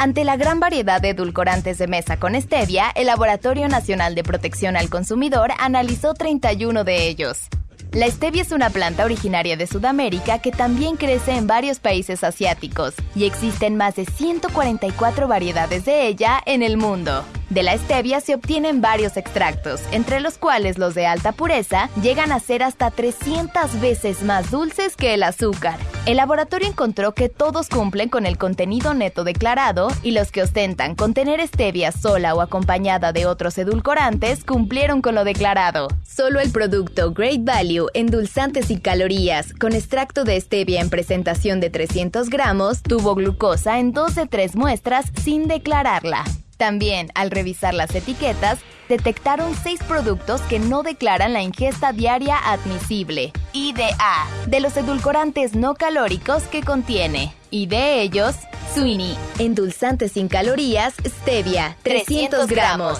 Ante 0.00 0.24
la 0.24 0.38
gran 0.38 0.60
variedad 0.60 1.02
de 1.02 1.10
edulcorantes 1.10 1.76
de 1.76 1.86
mesa 1.86 2.18
con 2.18 2.34
stevia, 2.40 2.90
el 2.94 3.08
Laboratorio 3.08 3.68
Nacional 3.68 4.14
de 4.14 4.22
Protección 4.22 4.78
al 4.78 4.88
Consumidor 4.88 5.50
analizó 5.58 6.14
31 6.14 6.84
de 6.84 7.06
ellos. 7.06 7.40
La 7.92 8.06
stevia 8.06 8.40
es 8.40 8.50
una 8.50 8.70
planta 8.70 9.04
originaria 9.04 9.58
de 9.58 9.66
Sudamérica 9.66 10.38
que 10.38 10.52
también 10.52 10.96
crece 10.96 11.32
en 11.32 11.46
varios 11.46 11.80
países 11.80 12.24
asiáticos 12.24 12.94
y 13.14 13.26
existen 13.26 13.76
más 13.76 13.96
de 13.96 14.06
144 14.06 15.28
variedades 15.28 15.84
de 15.84 16.06
ella 16.06 16.40
en 16.46 16.62
el 16.62 16.78
mundo. 16.78 17.22
De 17.50 17.62
la 17.62 17.76
stevia 17.76 18.20
se 18.20 18.34
obtienen 18.34 18.80
varios 18.80 19.18
extractos, 19.18 19.82
entre 19.92 20.20
los 20.20 20.38
cuales 20.38 20.78
los 20.78 20.94
de 20.94 21.06
alta 21.06 21.32
pureza 21.32 21.90
llegan 22.00 22.32
a 22.32 22.40
ser 22.40 22.62
hasta 22.62 22.90
300 22.90 23.78
veces 23.82 24.22
más 24.22 24.50
dulces 24.50 24.96
que 24.96 25.12
el 25.12 25.24
azúcar. 25.24 25.78
El 26.06 26.16
laboratorio 26.16 26.66
encontró 26.66 27.12
que 27.12 27.28
todos 27.28 27.68
cumplen 27.68 28.08
con 28.08 28.24
el 28.24 28.38
contenido 28.38 28.94
neto 28.94 29.22
declarado 29.22 29.88
y 30.02 30.12
los 30.12 30.32
que 30.32 30.42
ostentan 30.42 30.94
contener 30.94 31.46
stevia 31.46 31.92
sola 31.92 32.34
o 32.34 32.40
acompañada 32.40 33.12
de 33.12 33.26
otros 33.26 33.58
edulcorantes 33.58 34.42
cumplieron 34.42 35.02
con 35.02 35.14
lo 35.14 35.24
declarado. 35.24 35.88
Solo 36.02 36.40
el 36.40 36.52
producto 36.52 37.12
Great 37.12 37.44
Value 37.44 37.88
endulzantes 37.92 38.70
y 38.70 38.80
calorías 38.80 39.52
con 39.52 39.74
extracto 39.74 40.24
de 40.24 40.40
stevia 40.40 40.80
en 40.80 40.88
presentación 40.88 41.60
de 41.60 41.68
300 41.68 42.30
gramos 42.30 42.82
tuvo 42.82 43.14
glucosa 43.14 43.78
en 43.78 43.92
dos 43.92 44.14
de 44.14 44.26
tres 44.26 44.56
muestras 44.56 45.04
sin 45.22 45.48
declararla. 45.48 46.24
También, 46.60 47.10
al 47.14 47.30
revisar 47.30 47.72
las 47.72 47.94
etiquetas, 47.94 48.58
detectaron 48.90 49.54
seis 49.62 49.80
productos 49.82 50.42
que 50.42 50.58
no 50.58 50.82
declaran 50.82 51.32
la 51.32 51.40
ingesta 51.40 51.94
diaria 51.94 52.36
admisible, 52.36 53.32
IDA, 53.54 54.26
de 54.46 54.60
los 54.60 54.76
edulcorantes 54.76 55.54
no 55.54 55.74
calóricos 55.74 56.42
que 56.42 56.62
contiene. 56.62 57.32
Y 57.50 57.64
de 57.64 58.02
ellos, 58.02 58.34
Sweeney, 58.74 59.16
endulzante 59.38 60.10
sin 60.10 60.28
calorías, 60.28 60.92
stevia, 61.02 61.78
300 61.82 62.46
gramos. 62.48 62.98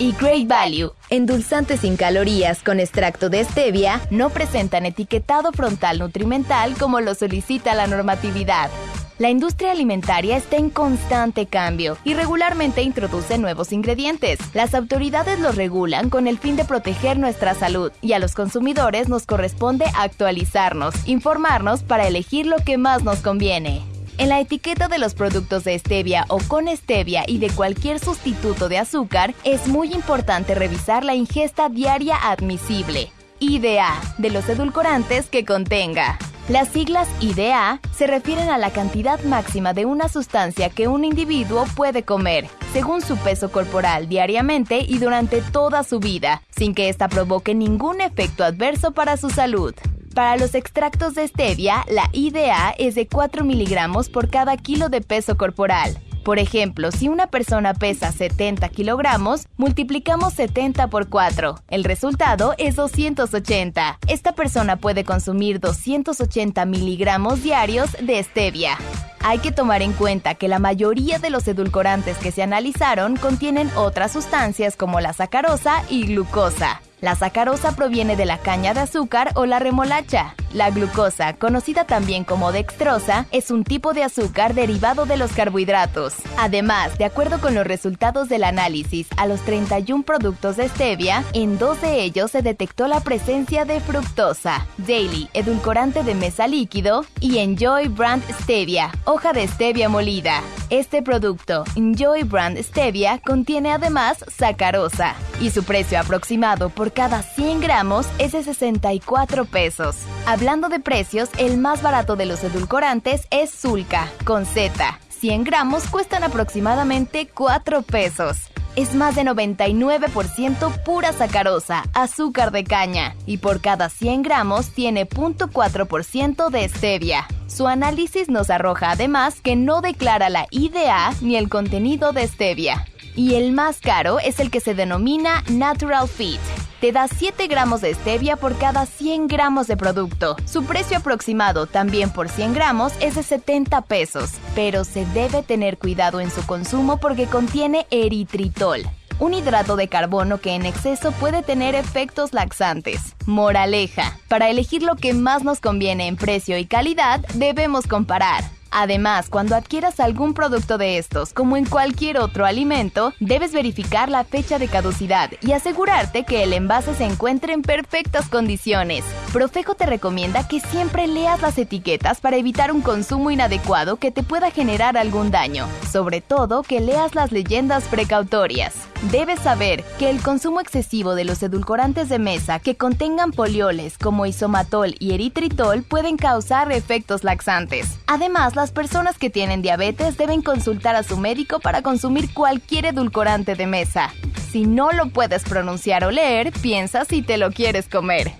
Y 0.00 0.12
Great 0.12 0.48
Value, 0.48 0.94
endulzante 1.10 1.76
sin 1.76 1.98
calorías 1.98 2.62
con 2.62 2.80
extracto 2.80 3.28
de 3.28 3.44
stevia, 3.44 4.00
no 4.10 4.30
presentan 4.30 4.86
etiquetado 4.86 5.52
frontal 5.52 5.98
nutrimental 5.98 6.72
como 6.78 7.02
lo 7.02 7.14
solicita 7.14 7.74
la 7.74 7.86
normatividad. 7.86 8.70
La 9.18 9.28
industria 9.28 9.72
alimentaria 9.72 10.38
está 10.38 10.56
en 10.56 10.70
constante 10.70 11.44
cambio 11.44 11.98
y 12.02 12.14
regularmente 12.14 12.80
introduce 12.80 13.36
nuevos 13.36 13.72
ingredientes. 13.72 14.38
Las 14.54 14.74
autoridades 14.74 15.38
los 15.38 15.56
regulan 15.56 16.08
con 16.08 16.26
el 16.28 16.38
fin 16.38 16.56
de 16.56 16.64
proteger 16.64 17.18
nuestra 17.18 17.52
salud 17.52 17.92
y 18.00 18.14
a 18.14 18.18
los 18.18 18.34
consumidores 18.34 19.10
nos 19.10 19.26
corresponde 19.26 19.84
actualizarnos, 19.94 20.94
informarnos 21.06 21.82
para 21.82 22.08
elegir 22.08 22.46
lo 22.46 22.56
que 22.56 22.78
más 22.78 23.04
nos 23.04 23.18
conviene. 23.18 23.89
En 24.20 24.28
la 24.28 24.38
etiqueta 24.38 24.88
de 24.88 24.98
los 24.98 25.14
productos 25.14 25.64
de 25.64 25.78
stevia 25.78 26.26
o 26.28 26.40
con 26.40 26.68
stevia 26.68 27.24
y 27.26 27.38
de 27.38 27.48
cualquier 27.48 27.98
sustituto 27.98 28.68
de 28.68 28.76
azúcar, 28.76 29.32
es 29.44 29.66
muy 29.66 29.94
importante 29.94 30.54
revisar 30.54 31.06
la 31.06 31.14
ingesta 31.14 31.70
diaria 31.70 32.16
admisible, 32.22 33.10
IDA, 33.38 33.98
de 34.18 34.28
los 34.28 34.46
edulcorantes 34.50 35.30
que 35.30 35.46
contenga. 35.46 36.18
Las 36.50 36.68
siglas 36.68 37.08
IDA 37.20 37.80
se 37.96 38.06
refieren 38.06 38.50
a 38.50 38.58
la 38.58 38.70
cantidad 38.72 39.18
máxima 39.22 39.72
de 39.72 39.86
una 39.86 40.10
sustancia 40.10 40.68
que 40.68 40.86
un 40.86 41.06
individuo 41.06 41.64
puede 41.74 42.02
comer, 42.02 42.46
según 42.74 43.00
su 43.00 43.16
peso 43.16 43.50
corporal 43.50 44.06
diariamente 44.06 44.84
y 44.86 44.98
durante 44.98 45.40
toda 45.40 45.82
su 45.82 45.98
vida, 45.98 46.42
sin 46.54 46.74
que 46.74 46.90
ésta 46.90 47.08
provoque 47.08 47.54
ningún 47.54 48.02
efecto 48.02 48.44
adverso 48.44 48.90
para 48.90 49.16
su 49.16 49.30
salud. 49.30 49.72
Para 50.14 50.36
los 50.36 50.54
extractos 50.54 51.14
de 51.14 51.26
stevia, 51.28 51.84
la 51.88 52.08
IDA 52.12 52.74
es 52.76 52.96
de 52.96 53.06
4 53.06 53.44
miligramos 53.44 54.08
por 54.08 54.28
cada 54.28 54.56
kilo 54.56 54.88
de 54.88 55.00
peso 55.00 55.36
corporal. 55.36 55.96
Por 56.24 56.38
ejemplo, 56.38 56.90
si 56.90 57.08
una 57.08 57.28
persona 57.28 57.74
pesa 57.74 58.12
70 58.12 58.68
kilogramos, 58.68 59.46
multiplicamos 59.56 60.34
70 60.34 60.88
por 60.88 61.08
4. 61.08 61.56
El 61.68 61.84
resultado 61.84 62.54
es 62.58 62.76
280. 62.76 63.98
Esta 64.06 64.34
persona 64.34 64.76
puede 64.76 65.04
consumir 65.04 65.60
280 65.60 66.66
miligramos 66.66 67.42
diarios 67.42 67.90
de 68.02 68.22
stevia. 68.22 68.76
Hay 69.20 69.38
que 69.38 69.52
tomar 69.52 69.80
en 69.80 69.92
cuenta 69.92 70.34
que 70.34 70.48
la 70.48 70.58
mayoría 70.58 71.18
de 71.18 71.30
los 71.30 71.46
edulcorantes 71.46 72.18
que 72.18 72.32
se 72.32 72.42
analizaron 72.42 73.16
contienen 73.16 73.70
otras 73.76 74.12
sustancias 74.12 74.76
como 74.76 75.00
la 75.00 75.12
sacarosa 75.12 75.84
y 75.88 76.06
glucosa. 76.06 76.80
La 77.00 77.14
sacarosa 77.14 77.74
proviene 77.74 78.14
de 78.14 78.26
la 78.26 78.38
caña 78.38 78.74
de 78.74 78.80
azúcar 78.80 79.32
o 79.34 79.46
la 79.46 79.58
remolacha. 79.58 80.34
La 80.52 80.70
glucosa, 80.70 81.34
conocida 81.34 81.84
también 81.84 82.24
como 82.24 82.52
dextrosa, 82.52 83.26
es 83.30 83.50
un 83.50 83.62
tipo 83.64 83.94
de 83.94 84.02
azúcar 84.02 84.52
derivado 84.52 85.06
de 85.06 85.16
los 85.16 85.32
carbohidratos. 85.32 86.14
Además, 86.36 86.98
de 86.98 87.04
acuerdo 87.04 87.40
con 87.40 87.54
los 87.54 87.66
resultados 87.66 88.28
del 88.28 88.44
análisis 88.44 89.06
a 89.16 89.26
los 89.26 89.40
31 89.42 90.02
productos 90.02 90.56
de 90.56 90.68
stevia, 90.68 91.24
en 91.32 91.56
dos 91.56 91.80
de 91.80 92.02
ellos 92.02 92.32
se 92.32 92.42
detectó 92.42 92.88
la 92.88 93.00
presencia 93.00 93.64
de 93.64 93.80
fructosa, 93.80 94.66
Daily, 94.76 95.30
edulcorante 95.34 96.02
de 96.02 96.14
mesa 96.14 96.48
líquido, 96.48 97.04
y 97.20 97.38
Enjoy 97.38 97.88
Brand 97.88 98.22
Stevia, 98.42 98.90
hoja 99.04 99.32
de 99.32 99.46
stevia 99.46 99.88
molida. 99.88 100.42
Este 100.68 101.00
producto, 101.00 101.64
Enjoy 101.76 102.24
Brand 102.24 102.58
Stevia, 102.58 103.20
contiene 103.24 103.70
además 103.70 104.24
sacarosa 104.28 105.14
y 105.40 105.50
su 105.50 105.62
precio 105.62 105.98
aproximado 106.00 106.70
por 106.70 106.89
cada 106.90 107.22
100 107.22 107.60
gramos 107.60 108.06
es 108.18 108.32
de 108.32 108.42
64 108.42 109.44
pesos. 109.44 109.96
Hablando 110.26 110.68
de 110.68 110.80
precios, 110.80 111.28
el 111.38 111.58
más 111.58 111.82
barato 111.82 112.16
de 112.16 112.26
los 112.26 112.42
edulcorantes 112.44 113.26
es 113.30 113.50
Zulka, 113.50 114.08
con 114.24 114.46
Z. 114.46 114.98
100 115.08 115.44
gramos 115.44 115.86
cuestan 115.88 116.24
aproximadamente 116.24 117.28
4 117.28 117.82
pesos. 117.82 118.38
Es 118.76 118.94
más 118.94 119.16
de 119.16 119.22
99% 119.22 120.84
pura 120.84 121.12
sacarosa, 121.12 121.84
azúcar 121.92 122.52
de 122.52 122.64
caña, 122.64 123.16
y 123.26 123.38
por 123.38 123.60
cada 123.60 123.88
100 123.88 124.22
gramos 124.22 124.70
tiene 124.70 125.08
0.4% 125.08 126.50
de 126.50 126.68
stevia. 126.68 127.26
Su 127.48 127.66
análisis 127.66 128.28
nos 128.28 128.48
arroja 128.48 128.92
además 128.92 129.40
que 129.40 129.56
no 129.56 129.80
declara 129.80 130.30
la 130.30 130.46
IDA 130.50 131.12
ni 131.20 131.36
el 131.36 131.48
contenido 131.48 132.12
de 132.12 132.28
stevia. 132.28 132.86
Y 133.16 133.34
el 133.34 133.52
más 133.52 133.80
caro 133.80 134.18
es 134.18 134.40
el 134.40 134.50
que 134.50 134.60
se 134.60 134.74
denomina 134.74 135.42
Natural 135.48 136.08
Fit. 136.08 136.40
Te 136.80 136.92
da 136.92 137.08
7 137.08 137.46
gramos 137.46 137.82
de 137.82 137.92
stevia 137.92 138.36
por 138.36 138.56
cada 138.56 138.86
100 138.86 139.26
gramos 139.26 139.66
de 139.66 139.76
producto. 139.76 140.36
Su 140.46 140.64
precio 140.64 140.96
aproximado 140.96 141.66
también 141.66 142.10
por 142.10 142.30
100 142.30 142.54
gramos 142.54 142.92
es 143.00 143.16
de 143.16 143.22
70 143.22 143.82
pesos, 143.82 144.30
pero 144.54 144.84
se 144.84 145.04
debe 145.06 145.42
tener 145.42 145.76
cuidado 145.76 146.20
en 146.20 146.30
su 146.30 146.46
consumo 146.46 146.96
porque 146.96 147.26
contiene 147.26 147.86
eritritol, 147.90 148.82
un 149.18 149.34
hidrato 149.34 149.76
de 149.76 149.88
carbono 149.88 150.38
que 150.38 150.54
en 150.54 150.64
exceso 150.64 151.12
puede 151.12 151.42
tener 151.42 151.74
efectos 151.74 152.32
laxantes. 152.32 153.14
Moraleja, 153.26 154.18
para 154.28 154.48
elegir 154.48 154.82
lo 154.82 154.96
que 154.96 155.12
más 155.12 155.44
nos 155.44 155.60
conviene 155.60 156.06
en 156.06 156.16
precio 156.16 156.56
y 156.56 156.64
calidad, 156.64 157.20
debemos 157.34 157.86
comparar. 157.86 158.44
Además, 158.70 159.28
cuando 159.28 159.56
adquieras 159.56 159.98
algún 160.00 160.32
producto 160.32 160.78
de 160.78 160.98
estos, 160.98 161.32
como 161.32 161.56
en 161.56 161.66
cualquier 161.66 162.18
otro 162.18 162.46
alimento, 162.46 163.12
debes 163.18 163.52
verificar 163.52 164.08
la 164.08 164.24
fecha 164.24 164.58
de 164.58 164.68
caducidad 164.68 165.30
y 165.40 165.52
asegurarte 165.52 166.24
que 166.24 166.44
el 166.44 166.52
envase 166.52 166.94
se 166.94 167.04
encuentre 167.04 167.52
en 167.52 167.62
perfectas 167.62 168.28
condiciones. 168.28 169.04
Profeco 169.32 169.74
te 169.74 169.86
recomienda 169.86 170.46
que 170.46 170.60
siempre 170.60 171.06
leas 171.06 171.42
las 171.42 171.58
etiquetas 171.58 172.20
para 172.20 172.36
evitar 172.36 172.72
un 172.72 172.80
consumo 172.80 173.30
inadecuado 173.30 173.96
que 173.96 174.10
te 174.10 174.22
pueda 174.22 174.50
generar 174.50 174.96
algún 174.96 175.30
daño. 175.30 175.66
Sobre 175.90 176.20
todo, 176.20 176.62
que 176.62 176.80
leas 176.80 177.14
las 177.14 177.32
leyendas 177.32 177.84
precautorias. 177.84 178.74
Debes 179.10 179.40
saber 179.40 179.82
que 179.98 180.10
el 180.10 180.20
consumo 180.20 180.60
excesivo 180.60 181.14
de 181.14 181.24
los 181.24 181.42
edulcorantes 181.42 182.08
de 182.08 182.18
mesa 182.18 182.58
que 182.58 182.76
contengan 182.76 183.32
polioles 183.32 183.96
como 183.96 184.26
isomatol 184.26 184.94
y 184.98 185.14
eritritol 185.14 185.82
pueden 185.82 186.16
causar 186.16 186.70
efectos 186.70 187.24
laxantes. 187.24 187.98
Además, 188.06 188.56
las 188.60 188.70
personas 188.72 189.16
que 189.16 189.30
tienen 189.30 189.62
diabetes 189.62 190.18
deben 190.18 190.42
consultar 190.42 190.94
a 190.94 191.02
su 191.02 191.16
médico 191.16 191.60
para 191.60 191.80
consumir 191.80 192.34
cualquier 192.34 192.84
edulcorante 192.84 193.54
de 193.54 193.66
mesa. 193.66 194.12
Si 194.52 194.66
no 194.66 194.92
lo 194.92 195.08
puedes 195.08 195.44
pronunciar 195.44 196.04
o 196.04 196.10
leer, 196.10 196.52
piensa 196.60 197.06
si 197.06 197.22
te 197.22 197.38
lo 197.38 197.52
quieres 197.52 197.88
comer. 197.88 198.32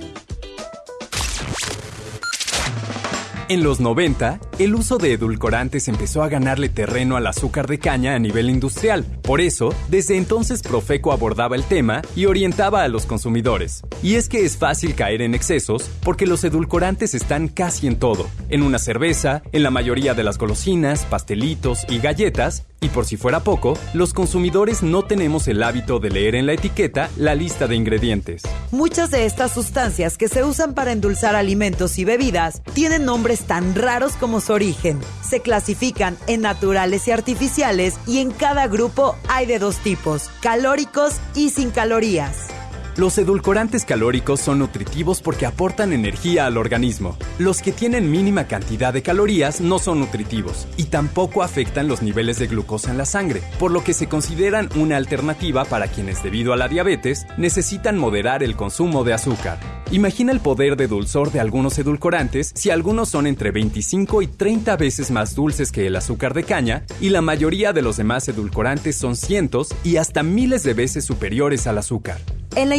En 3.47 3.63
los 3.63 3.79
90, 3.79 4.41
el 4.59 4.75
uso 4.75 4.97
de 4.97 5.13
edulcorantes 5.13 5.89
empezó 5.89 6.23
a 6.23 6.31
ganarle 6.31 6.71
terreno 6.71 7.17
al 7.17 7.27
azúcar 7.27 7.67
de 7.67 7.79
caña 7.79 8.15
a 8.15 8.19
nivel 8.19 8.49
industrial. 8.49 9.05
Por 9.21 9.43
eso, 9.43 9.75
desde 9.91 10.17
entonces 10.17 10.63
Profeco 10.63 11.13
abordaba 11.13 11.55
el 11.55 11.65
tema 11.65 12.01
y 12.17 12.25
orientaba 12.25 12.85
a 12.85 12.89
los 12.89 13.05
consumidores. 13.05 13.83
Y 14.03 14.15
es 14.15 14.31
que 14.31 14.47
es 14.47 14.57
fácil 14.57 14.95
caer 14.95 15.21
en 15.21 15.35
excesos 15.35 15.91
porque 16.03 16.27
los 16.27 16.43
edulcorantes 16.43 17.13
están 17.13 17.49
casi 17.49 17.87
en 17.87 17.99
todo. 17.99 18.27
En 18.49 18.63
una 18.63 18.79
cerveza, 18.79 19.43
en 19.53 19.63
la 19.63 19.71
mayoría 19.71 20.15
de 20.15 20.25
las 20.25 20.39
golosinas, 20.39 21.05
pastelitos 21.05 21.85
y 21.91 21.99
galletas, 21.99 22.65
y 22.81 22.89
por 22.91 23.07
si 23.07 23.17
fuera 23.17 23.41
poco, 23.41 23.79
los 23.95 24.13
consumidores 24.13 24.83
no 24.83 25.03
tenemos 25.03 25.49
el 25.49 25.63
hábito 25.63 26.01
de 26.01 26.11
leer 26.11 26.35
en 26.35 26.45
la 26.45 26.53
etiqueta 26.53 27.09
la 27.17 27.35
lista 27.35 27.67
de 27.67 27.77
ingredientes. 27.77 28.43
Muchas 28.73 29.11
de 29.11 29.25
estas 29.25 29.55
sustancias 29.55 30.19
que 30.19 30.29
se 30.29 30.45
usan 30.45 30.75
para 30.75 30.93
endulzar 30.93 31.35
alimentos 31.35 31.99
y 31.99 32.05
bebidas 32.05 32.63
tienen 32.75 33.07
nombres 33.07 33.34
tan 33.43 33.75
raros 33.75 34.15
como 34.15 34.41
su 34.41 34.53
origen. 34.53 35.01
Se 35.23 35.41
clasifican 35.41 36.17
en 36.27 36.43
naturales 36.43 37.07
y 37.09 37.11
artificiales 37.11 37.95
y 38.07 38.19
en 38.19 38.31
cada 38.31 38.67
grupo 38.67 39.17
hay 39.29 39.47
de 39.47 39.59
dos 39.59 39.79
tipos, 39.79 40.31
calóricos 40.41 41.15
y 41.35 41.51
sin 41.51 41.71
calorías. 41.71 42.49
Los 42.97 43.19
edulcorantes 43.19 43.85
calóricos 43.85 44.39
son 44.39 44.61
nutritivos 44.61 45.21
porque 45.21 45.47
aportan 45.47 45.93
energía 45.93 46.47
al 46.47 46.57
organismo. 46.57 47.17
Los 47.41 47.61
que 47.61 47.73
tienen 47.73 48.09
mínima 48.09 48.45
cantidad 48.47 48.93
de 48.93 49.03
calorías 49.03 49.61
no 49.61 49.81
son 49.81 49.99
nutritivos 49.99 50.69
y 50.77 50.85
tampoco 50.85 51.43
afectan 51.43 51.89
los 51.89 52.03
niveles 52.03 52.39
de 52.39 52.47
glucosa 52.47 52.93
en 52.93 52.99
la 52.99 53.05
sangre, 53.05 53.43
por 53.59 53.73
lo 53.73 53.83
que 53.83 53.95
se 53.95 54.07
consideran 54.07 54.69
una 54.77 54.97
alternativa 54.97 55.65
para 55.65 55.89
quienes 55.89 56.23
debido 56.23 56.53
a 56.53 56.57
la 56.57 56.69
diabetes 56.69 57.27
necesitan 57.37 57.99
moderar 57.99 58.45
el 58.45 58.55
consumo 58.55 59.03
de 59.03 59.15
azúcar. 59.15 59.59
Imagina 59.91 60.31
el 60.31 60.39
poder 60.39 60.77
de 60.77 60.87
dulzor 60.87 61.33
de 61.33 61.41
algunos 61.41 61.77
edulcorantes 61.79 62.53
si 62.55 62.71
algunos 62.71 63.09
son 63.09 63.27
entre 63.27 63.51
25 63.51 64.23
y 64.23 64.29
30 64.29 64.77
veces 64.77 65.11
más 65.11 65.35
dulces 65.35 65.73
que 65.73 65.89
el 65.89 65.97
azúcar 65.97 66.33
de 66.33 66.45
caña 66.45 66.85
y 67.01 67.09
la 67.09 67.23
mayoría 67.23 67.73
de 67.73 67.83
los 67.83 67.97
demás 67.97 68.29
edulcorantes 68.29 68.97
son 68.97 69.17
cientos 69.17 69.75
y 69.83 69.97
hasta 69.97 70.23
miles 70.23 70.63
de 70.63 70.75
veces 70.75 71.05
superiores 71.05 71.67
al 71.67 71.79
azúcar. 71.79 72.19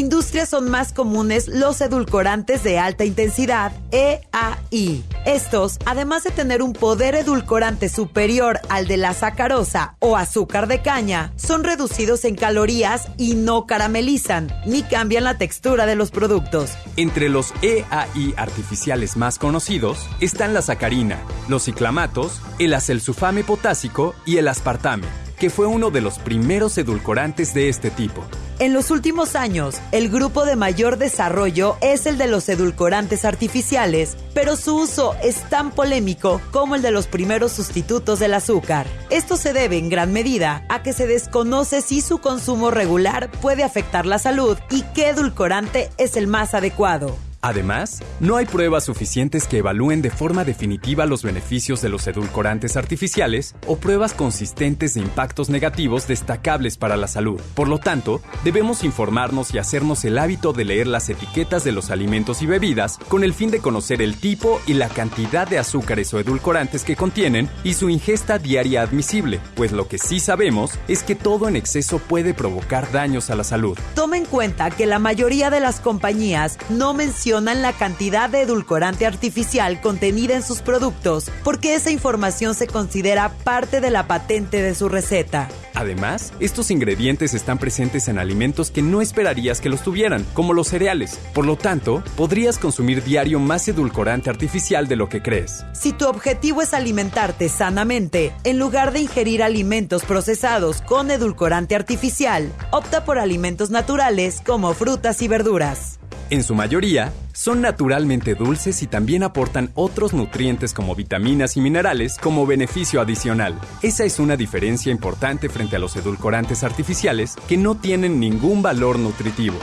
Industria 0.05 0.45
son 0.45 0.69
más 0.69 0.93
comunes 0.93 1.47
los 1.47 1.81
edulcorantes 1.81 2.61
de 2.63 2.77
alta 2.77 3.05
intensidad, 3.05 3.71
EAI. 3.91 5.03
Estos, 5.25 5.79
además 5.83 6.23
de 6.23 6.29
tener 6.29 6.61
un 6.61 6.73
poder 6.73 7.15
edulcorante 7.15 7.89
superior 7.89 8.59
al 8.69 8.85
de 8.85 8.97
la 8.97 9.15
sacarosa 9.15 9.95
o 9.97 10.15
azúcar 10.15 10.67
de 10.67 10.83
caña, 10.83 11.33
son 11.37 11.63
reducidos 11.63 12.23
en 12.23 12.35
calorías 12.35 13.07
y 13.17 13.33
no 13.33 13.65
caramelizan, 13.65 14.53
ni 14.67 14.83
cambian 14.83 15.23
la 15.23 15.39
textura 15.39 15.87
de 15.87 15.95
los 15.95 16.11
productos. 16.11 16.73
Entre 16.97 17.27
los 17.27 17.51
EAI 17.63 18.35
artificiales 18.37 19.17
más 19.17 19.39
conocidos 19.39 20.07
están 20.19 20.53
la 20.53 20.61
sacarina, 20.61 21.17
los 21.49 21.63
ciclamatos, 21.63 22.41
el 22.59 22.75
acelsulfame 22.75 23.43
potásico 23.43 24.13
y 24.23 24.37
el 24.37 24.47
aspartame, 24.49 25.07
que 25.39 25.49
fue 25.49 25.67
uno 25.67 25.91
de 25.91 26.01
los 26.01 26.19
primeros 26.19 26.77
edulcorantes 26.77 27.53
de 27.53 27.69
este 27.69 27.91
tipo. 27.91 28.23
En 28.57 28.73
los 28.73 28.89
últimos 28.89 29.35
años, 29.35 29.75
el 29.91 30.09
grupo 30.09 30.45
de 30.45 30.55
mayor 30.55 30.97
desarrollo 30.97 31.75
es 31.81 32.05
el 32.05 32.17
de 32.17 32.27
los 32.27 32.47
edulcorantes 32.47 33.25
artificiales, 33.25 34.15
pero 34.33 34.55
su 34.55 34.77
uso 34.77 35.13
es 35.21 35.41
tan 35.49 35.71
polémico 35.71 36.39
como 36.51 36.75
el 36.75 36.81
de 36.81 36.91
los 36.91 37.07
primeros 37.07 37.51
sustitutos 37.51 38.19
del 38.19 38.33
azúcar. 38.33 38.87
Esto 39.09 39.35
se 39.35 39.51
debe 39.51 39.77
en 39.77 39.89
gran 39.89 40.13
medida 40.13 40.65
a 40.69 40.83
que 40.83 40.93
se 40.93 41.05
desconoce 41.05 41.81
si 41.81 41.99
su 41.99 42.19
consumo 42.19 42.71
regular 42.71 43.29
puede 43.41 43.63
afectar 43.63 44.05
la 44.05 44.19
salud 44.19 44.57
y 44.69 44.83
qué 44.93 45.09
edulcorante 45.09 45.89
es 45.97 46.15
el 46.15 46.27
más 46.27 46.53
adecuado. 46.53 47.17
Además, 47.45 48.01
no 48.19 48.37
hay 48.37 48.47
pruebas 48.47 48.85
suficientes 48.85 49.45
que 49.45 49.59
evalúen 49.59 50.01
de 50.01 50.09
forma 50.09 50.43
definitiva 50.43 51.05
los 51.05 51.21
beneficios 51.21 51.79
de 51.79 51.89
los 51.89 52.07
edulcorantes 52.07 52.75
artificiales 52.75 53.53
o 53.67 53.77
pruebas 53.77 54.13
consistentes 54.13 54.95
de 54.95 55.01
impactos 55.01 55.51
negativos 55.51 56.07
destacables 56.07 56.75
para 56.75 56.97
la 56.97 57.07
salud. 57.07 57.39
Por 57.53 57.67
lo 57.67 57.77
tanto, 57.77 58.19
debemos 58.43 58.83
informarnos 58.83 59.53
y 59.53 59.59
hacernos 59.59 60.03
el 60.05 60.17
hábito 60.17 60.53
de 60.53 60.65
leer 60.65 60.87
las 60.87 61.07
etiquetas 61.07 61.63
de 61.63 61.71
los 61.71 61.91
alimentos 61.91 62.41
y 62.41 62.47
bebidas 62.47 62.97
con 63.09 63.23
el 63.23 63.35
fin 63.35 63.51
de 63.51 63.59
conocer 63.59 64.01
el 64.01 64.17
tipo 64.17 64.59
y 64.65 64.73
la 64.73 64.89
cantidad 64.89 65.47
de 65.47 65.59
azúcares 65.59 66.11
o 66.15 66.19
edulcorantes 66.19 66.83
que 66.83 66.95
contienen 66.95 67.47
y 67.63 67.75
su 67.75 67.91
ingesta 67.91 68.39
diaria 68.39 68.81
admisible, 68.81 69.39
pues 69.53 69.71
lo 69.71 69.87
que 69.87 69.99
sí 69.99 70.19
sabemos 70.19 70.71
es 70.87 71.03
que 71.03 71.13
todo 71.13 71.47
en 71.47 71.57
exceso 71.57 71.99
puede 71.99 72.33
provocar 72.33 72.91
daños 72.91 73.29
a 73.29 73.35
la 73.35 73.43
salud. 73.43 73.77
Toma 73.93 74.17
en 74.17 74.25
cuenta 74.25 74.71
que 74.71 74.87
la 74.87 74.97
mayoría 74.97 75.51
de 75.51 75.59
las 75.59 75.79
compañías 75.79 76.57
no 76.69 76.95
mencionan 76.95 77.34
la 77.43 77.73
cantidad 77.73 78.29
de 78.29 78.41
edulcorante 78.41 79.05
artificial 79.05 79.81
contenida 79.81 80.35
en 80.35 80.43
sus 80.43 80.61
productos 80.61 81.29
porque 81.43 81.75
esa 81.75 81.91
información 81.91 82.55
se 82.55 82.67
considera 82.67 83.29
parte 83.43 83.81
de 83.81 83.91
la 83.91 84.07
patente 84.07 84.61
de 84.61 84.73
su 84.73 84.89
receta. 84.89 85.49
Además, 85.73 86.31
estos 86.39 86.71
ingredientes 86.71 87.33
están 87.33 87.57
presentes 87.57 88.07
en 88.07 88.17
alimentos 88.17 88.71
que 88.71 88.81
no 88.81 89.01
esperarías 89.01 89.59
que 89.59 89.67
los 89.67 89.83
tuvieran, 89.83 90.25
como 90.33 90.53
los 90.53 90.69
cereales. 90.69 91.19
Por 91.33 91.45
lo 91.45 91.57
tanto, 91.57 92.01
podrías 92.15 92.57
consumir 92.57 93.03
diario 93.03 93.39
más 93.39 93.67
edulcorante 93.67 94.29
artificial 94.29 94.87
de 94.87 94.95
lo 94.95 95.09
que 95.09 95.21
crees. 95.21 95.65
Si 95.73 95.91
tu 95.91 96.07
objetivo 96.07 96.61
es 96.61 96.73
alimentarte 96.73 97.49
sanamente, 97.49 98.33
en 98.45 98.57
lugar 98.57 98.93
de 98.93 99.01
ingerir 99.01 99.43
alimentos 99.43 100.05
procesados 100.05 100.81
con 100.81 101.11
edulcorante 101.11 101.75
artificial, 101.75 102.51
opta 102.71 103.03
por 103.03 103.19
alimentos 103.19 103.69
naturales 103.69 104.41
como 104.45 104.73
frutas 104.73 105.21
y 105.21 105.27
verduras. 105.27 105.99
En 106.31 106.43
su 106.43 106.55
mayoría, 106.55 107.13
son 107.33 107.61
naturalmente 107.61 108.33
dulces 108.33 108.81
y 108.81 108.87
también 108.87 109.21
aportan 109.21 109.69
otros 109.75 110.13
nutrientes 110.13 110.73
como 110.73 110.95
vitaminas 110.95 111.55
y 111.55 111.61
minerales 111.61 112.17
como 112.17 112.47
beneficio 112.47 112.99
adicional. 112.99 113.59
Esa 113.83 114.05
es 114.05 114.17
una 114.17 114.35
diferencia 114.35 114.91
importante 114.91 115.49
frente 115.49 115.75
a 115.75 115.79
los 115.79 115.95
edulcorantes 115.95 116.63
artificiales 116.63 117.35
que 117.47 117.57
no 117.57 117.75
tienen 117.75 118.19
ningún 118.19 118.63
valor 118.63 118.97
nutritivo. 118.97 119.59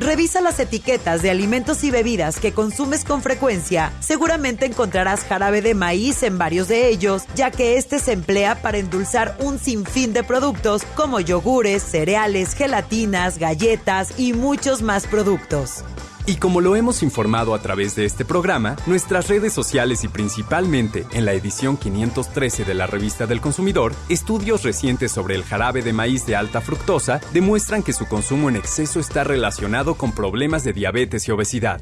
Revisa 0.00 0.40
las 0.40 0.58
etiquetas 0.58 1.20
de 1.20 1.30
alimentos 1.30 1.84
y 1.84 1.90
bebidas 1.90 2.40
que 2.40 2.54
consumes 2.54 3.04
con 3.04 3.20
frecuencia. 3.20 3.92
Seguramente 4.00 4.64
encontrarás 4.64 5.24
jarabe 5.24 5.60
de 5.60 5.74
maíz 5.74 6.22
en 6.22 6.38
varios 6.38 6.68
de 6.68 6.88
ellos, 6.88 7.24
ya 7.34 7.50
que 7.50 7.76
este 7.76 7.98
se 7.98 8.12
emplea 8.12 8.62
para 8.62 8.78
endulzar 8.78 9.36
un 9.40 9.58
sinfín 9.58 10.14
de 10.14 10.24
productos 10.24 10.84
como 10.96 11.20
yogures, 11.20 11.82
cereales, 11.82 12.54
gelatinas, 12.54 13.36
galletas 13.36 14.18
y 14.18 14.32
muchos 14.32 14.80
más 14.80 15.06
productos. 15.06 15.84
Y 16.26 16.36
como 16.36 16.60
lo 16.60 16.76
hemos 16.76 17.02
informado 17.02 17.54
a 17.54 17.62
través 17.62 17.96
de 17.96 18.04
este 18.04 18.24
programa, 18.24 18.76
nuestras 18.86 19.28
redes 19.28 19.52
sociales 19.52 20.04
y 20.04 20.08
principalmente 20.08 21.06
en 21.12 21.24
la 21.24 21.32
edición 21.32 21.76
513 21.76 22.64
de 22.64 22.74
la 22.74 22.86
revista 22.86 23.26
del 23.26 23.40
consumidor, 23.40 23.94
estudios 24.08 24.62
recientes 24.62 25.12
sobre 25.12 25.34
el 25.34 25.44
jarabe 25.44 25.82
de 25.82 25.92
maíz 25.92 26.26
de 26.26 26.36
alta 26.36 26.60
fructosa 26.60 27.20
demuestran 27.32 27.82
que 27.82 27.92
su 27.92 28.06
consumo 28.06 28.48
en 28.48 28.56
exceso 28.56 29.00
está 29.00 29.24
relacionado 29.24 29.94
con 29.94 30.12
problemas 30.12 30.62
de 30.62 30.72
diabetes 30.72 31.26
y 31.26 31.32
obesidad. 31.32 31.80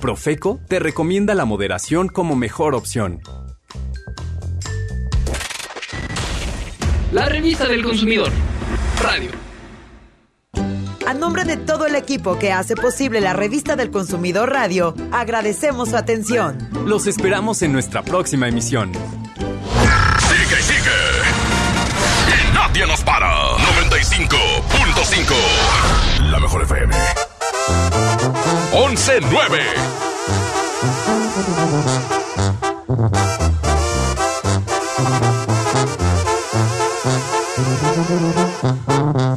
Profeco 0.00 0.60
te 0.68 0.78
recomienda 0.78 1.34
la 1.34 1.44
moderación 1.44 2.08
como 2.08 2.36
mejor 2.36 2.74
opción. 2.74 3.20
La 7.10 7.24
revista 7.24 7.66
del 7.66 7.82
consumidor. 7.82 8.30
Radio. 9.02 9.47
A 11.08 11.14
nombre 11.14 11.44
de 11.44 11.56
todo 11.56 11.86
el 11.86 11.94
equipo 11.94 12.38
que 12.38 12.52
hace 12.52 12.76
posible 12.76 13.22
la 13.22 13.32
revista 13.32 13.76
del 13.76 13.90
consumidor 13.90 14.52
radio, 14.52 14.94
agradecemos 15.10 15.88
su 15.88 15.96
atención. 15.96 16.68
Los 16.84 17.06
esperamos 17.06 17.62
en 17.62 17.72
nuestra 17.72 18.02
próxima 18.02 18.46
emisión. 18.46 18.92
Sigue, 18.92 20.60
sigue. 20.60 20.90
Y 22.28 22.52
nadie 22.52 22.86
nos 22.86 23.02
para. 23.04 23.32
95.5. 23.56 26.30
La 26.30 26.40
mejor 26.40 26.64
FM. 26.64 26.94
11.9. 28.74 29.60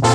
Y 0.03 0.10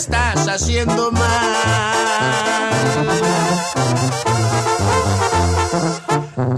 estás 0.00 0.48
haciendo 0.48 1.12
mal. 1.12 1.24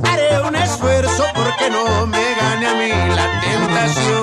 Haré 0.04 0.40
un 0.46 0.54
esfuerzo 0.54 1.24
porque 1.34 1.68
no 1.70 2.06
me 2.06 2.34
gane 2.40 2.66
a 2.68 2.74
mí 2.74 2.90
la 3.16 3.26
tentación. 3.40 4.22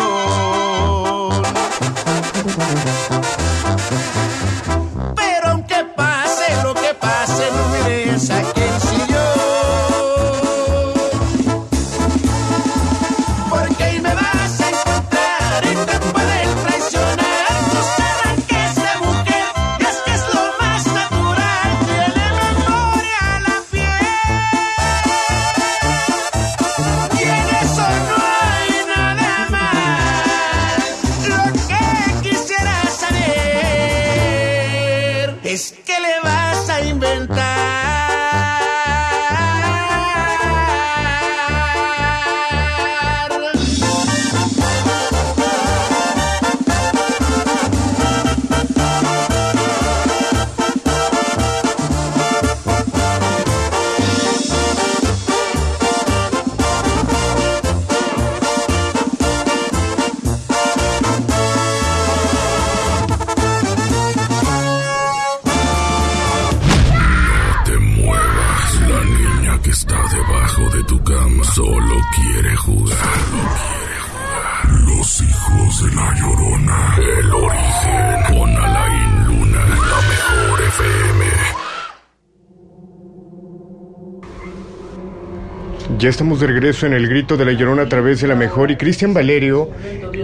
Estamos 86.10 86.40
de 86.40 86.48
regreso 86.48 86.88
en 86.88 86.94
el 86.94 87.08
grito 87.08 87.38
de 87.38 87.46
la 87.46 87.52
llorona 87.52 87.84
a 87.84 87.88
través 87.88 88.20
de 88.20 88.28
la 88.28 88.34
mejor 88.34 88.72
y 88.72 88.78
Cristian 88.78 89.14
Valerio 89.14 89.70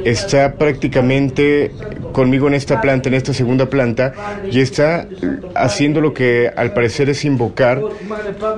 está 0.04 0.56
prácticamente 0.56 1.72
conmigo 2.12 2.48
en 2.48 2.56
esta 2.56 2.82
planta, 2.82 3.08
en 3.08 3.14
esta 3.14 3.36
segunda 3.36 3.68
planta, 3.68 4.14
y 4.50 4.62
está 4.62 5.08
haciendo 5.54 6.02
lo 6.02 6.12
que 6.12 6.52
al 6.56 6.74
parecer 6.74 7.10
es 7.10 7.24
invocar 7.24 7.84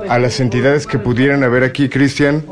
a 0.08 0.20
las 0.20 0.40
entidades 0.40 0.88
que 0.88 1.00
pudieran 1.00 1.44
haber 1.44 1.64
aquí. 1.66 1.90
Cristian, 1.90 2.46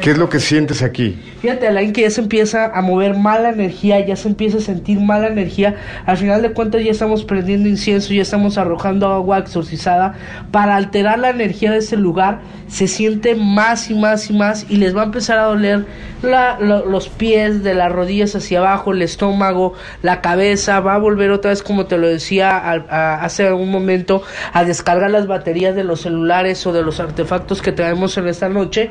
¿qué 0.00 0.10
es 0.10 0.18
lo 0.18 0.28
que 0.28 0.40
sientes 0.40 0.82
aquí? 0.82 1.18
Fíjate, 1.40 1.68
Alain, 1.68 1.92
que 1.92 2.02
ya 2.02 2.10
se 2.10 2.20
empieza 2.20 2.66
a 2.66 2.82
mover 2.82 3.14
mala 3.16 3.50
energía, 3.50 4.04
ya 4.04 4.16
se 4.16 4.28
empieza 4.28 4.58
a 4.58 4.60
sentir 4.60 5.00
mala 5.00 5.28
energía. 5.28 5.76
Al 6.06 6.16
final 6.16 6.42
de 6.42 6.52
cuentas 6.52 6.82
ya 6.84 6.90
estamos 6.90 7.24
prendiendo 7.24 7.68
incienso, 7.68 8.12
ya 8.12 8.22
estamos 8.22 8.58
arrojando 8.58 9.06
agua 9.08 9.38
exorcizada 9.38 10.14
para 10.50 10.76
alterar 10.76 11.18
la 11.18 11.30
energía 11.30 11.70
de 11.72 11.78
ese 11.78 11.96
lugar. 11.96 12.40
Se 12.68 12.88
siente 12.88 13.34
más 13.34 13.90
y 13.90 13.94
más 13.94 14.28
y 14.30 14.34
más 14.34 14.66
y 14.68 14.76
les 14.76 14.94
va 14.96 15.02
a 15.02 15.04
empezar 15.06 15.38
a 15.38 15.44
doler 15.44 15.86
la- 16.22 16.58
lo- 16.60 16.84
los 16.86 17.08
pies 17.08 17.62
de 17.62 17.74
las 17.74 17.90
rodillas 17.90 18.34
hacia 18.36 18.58
abajo, 18.58 18.92
el 18.92 19.02
estómago, 19.02 19.72
la 20.02 20.20
cabeza. 20.20 20.80
Va 20.80 20.94
a 20.94 20.98
volver 20.98 21.30
otra 21.30 21.50
vez, 21.50 21.62
como 21.62 21.86
te 21.86 21.96
lo 21.96 22.06
decía 22.06 22.56
al- 22.58 22.86
a- 22.90 23.22
hace 23.24 23.46
algún 23.46 23.70
momento, 23.70 24.22
a 24.52 24.64
descargar 24.64 25.10
las 25.10 25.26
baterías 25.26 25.74
de 25.74 25.84
los 25.84 26.02
celulares 26.02 26.66
o 26.66 26.72
de 26.72 26.82
los 26.82 27.00
artefactos 27.00 27.62
que 27.62 27.72
traemos 27.72 28.16
en 28.18 28.28
esta 28.28 28.48
noche. 28.48 28.90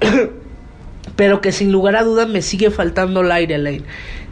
pero 1.18 1.40
que 1.40 1.50
sin 1.50 1.72
lugar 1.72 1.96
a 1.96 2.04
dudas 2.04 2.28
me 2.28 2.42
sigue 2.42 2.70
faltando 2.70 3.22
el 3.22 3.32
aire, 3.32 3.56
Elaine. 3.56 3.82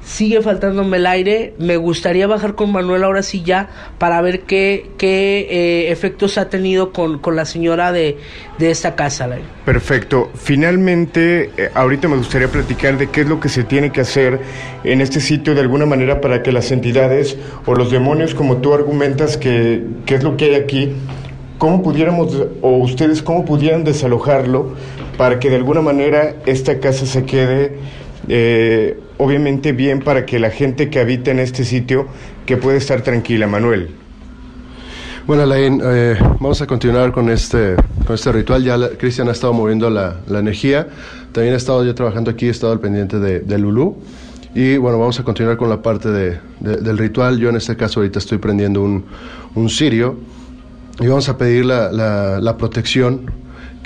Sigue 0.04 0.40
faltándome 0.40 0.98
el 0.98 1.06
aire. 1.08 1.52
Me 1.58 1.76
gustaría 1.76 2.28
bajar 2.28 2.54
con 2.54 2.70
Manuel 2.70 3.02
ahora 3.02 3.24
sí 3.24 3.42
ya 3.42 3.70
para 3.98 4.22
ver 4.22 4.42
qué, 4.42 4.92
qué 4.96 5.48
eh, 5.50 5.90
efectos 5.90 6.38
ha 6.38 6.48
tenido 6.48 6.92
con, 6.92 7.18
con 7.18 7.34
la 7.34 7.44
señora 7.44 7.90
de, 7.90 8.18
de 8.60 8.70
esta 8.70 8.94
casa, 8.94 9.24
Elaine. 9.24 9.46
Perfecto. 9.64 10.30
Finalmente, 10.36 11.50
eh, 11.56 11.70
ahorita 11.74 12.06
me 12.06 12.18
gustaría 12.18 12.46
platicar 12.46 12.96
de 12.98 13.10
qué 13.10 13.22
es 13.22 13.26
lo 13.26 13.40
que 13.40 13.48
se 13.48 13.64
tiene 13.64 13.90
que 13.90 14.02
hacer 14.02 14.38
en 14.84 15.00
este 15.00 15.18
sitio 15.18 15.56
de 15.56 15.62
alguna 15.62 15.86
manera 15.86 16.20
para 16.20 16.44
que 16.44 16.52
las 16.52 16.70
entidades 16.70 17.36
o 17.64 17.74
los 17.74 17.90
demonios, 17.90 18.32
como 18.32 18.58
tú 18.58 18.74
argumentas 18.74 19.36
que, 19.36 19.82
que 20.06 20.14
es 20.14 20.22
lo 20.22 20.36
que 20.36 20.44
hay 20.44 20.54
aquí, 20.54 20.92
cómo 21.58 21.82
pudiéramos, 21.82 22.46
o 22.62 22.76
ustedes 22.76 23.22
cómo 23.22 23.44
pudieran 23.44 23.82
desalojarlo 23.82 24.76
para 25.16 25.38
que 25.38 25.50
de 25.50 25.56
alguna 25.56 25.80
manera 25.80 26.34
esta 26.46 26.78
casa 26.80 27.06
se 27.06 27.24
quede 27.24 27.78
eh, 28.28 28.98
obviamente 29.18 29.72
bien 29.72 30.00
para 30.00 30.26
que 30.26 30.38
la 30.38 30.50
gente 30.50 30.90
que 30.90 30.98
habita 31.00 31.30
en 31.30 31.38
este 31.38 31.64
sitio 31.64 32.06
que 32.44 32.56
puede 32.56 32.78
estar 32.78 33.00
tranquila, 33.02 33.46
Manuel. 33.46 33.90
Bueno, 35.26 35.42
Alain, 35.42 35.80
eh, 35.84 36.16
vamos 36.40 36.60
a 36.62 36.66
continuar 36.66 37.10
con 37.12 37.28
este, 37.30 37.74
con 38.06 38.14
este 38.14 38.30
ritual. 38.30 38.62
Ya 38.62 38.78
Cristian 38.96 39.28
ha 39.28 39.32
estado 39.32 39.52
moviendo 39.52 39.90
la, 39.90 40.16
la 40.28 40.38
energía. 40.38 40.86
También 41.32 41.54
he 41.54 41.56
estado 41.56 41.84
yo 41.84 41.94
trabajando 41.94 42.30
aquí, 42.30 42.46
he 42.46 42.50
estado 42.50 42.72
al 42.72 42.78
pendiente 42.80 43.18
de, 43.18 43.40
de 43.40 43.58
Lulú. 43.58 43.96
Y 44.54 44.76
bueno, 44.76 44.98
vamos 45.00 45.18
a 45.18 45.24
continuar 45.24 45.56
con 45.56 45.68
la 45.68 45.82
parte 45.82 46.10
de- 46.10 46.38
de- 46.60 46.76
del 46.76 46.96
ritual. 46.96 47.38
Yo 47.40 47.48
en 47.48 47.56
este 47.56 47.76
caso 47.76 48.00
ahorita 48.00 48.20
estoy 48.20 48.38
prendiendo 48.38 48.82
un, 48.82 49.04
un 49.56 49.68
cirio. 49.68 50.16
Y 51.00 51.08
vamos 51.08 51.28
a 51.28 51.36
pedir 51.36 51.64
la- 51.64 51.90
la 52.40 52.56
protección, 52.56 53.28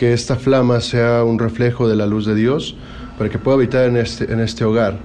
que 0.01 0.15
esta 0.15 0.37
flama 0.37 0.81
sea 0.81 1.25
un 1.25 1.39
reflejo 1.39 1.87
de 1.87 1.95
la 1.95 2.07
luz 2.07 2.25
de 2.25 2.35
Dios, 2.35 2.75
para 3.19 3.29
que 3.29 3.39
pueda 3.39 3.57
habitar 3.57 3.85
en 3.85 3.99
este, 3.99 4.33
en 4.33 4.41
este 4.41 4.65
hogar. 4.65 4.97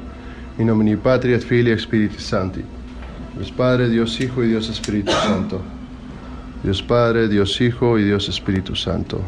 In 0.57 0.67
nomine 0.67 0.95
Patri 0.95 1.33
et 1.33 1.43
Filii 1.43 1.73
et 1.73 1.79
Spiritus 1.79 2.23
Sancti. 2.23 2.63
Dios 3.35 3.51
Padre, 3.51 3.89
Dios 3.89 4.21
Hijo 4.21 4.41
y 4.41 4.47
Dios 4.47 4.69
Espíritu 4.69 5.11
Santo. 5.11 5.59
Dios 6.63 6.81
Padre, 6.81 7.27
Dios 7.27 7.59
Hijo 7.59 7.99
y 7.99 8.05
Dios 8.05 8.29
Espíritu 8.29 8.73
Santo. 8.73 9.19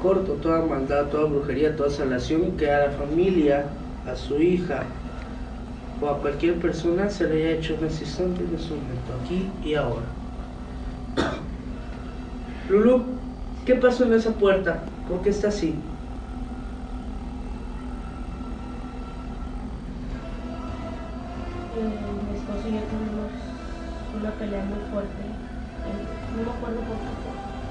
Corto 0.00 0.34
toda 0.34 0.64
maldad, 0.64 1.06
toda 1.06 1.24
brujería, 1.24 1.74
toda 1.74 1.90
salación 1.90 2.52
que 2.56 2.70
a 2.70 2.86
la 2.86 2.90
familia, 2.92 3.64
a 4.06 4.14
su 4.14 4.40
hija 4.40 4.84
o 6.00 6.08
a 6.08 6.18
cualquier 6.18 6.60
persona 6.60 7.10
se 7.10 7.26
le 7.26 7.42
haya 7.42 7.58
hecho 7.58 7.76
instante, 7.82 8.44
en 8.44 8.54
ese 8.54 8.68
momento, 8.68 9.10
aquí 9.20 9.50
y 9.68 9.74
ahora. 9.74 10.06
Lulu, 12.68 13.19
¿qué 13.70 13.76
pasó 13.76 14.02
en 14.02 14.14
esa 14.14 14.32
puerta? 14.32 14.80
¿Por 15.08 15.22
qué 15.22 15.30
está 15.30 15.46
así? 15.46 15.68
Eh, 15.68 15.76
mi 21.78 22.36
esposo 22.36 22.66
y 22.66 22.72
yo 22.72 22.80
tuvimos 22.90 23.30
una 24.20 24.30
pelea 24.32 24.64
muy 24.64 24.80
fuerte. 24.90 25.22
Eh, 25.22 26.02
no 26.36 26.42
me 26.42 26.50
acuerdo 26.50 26.80
por 26.80 26.96
qué 26.96 27.10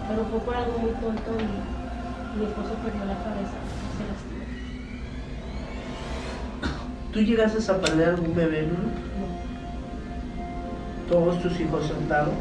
pero 0.07 0.26
fue 0.31 0.39
por 0.39 0.55
algo 0.55 0.80
muy 0.80 0.91
tonto 0.91 1.31
y 1.38 2.39
mi 2.39 2.45
esposo 2.45 2.73
perdió 2.81 3.03
la 3.03 3.17
cabeza. 3.21 3.59
Se 3.97 4.03
lastimó. 4.07 4.45
¿Tú 7.11 7.19
llegaste 7.19 7.71
a 7.71 7.77
perder 7.77 8.09
algún 8.11 8.34
bebé, 8.34 8.61
Lulu? 8.61 8.89
¿Todos 11.09 11.41
tus 11.41 11.59
hijos 11.59 11.88
sentados? 11.88 12.35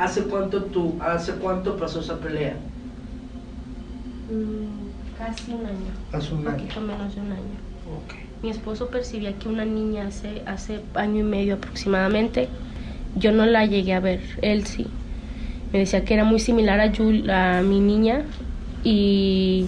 ¿Hace 0.00 0.22
cuánto 0.22 0.62
tú, 0.62 0.94
hace 1.02 1.32
cuánto 1.32 1.76
pasó 1.76 2.00
esa 2.00 2.16
pelea? 2.16 2.54
Mm, 4.32 5.18
casi 5.18 5.52
un 5.52 5.66
año. 5.66 5.92
Hace 6.12 6.32
un 6.34 6.40
Un 6.40 6.48
año. 6.48 6.56
poquito 6.58 6.80
menos 6.80 7.14
de 7.14 7.20
un 7.20 7.32
año. 7.32 7.60
Mi 8.42 8.48
esposo 8.48 8.86
percibía 8.88 9.34
que 9.34 9.48
una 9.48 9.66
niña 9.66 10.06
hace, 10.06 10.42
hace 10.46 10.80
año 10.94 11.20
y 11.20 11.22
medio 11.24 11.56
aproximadamente, 11.56 12.48
yo 13.16 13.32
no 13.32 13.44
la 13.44 13.66
llegué 13.66 13.92
a 13.92 14.00
ver, 14.00 14.22
él 14.40 14.66
sí. 14.66 14.86
Me 15.72 15.80
decía 15.80 16.04
que 16.04 16.14
era 16.14 16.24
muy 16.24 16.40
similar 16.40 16.80
a, 16.80 16.90
Jul- 16.92 17.30
a 17.30 17.60
mi 17.60 17.80
niña 17.80 18.22
y, 18.82 19.66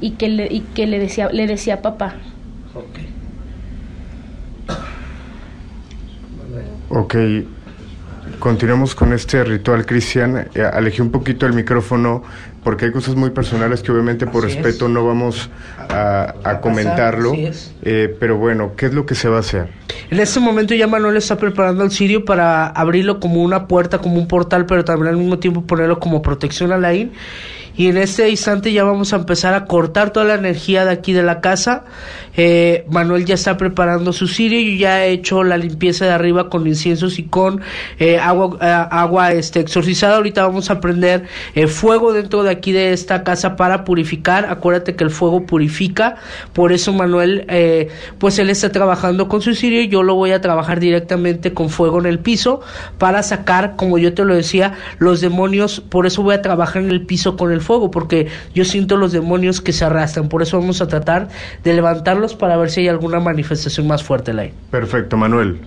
y 0.00 0.12
que, 0.12 0.28
le, 0.30 0.46
y 0.50 0.60
que 0.60 0.86
le, 0.86 0.98
decía, 0.98 1.28
le 1.30 1.46
decía 1.46 1.82
papá. 1.82 2.14
Ok, 6.88 7.14
continuamos 8.40 8.94
con 8.96 9.12
este 9.12 9.44
ritual, 9.44 9.86
Cristian. 9.86 10.48
Eh, 10.54 10.62
alejé 10.62 11.02
un 11.02 11.10
poquito 11.10 11.46
el 11.46 11.52
micrófono 11.52 12.22
porque 12.64 12.86
hay 12.86 12.92
cosas 12.92 13.14
muy 13.14 13.30
personales 13.30 13.82
que 13.82 13.92
obviamente 13.92 14.26
por 14.26 14.44
Así 14.44 14.56
es. 14.56 14.64
respeto 14.64 14.88
no 14.88 15.06
vamos 15.06 15.48
a, 15.88 16.34
a 16.42 16.60
comentarlo. 16.60 17.32
Eh, 17.82 18.16
pero 18.18 18.36
bueno, 18.36 18.72
¿qué 18.76 18.86
es 18.86 18.94
lo 18.94 19.06
que 19.06 19.14
se 19.14 19.28
va 19.28 19.36
a 19.36 19.40
hacer? 19.40 19.68
En 20.10 20.18
este 20.18 20.40
momento 20.40 20.74
ya 20.74 20.86
Manuel 20.88 21.16
está 21.16 21.36
preparando 21.36 21.84
el 21.84 21.90
cirio 21.90 22.24
para 22.24 22.66
abrirlo 22.66 23.20
como 23.20 23.42
una 23.42 23.68
puerta, 23.68 23.98
como 23.98 24.16
un 24.16 24.26
portal, 24.26 24.66
pero 24.66 24.84
también 24.84 25.08
al 25.08 25.16
mismo 25.16 25.38
tiempo 25.38 25.62
ponerlo 25.62 26.00
como 26.00 26.20
protección 26.20 26.72
a 26.72 26.78
la 26.78 26.92
IN. 26.92 27.12
Y 27.76 27.88
en 27.88 27.96
este 27.96 28.28
instante 28.28 28.72
ya 28.72 28.84
vamos 28.84 29.12
a 29.12 29.16
empezar 29.16 29.54
a 29.54 29.64
cortar 29.66 30.10
toda 30.10 30.26
la 30.26 30.34
energía 30.34 30.84
de 30.84 30.92
aquí 30.92 31.12
de 31.12 31.22
la 31.22 31.40
casa. 31.40 31.84
Eh, 32.36 32.84
Manuel 32.88 33.24
ya 33.24 33.34
está 33.34 33.56
preparando 33.56 34.12
su 34.12 34.26
cirio. 34.26 34.60
Yo 34.60 34.76
ya 34.78 35.04
he 35.04 35.12
hecho 35.12 35.42
la 35.42 35.56
limpieza 35.56 36.04
de 36.04 36.12
arriba 36.12 36.48
con 36.48 36.66
inciensos 36.66 37.18
y 37.18 37.24
con 37.24 37.60
eh, 37.98 38.18
agua, 38.18 38.58
eh, 38.60 38.86
agua 38.90 39.32
este, 39.32 39.60
exorcizada. 39.60 40.16
Ahorita 40.16 40.46
vamos 40.46 40.70
a 40.70 40.80
prender 40.80 41.24
eh, 41.54 41.66
fuego 41.66 42.12
dentro 42.12 42.42
de 42.42 42.50
aquí 42.50 42.72
de 42.72 42.92
esta 42.92 43.24
casa 43.24 43.56
para 43.56 43.84
purificar. 43.84 44.46
Acuérdate 44.48 44.96
que 44.96 45.04
el 45.04 45.10
fuego 45.10 45.46
purifica. 45.46 46.16
Por 46.52 46.72
eso 46.72 46.92
Manuel, 46.92 47.46
pues 48.18 48.38
él 48.38 48.50
está 48.50 48.70
trabajando 48.70 49.28
con 49.28 49.40
su 49.40 49.54
cirio. 49.54 49.82
Yo 49.84 50.02
lo 50.02 50.14
voy 50.14 50.32
a 50.32 50.40
trabajar 50.40 50.80
directamente 50.80 51.52
con 51.52 51.70
fuego 51.70 52.00
en 52.00 52.06
el 52.06 52.18
piso 52.18 52.60
para 52.98 53.22
sacar, 53.22 53.76
como 53.76 53.98
yo 53.98 54.14
te 54.14 54.24
lo 54.24 54.34
decía, 54.34 54.74
los 54.98 55.20
demonios. 55.20 55.80
Por 55.80 56.06
eso 56.06 56.22
voy 56.22 56.34
a 56.34 56.42
trabajar 56.42 56.82
en 56.82 56.90
el 56.90 57.06
piso 57.06 57.36
con 57.36 57.52
el 57.52 57.59
fuego, 57.60 57.90
porque 57.90 58.28
yo 58.54 58.64
siento 58.64 58.96
los 58.96 59.12
demonios 59.12 59.60
que 59.60 59.72
se 59.72 59.84
arrastran. 59.84 60.28
Por 60.28 60.42
eso 60.42 60.58
vamos 60.58 60.80
a 60.80 60.88
tratar 60.88 61.28
de 61.64 61.74
levantarlos 61.74 62.34
para 62.34 62.56
ver 62.56 62.70
si 62.70 62.80
hay 62.80 62.88
alguna 62.88 63.20
manifestación 63.20 63.86
más 63.86 64.02
fuerte, 64.02 64.32
Lai. 64.32 64.52
Perfecto, 64.70 65.16
Manuel. 65.16 65.60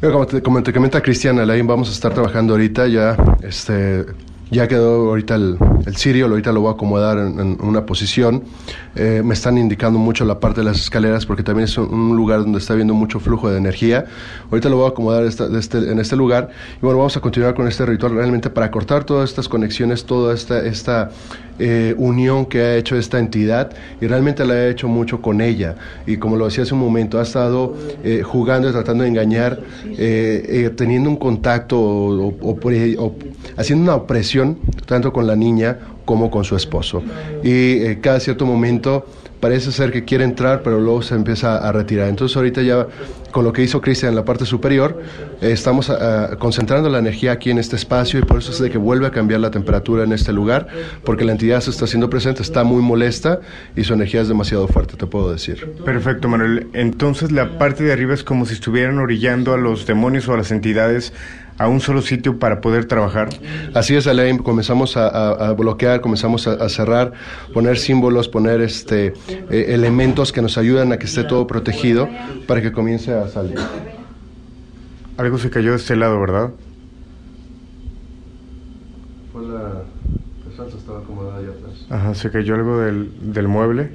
Como 0.00 0.26
te, 0.26 0.42
como 0.42 0.62
te 0.62 0.72
comenta 0.72 1.02
Cristian, 1.02 1.40
Alain, 1.40 1.66
vamos 1.66 1.88
a 1.88 1.92
estar 1.92 2.14
trabajando 2.14 2.54
ahorita 2.54 2.86
ya. 2.86 3.16
Este, 3.42 4.06
ya 4.50 4.66
quedó 4.68 5.08
ahorita 5.10 5.34
el, 5.34 5.58
el 5.86 5.96
cirio, 5.96 6.26
ahorita 6.26 6.52
lo 6.52 6.60
voy 6.62 6.70
a 6.70 6.72
acomodar 6.74 7.18
en, 7.18 7.38
en 7.38 7.58
una 7.60 7.84
posición. 7.86 8.42
Eh, 8.96 9.22
me 9.24 9.34
están 9.34 9.58
indicando 9.58 9.98
mucho 9.98 10.24
la 10.24 10.40
parte 10.40 10.60
de 10.60 10.64
las 10.64 10.80
escaleras 10.80 11.26
porque 11.26 11.42
también 11.42 11.64
es 11.64 11.76
un, 11.78 11.92
un 11.92 12.16
lugar 12.16 12.40
donde 12.40 12.58
está 12.58 12.72
habiendo 12.72 12.94
mucho 12.94 13.20
flujo 13.20 13.50
de 13.50 13.58
energía. 13.58 14.06
Ahorita 14.50 14.68
lo 14.68 14.76
voy 14.76 14.86
a 14.86 14.88
acomodar 14.90 15.24
esta- 15.24 15.48
de 15.48 15.58
este- 15.60 15.90
en 15.92 15.98
este 15.98 16.16
lugar. 16.16 16.48
Y 16.76 16.80
bueno, 16.80 16.98
vamos 16.98 17.16
a 17.16 17.20
continuar 17.20 17.54
con 17.54 17.68
este 17.68 17.84
ritual 17.86 18.12
realmente 18.14 18.50
para 18.50 18.70
cortar 18.70 19.04
todas 19.04 19.30
estas 19.30 19.48
conexiones, 19.48 20.04
toda 20.04 20.34
esta, 20.34 20.64
esta 20.64 21.10
eh, 21.60 21.94
unión 21.98 22.46
que 22.46 22.60
ha 22.60 22.76
hecho 22.76 22.94
esta 22.96 23.18
entidad 23.18 23.72
y 24.00 24.06
realmente 24.06 24.44
la 24.46 24.54
ha 24.54 24.68
hecho 24.68 24.86
mucho 24.88 25.20
con 25.20 25.40
ella. 25.40 25.74
Y 26.06 26.16
como 26.16 26.36
lo 26.36 26.44
decía 26.46 26.62
hace 26.62 26.72
un 26.74 26.80
momento, 26.80 27.18
ha 27.18 27.22
estado 27.22 27.74
eh, 28.04 28.22
jugando 28.24 28.68
y 28.68 28.72
tratando 28.72 29.02
de 29.02 29.10
engañar, 29.10 29.58
eh, 29.86 30.44
eh, 30.48 30.70
teniendo 30.76 31.10
un 31.10 31.16
contacto 31.16 31.78
o, 31.80 32.28
o- 32.28 32.50
o 32.50 33.04
o 33.04 33.14
haciendo 33.56 33.82
una 33.84 33.96
opresión 33.96 34.37
tanto 34.86 35.12
con 35.12 35.26
la 35.26 35.36
niña 35.36 35.78
como 36.04 36.30
con 36.30 36.44
su 36.44 36.56
esposo. 36.56 37.02
Y 37.42 37.82
eh, 37.82 37.98
cada 38.00 38.20
cierto 38.20 38.46
momento 38.46 39.06
parece 39.40 39.72
ser 39.72 39.92
que 39.92 40.04
quiere 40.04 40.24
entrar, 40.24 40.62
pero 40.62 40.80
luego 40.80 41.02
se 41.02 41.14
empieza 41.14 41.58
a 41.58 41.72
retirar. 41.72 42.08
Entonces 42.08 42.36
ahorita 42.36 42.62
ya 42.62 42.86
con 43.30 43.44
lo 43.44 43.52
que 43.52 43.62
hizo 43.62 43.80
Cristian 43.80 44.10
en 44.10 44.16
la 44.16 44.24
parte 44.24 44.46
superior, 44.46 45.02
eh, 45.40 45.52
estamos 45.52 45.90
ah, 45.90 46.30
concentrando 46.38 46.88
la 46.88 46.98
energía 46.98 47.32
aquí 47.32 47.50
en 47.50 47.58
este 47.58 47.76
espacio 47.76 48.18
y 48.20 48.22
por 48.22 48.38
eso 48.38 48.52
es 48.52 48.58
de 48.58 48.70
que 48.70 48.78
vuelve 48.78 49.06
a 49.06 49.10
cambiar 49.10 49.40
la 49.40 49.50
temperatura 49.50 50.04
en 50.04 50.12
este 50.12 50.32
lugar, 50.32 50.66
porque 51.04 51.24
la 51.24 51.32
entidad 51.32 51.60
se 51.60 51.70
está 51.70 51.84
haciendo 51.84 52.08
presente, 52.08 52.42
está 52.42 52.64
muy 52.64 52.82
molesta 52.82 53.40
y 53.76 53.84
su 53.84 53.94
energía 53.94 54.22
es 54.22 54.28
demasiado 54.28 54.66
fuerte, 54.66 54.96
te 54.96 55.06
puedo 55.06 55.30
decir. 55.30 55.72
Perfecto, 55.84 56.28
Manuel. 56.28 56.68
Entonces 56.72 57.30
la 57.30 57.58
parte 57.58 57.84
de 57.84 57.92
arriba 57.92 58.14
es 58.14 58.24
como 58.24 58.46
si 58.46 58.54
estuvieran 58.54 58.98
orillando 58.98 59.52
a 59.52 59.58
los 59.58 59.86
demonios 59.86 60.26
o 60.28 60.34
a 60.34 60.36
las 60.38 60.50
entidades 60.50 61.12
a 61.58 61.66
un 61.68 61.80
solo 61.80 62.00
sitio 62.02 62.38
para 62.38 62.60
poder 62.60 62.84
trabajar. 62.86 63.28
Así 63.74 63.96
es, 63.96 64.06
Alain, 64.06 64.38
comenzamos 64.38 64.96
a, 64.96 65.08
a- 65.08 65.48
a 65.48 65.52
bloquear, 65.52 66.00
comenzamos 66.00 66.46
a, 66.46 66.52
a 66.52 66.68
cerrar, 66.68 67.12
poner 67.52 67.78
símbolos, 67.78 68.28
poner 68.28 68.60
este 68.60 69.12
eh, 69.50 69.66
elementos 69.68 70.32
que 70.32 70.40
nos 70.40 70.56
ayudan 70.56 70.92
a 70.92 70.98
que 70.98 71.06
esté 71.06 71.24
todo 71.24 71.46
protegido 71.46 72.08
para 72.46 72.62
que 72.62 72.70
comience 72.72 73.12
a 73.12 73.26
salir. 73.28 73.58
Algo 75.16 75.36
se 75.38 75.50
cayó 75.50 75.70
de 75.72 75.76
este 75.78 75.96
lado, 75.96 76.20
¿verdad? 76.20 76.50
Fue 79.32 79.42
la, 79.46 79.82
estaba 80.76 81.00
acomodada 81.00 81.38
allá 81.38 81.48
atrás. 81.50 81.86
Ajá, 81.90 82.14
se 82.14 82.30
cayó 82.30 82.54
algo 82.54 82.78
del, 82.78 83.10
del 83.32 83.48
mueble. 83.48 83.90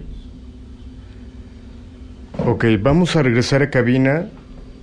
Ok, 2.46 2.66
vamos 2.82 3.16
a 3.16 3.24
regresar 3.24 3.62
a 3.62 3.70
cabina. 3.70 4.28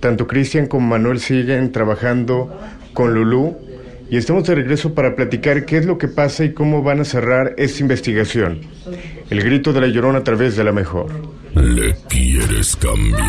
Tanto 0.01 0.25
Cristian 0.25 0.65
como 0.65 0.87
Manuel 0.87 1.19
siguen 1.19 1.71
trabajando 1.71 2.59
con 2.91 3.13
Lulú 3.13 3.55
y 4.09 4.17
estamos 4.17 4.45
de 4.45 4.55
regreso 4.55 4.95
para 4.95 5.15
platicar 5.15 5.63
qué 5.63 5.77
es 5.77 5.85
lo 5.85 5.99
que 5.99 6.07
pasa 6.07 6.43
y 6.43 6.53
cómo 6.53 6.81
van 6.81 6.99
a 7.01 7.05
cerrar 7.05 7.53
esta 7.57 7.81
investigación. 7.81 8.61
El 9.29 9.43
grito 9.43 9.71
de 9.71 9.79
la 9.79 9.87
llorona 9.87 10.17
a 10.17 10.23
través 10.23 10.57
de 10.57 10.63
la 10.63 10.71
mejor. 10.71 11.11
¿Le 11.53 11.95
quieres 12.09 12.75
cambiar? 12.77 13.21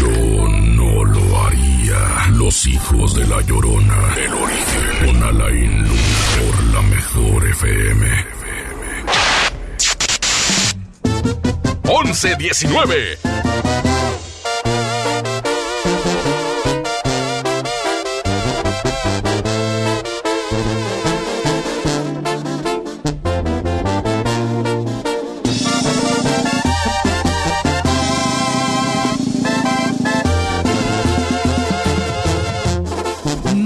Yo 0.00 0.48
no 0.74 1.04
lo 1.04 1.40
haría. 1.44 2.36
Los 2.36 2.66
hijos 2.66 3.14
de 3.14 3.26
la 3.28 3.40
llorona. 3.42 3.94
El 4.16 4.32
origen. 4.32 5.06
Con 5.06 5.22
Alain 5.22 5.78
Luna 5.78 5.92
por 6.40 6.64
la 6.74 6.82
mejor 6.82 7.46
FM. 7.46 8.39
1119. 11.90 13.18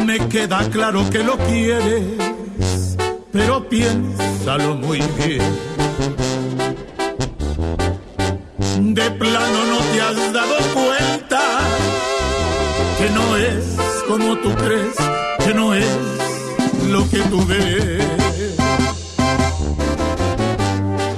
Me 0.07 0.29
queda 0.29 0.67
claro 0.71 1.11
que 1.11 1.19
lo 1.19 1.37
quieres, 1.37 2.97
pero 3.33 3.69
piénsalo 3.69 4.77
muy 4.77 5.03
bien. 5.19 5.74
De 8.95 9.11
plano 9.11 9.65
no 9.65 9.79
te 9.91 10.01
has 10.01 10.33
dado 10.33 10.57
cuenta 10.73 11.41
que 12.97 13.11
no 13.11 13.37
es 13.37 13.65
como 14.07 14.39
tú 14.39 14.55
crees, 14.55 14.95
que 15.45 15.53
no 15.53 15.75
es 15.75 15.85
lo 16.89 17.11
que 17.11 17.19
tú 17.19 17.45
ves. 17.45 18.05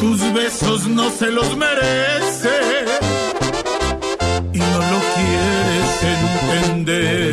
Tus 0.01 0.33
besos 0.33 0.87
no 0.87 1.11
se 1.11 1.31
los 1.31 1.55
merece 1.55 2.57
y 4.55 4.59
no 4.59 4.79
lo 4.93 4.99
quieres 5.15 6.03
entender. 6.15 7.26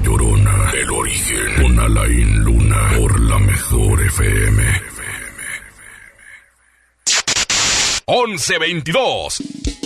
Llorona, 0.00 0.70
el 0.72 0.90
origen. 0.90 1.62
Con 1.62 1.78
Alain 1.78 2.44
Luna 2.44 2.92
por 2.96 3.20
la 3.20 3.38
mejor 3.38 4.02
FM. 4.06 4.62
1122. 8.06 9.77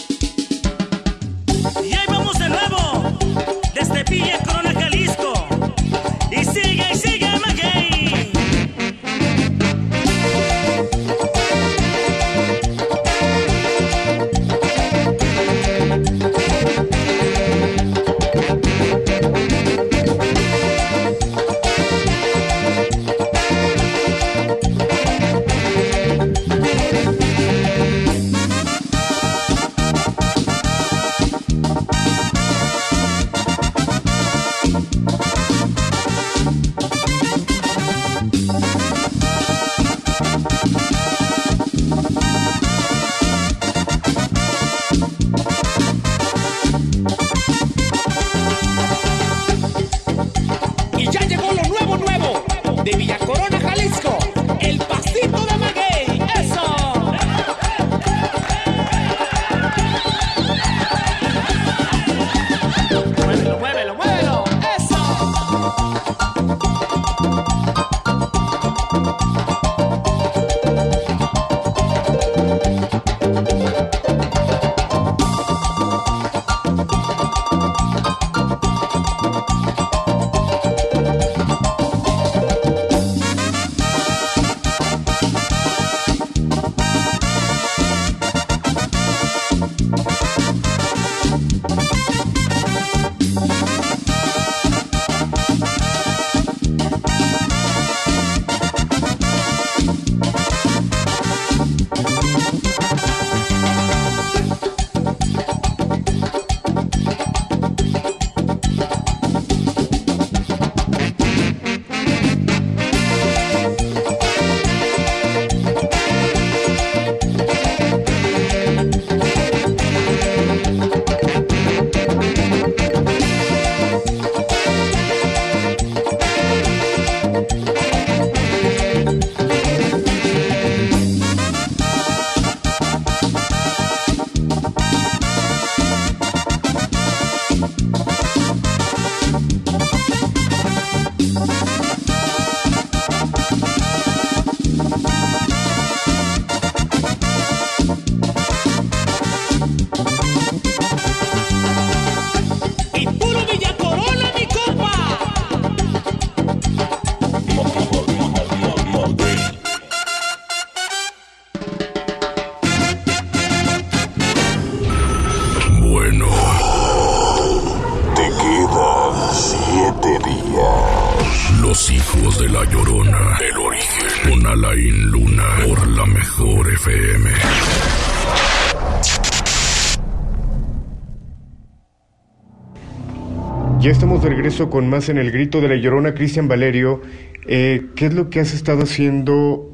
Con 184.61 184.89
más 184.89 185.09
en 185.09 185.16
el 185.19 185.31
grito 185.31 185.61
de 185.61 185.69
la 185.69 185.77
llorona, 185.77 186.15
Cristian 186.15 186.47
Valerio. 186.47 187.01
Eh, 187.47 187.87
¿Qué 187.97 188.07
es 188.07 188.15
lo 188.15 188.29
que 188.31 188.41
has 188.41 188.53
estado 188.53 188.83
haciendo 188.83 189.69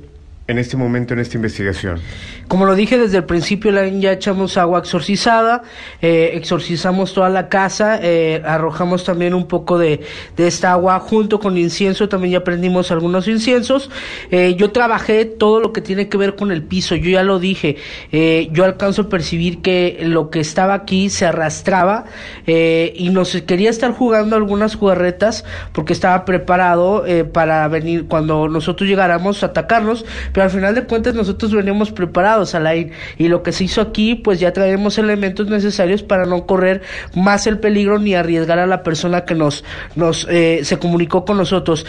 en 0.47 0.57
este 0.59 0.77
momento 0.77 1.13
en 1.15 1.21
esta 1.21 1.37
investigación? 1.37 1.99
Como 2.47 2.65
lo 2.65 2.75
dije 2.75 2.97
desde 2.97 3.19
el 3.19 3.25
principio, 3.25 3.71
la- 3.73 3.87
echamos 3.87 4.57
agua 4.57 4.79
exorcizada, 4.79 5.63
eh, 6.01 6.31
exorcizamos 6.35 7.13
toda 7.13 7.29
la 7.29 7.49
casa, 7.49 7.99
eh, 8.03 8.43
arrojamos 8.45 9.05
también 9.05 9.35
un 9.35 9.47
poco 9.47 9.79
de, 9.79 10.01
de 10.37 10.47
esta 10.47 10.73
agua 10.73 11.01
junto 11.01 11.41
con 11.41 11.59
incienso, 11.59 12.09
también 12.09 12.35
ya 12.35 12.45
prendimos 12.45 12.91
algunos 12.91 13.27
inciensos. 13.27 13.91
Eh, 14.31 14.55
yo 14.57 14.71
trabajé 14.71 15.25
todo 15.25 15.61
lo 15.61 15.73
que 15.73 15.81
tiene 15.81 16.09
que 16.09 16.17
ver 16.17 16.37
con 16.37 16.53
el 16.53 16.63
piso, 16.63 16.95
yo 16.95 17.11
ya 17.11 17.23
lo 17.23 17.39
dije, 17.39 17.77
eh, 18.13 18.49
yo 18.53 18.65
alcanzo 18.65 19.03
a 19.03 19.09
percibir 19.09 19.61
que 19.61 19.99
lo 20.03 20.31
que 20.31 20.41
estaba 20.41 20.75
aquí 20.75 21.11
se 21.11 21.27
arrastraba 21.27 22.05
y 22.47 23.11
nos 23.11 23.33
quería 23.43 23.71
estar 23.71 23.93
jugando 23.93 24.37
algunas 24.37 24.75
jugarretas 24.75 25.45
porque 25.73 25.93
estaba 25.93 26.25
preparado 26.25 27.05
para 27.33 27.67
venir 27.69 28.07
cuando 28.07 28.49
nosotros 28.49 28.89
llegáramos 28.89 29.43
a 29.43 29.47
atacarnos, 29.47 30.05
pero 30.33 30.45
al 30.45 30.51
final 30.51 30.75
de 30.75 30.85
cuentas 30.85 31.15
nosotros 31.15 31.53
veníamos 31.53 31.91
preparados 31.93 32.55
Alain 32.55 32.93
y 33.19 33.29
lo 33.29 33.43
que 33.43 33.53
se 33.53 33.65
hizo 33.65 33.81
aquí 33.81 34.15
pues 34.15 34.41
ya 34.41 34.53
traemos 34.53 34.99
elementos 34.99 35.49
necesarios 35.49 35.88
para 36.03 36.27
no 36.27 36.47
correr 36.47 36.83
más 37.15 37.47
el 37.47 37.59
peligro 37.59 37.99
ni 37.99 38.15
arriesgar 38.15 38.59
a 38.59 38.67
la 38.67 38.83
persona 38.83 39.25
que 39.25 39.35
nos 39.35 39.65
nos 39.97 40.27
eh, 40.31 40.61
se 40.63 40.79
comunicó 40.79 41.25
con 41.25 41.37
nosotros 41.37 41.87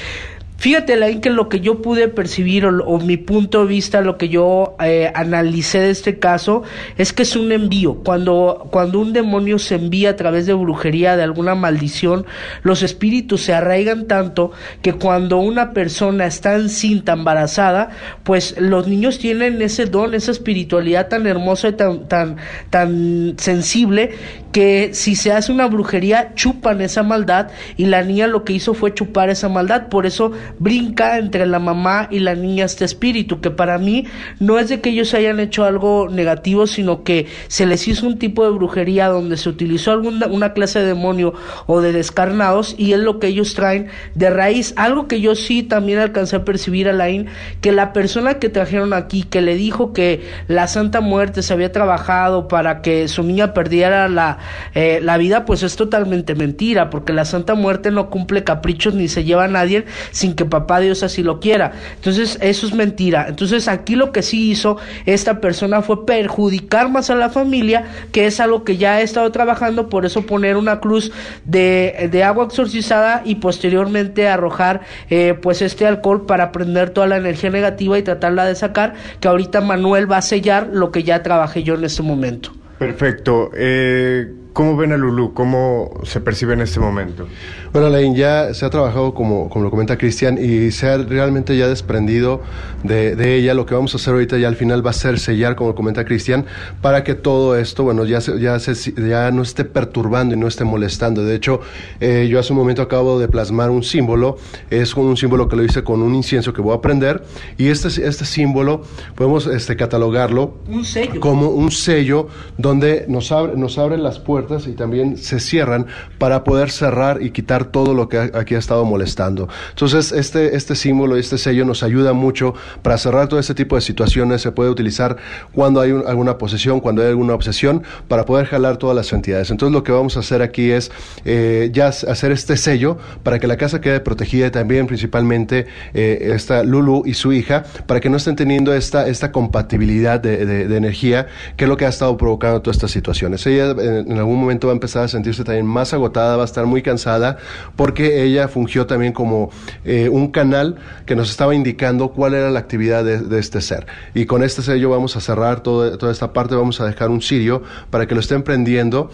Fíjate, 0.59 0.91
Alain, 0.93 1.21
que 1.21 1.29
lo 1.29 1.47
que 1.47 1.61
yo 1.61 1.81
pude 1.81 2.09
percibir 2.09 2.65
o, 2.65 2.83
o 2.83 2.99
mi 2.99 3.15
punto 3.15 3.61
de 3.61 3.67
vista, 3.67 4.01
lo 4.01 4.17
que 4.17 4.27
yo 4.27 4.75
eh, 4.83 5.09
analicé 5.15 5.79
de 5.79 5.89
este 5.89 6.19
caso, 6.19 6.63
es 6.97 7.13
que 7.13 7.23
es 7.23 7.37
un 7.37 7.53
envío. 7.53 7.95
Cuando, 8.03 8.67
cuando 8.69 8.99
un 8.99 9.13
demonio 9.13 9.57
se 9.57 9.75
envía 9.75 10.09
a 10.09 10.15
través 10.17 10.47
de 10.47 10.53
brujería, 10.53 11.15
de 11.15 11.23
alguna 11.23 11.55
maldición, 11.55 12.25
los 12.61 12.83
espíritus 12.83 13.43
se 13.43 13.53
arraigan 13.53 14.05
tanto 14.07 14.51
que 14.81 14.91
cuando 14.91 15.37
una 15.37 15.71
persona 15.71 16.25
está 16.25 16.55
encinta, 16.55 17.13
embarazada, 17.13 17.91
pues 18.23 18.59
los 18.59 18.85
niños 18.85 19.17
tienen 19.17 19.61
ese 19.61 19.85
don, 19.85 20.13
esa 20.13 20.31
espiritualidad 20.31 21.07
tan 21.07 21.25
hermosa 21.25 21.69
y 21.69 21.73
tan, 21.73 22.09
tan, 22.09 22.35
tan 22.69 23.35
sensible 23.37 24.11
que 24.51 24.89
si 24.93 25.15
se 25.15 25.31
hace 25.31 25.51
una 25.51 25.67
brujería 25.67 26.33
chupan 26.35 26.81
esa 26.81 27.03
maldad 27.03 27.49
y 27.77 27.85
la 27.85 28.03
niña 28.03 28.27
lo 28.27 28.43
que 28.43 28.53
hizo 28.53 28.73
fue 28.73 28.93
chupar 28.93 29.29
esa 29.29 29.47
maldad, 29.47 29.87
por 29.87 30.05
eso 30.05 30.31
brinca 30.57 31.17
entre 31.17 31.45
la 31.45 31.59
mamá 31.59 32.07
y 32.09 32.19
la 32.19 32.35
niña 32.35 32.65
este 32.65 32.85
espíritu, 32.85 33.41
que 33.41 33.51
para 33.51 33.77
mí 33.77 34.05
no 34.39 34.59
es 34.59 34.69
de 34.69 34.81
que 34.81 34.89
ellos 34.89 35.13
hayan 35.13 35.39
hecho 35.39 35.65
algo 35.65 36.09
negativo, 36.09 36.67
sino 36.67 37.03
que 37.03 37.27
se 37.47 37.65
les 37.65 37.87
hizo 37.87 38.07
un 38.07 38.17
tipo 38.17 38.43
de 38.43 38.51
brujería 38.51 39.07
donde 39.07 39.37
se 39.37 39.49
utilizó 39.49 39.91
alguna 39.91 40.27
una 40.27 40.53
clase 40.53 40.79
de 40.79 40.87
demonio 40.87 41.33
o 41.65 41.81
de 41.81 41.91
descarnados 41.91 42.75
y 42.77 42.93
es 42.93 42.99
lo 42.99 43.19
que 43.19 43.27
ellos 43.27 43.53
traen 43.53 43.87
de 44.15 44.29
raíz, 44.29 44.73
algo 44.77 45.07
que 45.07 45.21
yo 45.21 45.35
sí 45.35 45.63
también 45.63 45.99
alcancé 45.99 46.37
a 46.37 46.45
percibir 46.45 46.89
Alain, 46.89 47.27
que 47.61 47.71
la 47.71 47.93
persona 47.93 48.35
que 48.35 48.49
trajeron 48.49 48.93
aquí, 48.93 49.23
que 49.23 49.41
le 49.41 49.55
dijo 49.55 49.93
que 49.93 50.23
la 50.47 50.67
Santa 50.67 51.01
Muerte 51.01 51.41
se 51.43 51.53
había 51.53 51.71
trabajado 51.71 52.47
para 52.47 52.81
que 52.81 53.07
su 53.07 53.23
niña 53.23 53.53
perdiera 53.53 54.07
la, 54.07 54.39
eh, 54.73 54.99
la 55.01 55.17
vida, 55.17 55.45
pues 55.45 55.63
es 55.63 55.75
totalmente 55.75 56.35
mentira, 56.35 56.89
porque 56.89 57.13
la 57.13 57.25
Santa 57.25 57.55
Muerte 57.55 57.91
no 57.91 58.09
cumple 58.09 58.43
caprichos 58.43 58.93
ni 58.93 59.07
se 59.07 59.23
lleva 59.23 59.45
a 59.45 59.47
nadie 59.47 59.85
sin 60.11 60.33
que 60.39 60.45
papá 60.45 60.79
Dios 60.79 61.03
así 61.03 61.21
lo 61.21 61.41
quiera. 61.41 61.73
Entonces, 61.95 62.37
eso 62.41 62.65
es 62.65 62.73
mentira. 62.73 63.25
Entonces, 63.27 63.67
aquí 63.67 63.97
lo 63.97 64.13
que 64.13 64.21
sí 64.21 64.51
hizo 64.51 64.77
esta 65.05 65.41
persona 65.41 65.81
fue 65.81 66.05
perjudicar 66.05 66.89
más 66.89 67.09
a 67.09 67.15
la 67.15 67.29
familia, 67.29 67.83
que 68.13 68.25
es 68.25 68.39
algo 68.39 68.63
que 68.63 68.77
ya 68.77 69.01
he 69.01 69.03
estado 69.03 69.29
trabajando, 69.33 69.89
por 69.89 70.05
eso 70.05 70.21
poner 70.21 70.55
una 70.55 70.79
cruz 70.79 71.11
de, 71.43 72.07
de 72.09 72.23
agua 72.23 72.45
exorcizada 72.45 73.21
y 73.25 73.35
posteriormente 73.35 74.29
arrojar 74.29 74.79
eh, 75.09 75.37
pues 75.41 75.61
este 75.61 75.85
alcohol 75.85 76.25
para 76.25 76.53
prender 76.53 76.91
toda 76.91 77.07
la 77.07 77.17
energía 77.17 77.49
negativa 77.49 77.99
y 77.99 78.03
tratarla 78.03 78.45
de 78.45 78.55
sacar, 78.55 78.93
que 79.19 79.27
ahorita 79.27 79.59
Manuel 79.59 80.09
va 80.09 80.17
a 80.17 80.21
sellar 80.21 80.69
lo 80.71 80.89
que 80.93 81.03
ya 81.03 81.21
trabajé 81.21 81.63
yo 81.63 81.73
en 81.73 81.83
este 81.83 82.01
momento. 82.01 82.53
Perfecto. 82.77 83.51
Eh, 83.57 84.38
¿Cómo 84.51 84.75
ven 84.75 84.91
a 84.91 84.97
Lulú? 84.97 85.33
¿Cómo 85.33 85.91
se 86.03 86.19
percibe 86.19 86.53
en 86.53 86.61
este 86.61 86.79
momento? 86.79 87.27
Bueno, 87.71 87.87
Alain, 87.87 88.15
ya 88.15 88.53
se 88.53 88.65
ha 88.65 88.69
trabajado, 88.69 89.13
como, 89.13 89.47
como 89.47 89.63
lo 89.63 89.71
comenta 89.71 89.97
Cristian, 89.97 90.37
y 90.43 90.71
se 90.71 90.87
ha 90.89 90.97
realmente 90.97 91.55
ya 91.55 91.67
desprendido 91.67 92.41
de, 92.83 93.15
de 93.15 93.35
ella. 93.35 93.53
Lo 93.53 93.65
que 93.65 93.75
vamos 93.75 93.93
a 93.93 93.97
hacer 93.97 94.13
ahorita 94.15 94.37
ya 94.37 94.47
al 94.47 94.55
final 94.55 94.85
va 94.85 94.89
a 94.89 94.93
ser 94.93 95.19
sellar, 95.19 95.55
como 95.55 95.75
comenta 95.75 96.03
Cristian, 96.03 96.45
para 96.81 97.03
que 97.03 97.13
todo 97.13 97.55
esto, 97.55 97.83
bueno, 97.83 98.03
ya, 98.05 98.19
se- 98.21 98.39
ya, 98.39 98.59
se, 98.59 98.73
ya 99.07 99.29
no 99.31 99.43
esté 99.43 99.63
perturbando 99.65 100.35
y 100.35 100.37
no 100.39 100.47
esté 100.47 100.63
molestando. 100.65 101.23
De 101.23 101.35
hecho, 101.35 101.61
eh, 102.01 102.27
yo 102.29 102.39
hace 102.39 102.51
un 102.51 102.59
momento 102.59 102.81
acabo 102.81 103.19
de 103.19 103.27
plasmar 103.29 103.69
un 103.69 103.83
símbolo, 103.83 104.37
es 104.71 104.93
un 104.95 105.15
símbolo 105.15 105.47
que 105.47 105.55
lo 105.55 105.63
hice 105.63 105.83
con 105.83 106.01
un 106.01 106.15
incienso 106.15 106.53
que 106.53 106.61
voy 106.61 106.75
a 106.75 106.81
prender, 106.81 107.23
y 107.57 107.67
este, 107.67 107.87
este 107.87 108.25
símbolo 108.25 108.81
podemos 109.15 109.45
este, 109.47 109.75
catalogarlo 109.77 110.55
Un 110.67 110.83
sello. 110.83 111.21
como 111.21 111.49
un 111.49 111.69
sello 111.71 112.27
donde 112.57 113.05
nos, 113.07 113.31
abre, 113.31 113.53
nos 113.55 113.77
abren 113.77 114.01
las 114.03 114.17
puertas 114.19 114.38
y 114.67 114.71
también 114.73 115.17
se 115.17 115.39
cierran 115.39 115.87
para 116.17 116.43
poder 116.43 116.69
cerrar 116.71 117.21
y 117.21 117.31
quitar 117.31 117.65
todo 117.65 117.93
lo 117.93 118.07
que 118.09 118.17
aquí 118.17 118.55
ha 118.55 118.59
estado 118.59 118.85
molestando. 118.85 119.49
Entonces, 119.71 120.11
este, 120.11 120.55
este 120.55 120.75
símbolo, 120.75 121.15
este 121.17 121.37
sello 121.37 121.65
nos 121.65 121.83
ayuda 121.83 122.13
mucho 122.13 122.53
para 122.81 122.97
cerrar 122.97 123.27
todo 123.27 123.39
este 123.39 123.53
tipo 123.53 123.75
de 123.75 123.81
situaciones. 123.81 124.41
Se 124.41 124.51
puede 124.51 124.69
utilizar 124.69 125.17
cuando 125.53 125.81
hay 125.81 125.91
un- 125.91 126.07
alguna 126.07 126.37
posesión, 126.37 126.79
cuando 126.79 127.01
hay 127.01 127.09
alguna 127.09 127.33
obsesión, 127.33 127.83
para 128.07 128.25
poder 128.25 128.45
jalar 128.45 128.77
todas 128.77 128.95
las 128.95 129.11
entidades. 129.13 129.49
Entonces, 129.51 129.73
lo 129.73 129.83
que 129.83 129.91
vamos 129.91 130.15
a 130.17 130.21
hacer 130.21 130.41
aquí 130.41 130.71
es 130.71 130.91
eh, 131.25 131.69
ya 131.73 131.87
hacer 131.87 132.31
este 132.31 132.55
sello 132.57 132.97
para 133.23 133.39
que 133.39 133.47
la 133.47 133.57
casa 133.57 133.81
quede 133.81 133.99
protegida 133.99 134.47
y 134.47 134.51
también 134.51 134.87
principalmente 134.87 135.67
eh, 135.93 136.31
esta 136.35 136.63
Lulu 136.63 137.03
y 137.05 137.13
su 137.13 137.33
hija, 137.33 137.63
para 137.87 137.99
que 137.99 138.09
no 138.09 138.17
estén 138.17 138.35
teniendo 138.35 138.73
esta, 138.73 139.07
esta 139.07 139.31
compatibilidad 139.31 140.19
de, 140.19 140.45
de- 140.45 140.67
de 140.67 140.77
energía, 140.77 141.27
que 141.57 141.65
es 141.65 141.69
lo 141.69 141.77
que 141.77 141.85
ha 141.85 141.89
estado 141.89 142.15
provocando 142.17 142.61
todas 142.61 142.77
estas 142.77 142.91
situaciones. 142.91 143.45
Ella 143.47 143.71
eh, 143.71 144.03
en 144.07 144.17
algún 144.17 144.28
momento 144.37 144.67
va 144.67 144.73
a 144.73 144.75
empezar 144.75 145.03
a 145.03 145.07
sentirse 145.07 145.43
también 145.43 145.65
más 145.65 145.93
agotada, 145.93 146.35
va 146.35 146.43
a 146.43 146.45
estar 146.45 146.65
muy 146.65 146.81
cansada, 146.81 147.37
porque 147.75 148.23
ella 148.23 148.47
fungió 148.47 148.85
también 148.85 149.13
como 149.13 149.49
eh, 149.85 150.09
un 150.09 150.29
canal 150.31 150.75
que 151.05 151.15
nos 151.15 151.29
estaba 151.29 151.55
indicando 151.55 152.09
cuál 152.09 152.33
era 152.33 152.51
la 152.51 152.59
actividad 152.59 153.03
de, 153.03 153.19
de 153.21 153.39
este 153.39 153.61
ser. 153.61 153.87
Y 154.13 154.25
con 154.25 154.43
este 154.43 154.61
sello 154.61 154.89
vamos 154.89 155.15
a 155.15 155.21
cerrar 155.21 155.61
todo- 155.61 155.97
toda 155.97 156.11
esta 156.11 156.33
parte, 156.33 156.55
vamos 156.55 156.81
a 156.81 156.85
dejar 156.85 157.09
un 157.09 157.21
cirio 157.21 157.63
para 157.89 158.07
que 158.07 158.13
lo 158.15 158.19
estén 158.21 158.43
prendiendo 158.43 159.09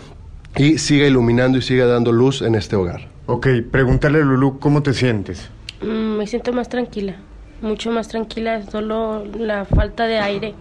y 0.57 0.77
siga 0.77 1.05
iluminando 1.05 1.57
y 1.57 1.61
siga 1.61 1.85
dando 1.85 2.11
luz 2.11 2.41
en 2.41 2.55
este 2.55 2.75
hogar. 2.75 3.07
Ok, 3.27 3.47
preguntarle 3.71 4.19
a 4.19 4.23
Lulú, 4.23 4.59
¿cómo 4.59 4.81
te 4.83 4.93
sientes? 4.93 5.49
Mm, 5.81 6.17
me 6.17 6.27
siento 6.27 6.53
más 6.53 6.69
tranquila, 6.69 7.15
mucho 7.61 7.91
más 7.91 8.07
tranquila, 8.07 8.61
solo 8.71 9.25
la 9.37 9.65
falta 9.65 10.05
de 10.07 10.19
aire, 10.19 10.53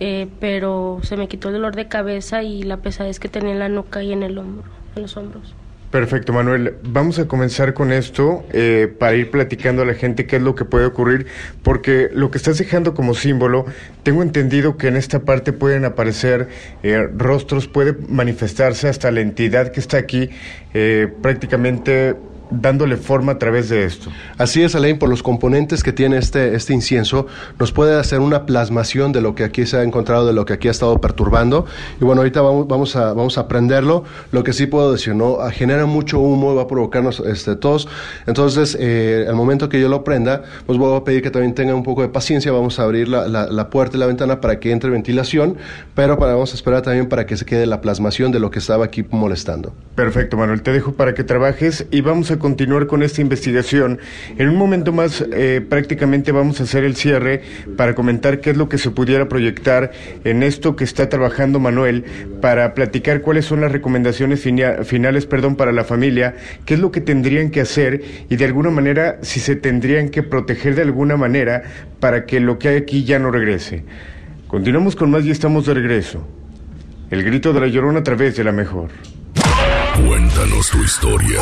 eh, 0.00 0.28
pero 0.40 1.00
se 1.02 1.16
me 1.16 1.28
quitó 1.28 1.48
el 1.48 1.54
dolor 1.54 1.76
de 1.76 1.88
cabeza 1.88 2.42
y 2.42 2.62
la 2.62 2.78
pesadez 2.78 3.20
que 3.20 3.28
tenía 3.28 3.52
en 3.52 3.58
la 3.58 3.68
nuca 3.68 4.02
y 4.02 4.12
en 4.12 4.22
el 4.22 4.38
hombro, 4.38 4.64
en 4.96 5.02
los 5.02 5.16
hombros. 5.16 5.54
Perfecto, 5.90 6.32
Manuel. 6.32 6.74
Vamos 6.82 7.20
a 7.20 7.28
comenzar 7.28 7.72
con 7.72 7.92
esto 7.92 8.44
eh, 8.52 8.92
para 8.98 9.14
ir 9.14 9.30
platicando 9.30 9.82
a 9.82 9.84
la 9.84 9.94
gente 9.94 10.26
qué 10.26 10.36
es 10.36 10.42
lo 10.42 10.56
que 10.56 10.64
puede 10.64 10.86
ocurrir, 10.86 11.26
porque 11.62 12.08
lo 12.12 12.32
que 12.32 12.38
estás 12.38 12.58
dejando 12.58 12.94
como 12.94 13.14
símbolo, 13.14 13.66
tengo 14.02 14.24
entendido 14.24 14.76
que 14.76 14.88
en 14.88 14.96
esta 14.96 15.20
parte 15.20 15.52
pueden 15.52 15.84
aparecer 15.84 16.48
eh, 16.82 17.08
rostros, 17.16 17.68
puede 17.68 17.94
manifestarse 18.08 18.88
hasta 18.88 19.12
la 19.12 19.20
entidad 19.20 19.70
que 19.70 19.78
está 19.78 19.98
aquí, 19.98 20.30
prácticamente 21.22 22.16
dándole 22.50 22.96
forma 22.96 23.32
a 23.32 23.38
través 23.38 23.68
de 23.68 23.84
esto. 23.84 24.10
Así 24.38 24.62
es, 24.62 24.74
Alain, 24.74 24.98
por 24.98 25.08
los 25.08 25.22
componentes 25.22 25.82
que 25.82 25.92
tiene 25.92 26.18
este, 26.18 26.54
este 26.54 26.72
incienso, 26.74 27.26
nos 27.58 27.72
puede 27.72 27.98
hacer 27.98 28.20
una 28.20 28.46
plasmación 28.46 29.12
de 29.12 29.20
lo 29.20 29.34
que 29.34 29.44
aquí 29.44 29.66
se 29.66 29.76
ha 29.78 29.82
encontrado, 29.82 30.26
de 30.26 30.32
lo 30.32 30.44
que 30.44 30.52
aquí 30.52 30.68
ha 30.68 30.70
estado 30.70 31.00
perturbando. 31.00 31.66
Y 32.00 32.04
bueno, 32.04 32.20
ahorita 32.20 32.40
vamos, 32.42 32.68
vamos, 32.68 32.96
a, 32.96 33.12
vamos 33.12 33.38
a 33.38 33.48
prenderlo. 33.48 34.04
Lo 34.32 34.44
que 34.44 34.52
sí 34.52 34.66
puedo 34.66 34.92
decir, 34.92 35.14
¿no? 35.14 35.38
Ah, 35.40 35.50
Genera 35.50 35.86
mucho 35.86 36.20
humo, 36.20 36.54
va 36.54 36.62
a 36.62 36.66
provocarnos 36.66 37.20
este, 37.20 37.56
tos. 37.56 37.88
Entonces, 38.26 38.76
eh, 38.80 39.26
al 39.28 39.34
momento 39.34 39.68
que 39.68 39.80
yo 39.80 39.88
lo 39.88 40.04
prenda, 40.04 40.42
pues 40.66 40.78
voy 40.78 40.96
a 40.96 41.04
pedir 41.04 41.22
que 41.22 41.30
también 41.30 41.54
tengan 41.54 41.76
un 41.76 41.82
poco 41.82 42.02
de 42.02 42.08
paciencia. 42.08 42.52
Vamos 42.52 42.78
a 42.78 42.84
abrir 42.84 43.08
la, 43.08 43.26
la- 43.28 43.46
la 43.46 43.70
puerta 43.70 43.96
y 43.96 44.00
la 44.00 44.06
ventana 44.06 44.40
para 44.40 44.60
que 44.60 44.70
entre 44.70 44.90
ventilación, 44.90 45.56
pero 45.94 46.18
para, 46.18 46.32
vamos 46.34 46.52
a 46.52 46.56
esperar 46.56 46.82
también 46.82 47.08
para 47.08 47.26
que 47.26 47.36
se 47.36 47.44
quede 47.44 47.66
la 47.66 47.80
plasmación 47.80 48.32
de 48.32 48.38
lo 48.40 48.50
que 48.50 48.58
estaba 48.58 48.84
aquí 48.84 49.04
molestando. 49.10 49.72
Perfecto, 49.94 50.36
Manuel. 50.36 50.62
Te 50.62 50.72
dejo 50.72 50.92
para 50.92 51.14
que 51.14 51.24
trabajes 51.24 51.86
y 51.90 52.00
vamos 52.00 52.30
a 52.30 52.33
a 52.34 52.38
continuar 52.38 52.86
con 52.86 53.02
esta 53.02 53.20
investigación. 53.20 53.98
En 54.38 54.48
un 54.48 54.56
momento 54.56 54.92
más 54.92 55.24
eh, 55.32 55.64
prácticamente 55.66 56.32
vamos 56.32 56.60
a 56.60 56.64
hacer 56.64 56.84
el 56.84 56.96
cierre 56.96 57.42
para 57.76 57.94
comentar 57.94 58.40
qué 58.40 58.50
es 58.50 58.56
lo 58.56 58.68
que 58.68 58.78
se 58.78 58.90
pudiera 58.90 59.28
proyectar 59.28 59.92
en 60.24 60.42
esto 60.42 60.76
que 60.76 60.84
está 60.84 61.08
trabajando 61.08 61.60
Manuel 61.60 62.04
para 62.40 62.74
platicar 62.74 63.20
cuáles 63.20 63.46
son 63.46 63.60
las 63.60 63.72
recomendaciones 63.72 64.40
finales 64.40 65.26
perdón, 65.26 65.56
para 65.56 65.72
la 65.72 65.84
familia, 65.84 66.36
qué 66.64 66.74
es 66.74 66.80
lo 66.80 66.92
que 66.92 67.00
tendrían 67.00 67.50
que 67.50 67.60
hacer 67.60 68.02
y 68.28 68.36
de 68.36 68.44
alguna 68.44 68.70
manera 68.70 69.18
si 69.22 69.40
se 69.40 69.56
tendrían 69.56 70.08
que 70.08 70.22
proteger 70.22 70.74
de 70.74 70.82
alguna 70.82 71.16
manera 71.16 71.62
para 72.00 72.26
que 72.26 72.40
lo 72.40 72.58
que 72.58 72.68
hay 72.68 72.76
aquí 72.76 73.04
ya 73.04 73.18
no 73.18 73.30
regrese. 73.30 73.84
Continuamos 74.46 74.94
con 74.94 75.10
más 75.10 75.24
y 75.24 75.30
estamos 75.30 75.66
de 75.66 75.74
regreso. 75.74 76.26
El 77.10 77.22
grito 77.22 77.52
de 77.52 77.60
la 77.60 77.66
llorona 77.66 78.00
a 78.00 78.02
través 78.02 78.36
de 78.36 78.44
la 78.44 78.52
mejor. 78.52 78.88
Cuéntanos 79.96 80.70
tu 80.70 80.82
historia. 80.82 81.40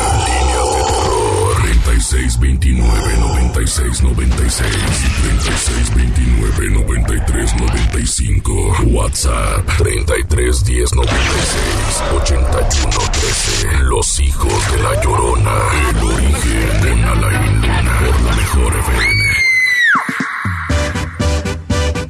Líneas 2.13 2.39
de 2.39 2.47
terror. 2.47 2.53
3629 2.53 3.17
9696 3.17 4.69
y 4.69 4.73
3629 5.21 6.69
9395. 6.69 8.53
WhatsApp 8.91 9.65
331096 9.77 12.03
8113. 12.15 13.83
Los 13.83 14.19
hijos 14.19 14.71
de 14.71 14.83
la 14.83 15.01
llorona. 15.01 15.55
El 15.89 15.97
origen 16.03 16.81
de 16.83 16.91
Alain 17.03 17.61
Luna 17.61 17.99
por 17.99 18.21
la 18.21 18.35
mejor 18.35 18.75
FM. 18.75 19.23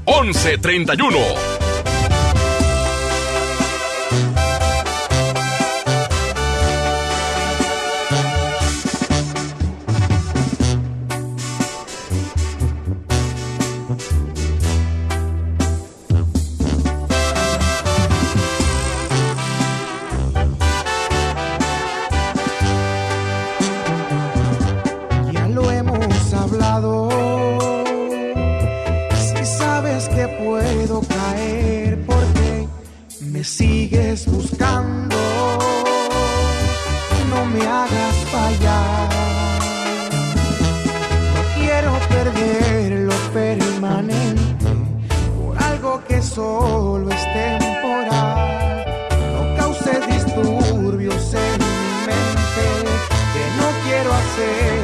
1131. 0.06 1.63
Sigues 33.44 34.26
buscando. 34.28 35.16
No 37.30 37.46
me 37.48 37.62
hagas 37.66 38.16
fallar. 38.32 39.10
No 41.36 41.42
quiero 41.58 41.92
perder 42.10 43.00
lo 43.00 43.16
permanente 43.34 44.72
por 45.38 45.64
algo 45.64 46.04
que 46.08 46.22
solo 46.22 47.10
es 47.10 47.34
temporal. 47.34 48.86
No 49.34 49.58
causes 49.58 50.08
disturbios 50.08 51.34
en 51.34 51.60
mi 51.66 51.86
mente 52.08 52.66
que 53.34 53.44
no 53.60 53.68
quiero 53.86 54.14
hacer 54.14 54.83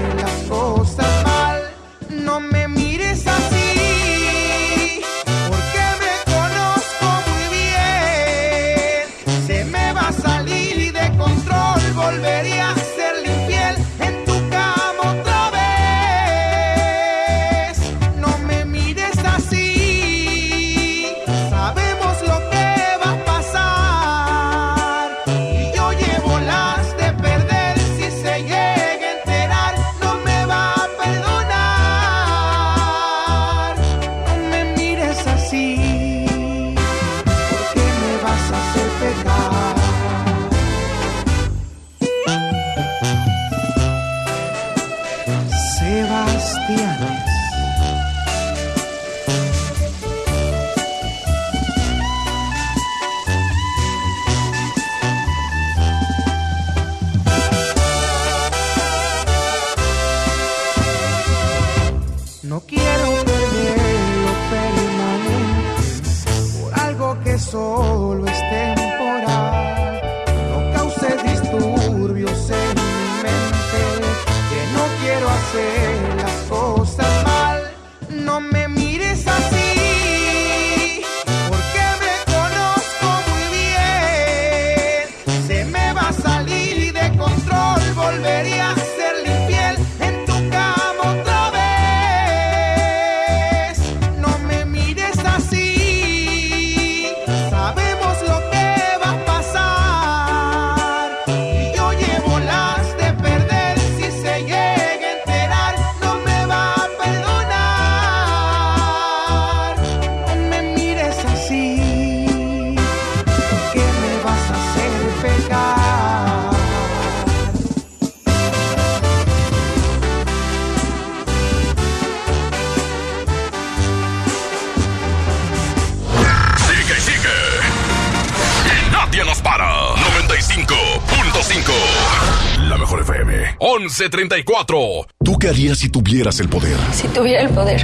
¿Tú 135.23 135.38
qué 135.38 135.49
harías 135.49 135.80
si 135.80 135.89
tuvieras 135.89 136.39
el 136.39 136.47
poder? 136.47 136.77
Si 136.93 137.07
tuviera 137.09 137.41
el 137.41 137.49
poder, 137.49 137.84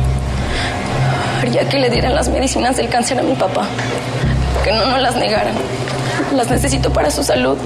haría 1.41 1.67
que 1.67 1.77
le 1.79 1.89
dieran 1.89 2.15
las 2.15 2.29
medicinas 2.29 2.77
del 2.77 2.87
cáncer 2.89 3.19
a 3.19 3.23
mi 3.23 3.35
papá. 3.35 3.67
Que 4.63 4.71
no 4.71 4.85
nos 4.85 5.01
las 5.01 5.15
negaran. 5.15 5.55
Las 6.33 6.49
necesito 6.49 6.91
para 6.91 7.11
su 7.11 7.23
salud, 7.23 7.57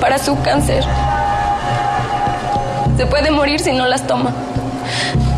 para 0.00 0.18
su 0.18 0.40
cáncer. 0.42 0.84
Se 2.96 3.06
puede 3.06 3.30
morir 3.30 3.60
si 3.60 3.72
no 3.72 3.86
las 3.86 4.06
toma. 4.06 4.32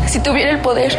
Si 0.07 0.19
tuviera 0.19 0.51
el 0.51 0.59
poder, 0.59 0.97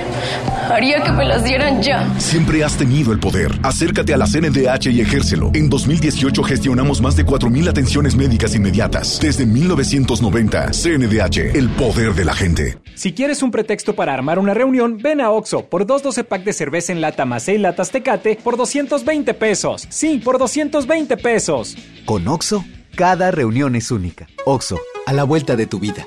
haría 0.70 1.02
que 1.02 1.12
me 1.12 1.24
las 1.24 1.44
dieran 1.44 1.82
ya. 1.82 2.08
Siempre 2.18 2.62
has 2.64 2.76
tenido 2.76 3.12
el 3.12 3.18
poder. 3.18 3.52
Acércate 3.62 4.12
a 4.14 4.16
la 4.16 4.26
CNDH 4.26 4.86
y 4.90 5.00
ejércelo. 5.00 5.50
En 5.54 5.68
2018 5.68 6.42
gestionamos 6.42 7.00
más 7.00 7.16
de 7.16 7.24
4.000 7.24 7.68
atenciones 7.68 8.16
médicas 8.16 8.54
inmediatas. 8.54 9.18
Desde 9.20 9.46
1990, 9.46 10.70
CNDH, 10.72 11.56
el 11.56 11.68
poder 11.70 12.14
de 12.14 12.24
la 12.24 12.34
gente. 12.34 12.78
Si 12.94 13.12
quieres 13.12 13.42
un 13.42 13.50
pretexto 13.50 13.94
para 13.94 14.14
armar 14.14 14.38
una 14.38 14.54
reunión, 14.54 14.98
ven 14.98 15.20
a 15.20 15.30
Oxo 15.30 15.66
por 15.66 15.86
dos 15.86 16.02
12 16.02 16.24
pack 16.24 16.44
de 16.44 16.52
cerveza 16.52 16.92
en 16.92 17.00
lata 17.00 17.24
más 17.24 17.44
6 17.44 17.60
latas 17.60 17.90
Tecate 17.90 18.38
por 18.42 18.56
220 18.56 19.34
pesos. 19.34 19.86
Sí, 19.88 20.20
por 20.24 20.38
220 20.38 21.16
pesos. 21.16 21.76
Con 22.04 22.26
OXO, 22.26 22.64
cada 22.94 23.30
reunión 23.30 23.76
es 23.76 23.90
única. 23.90 24.26
OXO, 24.44 24.80
a 25.06 25.12
la 25.12 25.24
vuelta 25.24 25.56
de 25.56 25.66
tu 25.66 25.78
vida. 25.78 26.04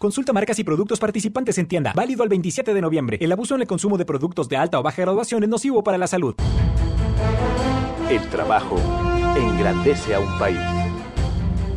Consulta 0.00 0.32
marcas 0.32 0.58
y 0.58 0.64
productos 0.64 0.98
participantes 0.98 1.58
en 1.58 1.66
tienda. 1.66 1.92
Válido 1.94 2.22
al 2.22 2.30
27 2.30 2.72
de 2.72 2.80
noviembre. 2.80 3.18
El 3.20 3.30
abuso 3.32 3.54
en 3.54 3.60
el 3.60 3.66
consumo 3.66 3.98
de 3.98 4.06
productos 4.06 4.48
de 4.48 4.56
alta 4.56 4.80
o 4.80 4.82
baja 4.82 5.02
graduación 5.02 5.42
es 5.42 5.48
nocivo 5.50 5.84
para 5.84 5.98
la 5.98 6.06
salud. 6.06 6.34
El 8.08 8.26
trabajo 8.30 8.76
engrandece 9.36 10.14
a 10.14 10.20
un 10.20 10.38
país. 10.38 10.58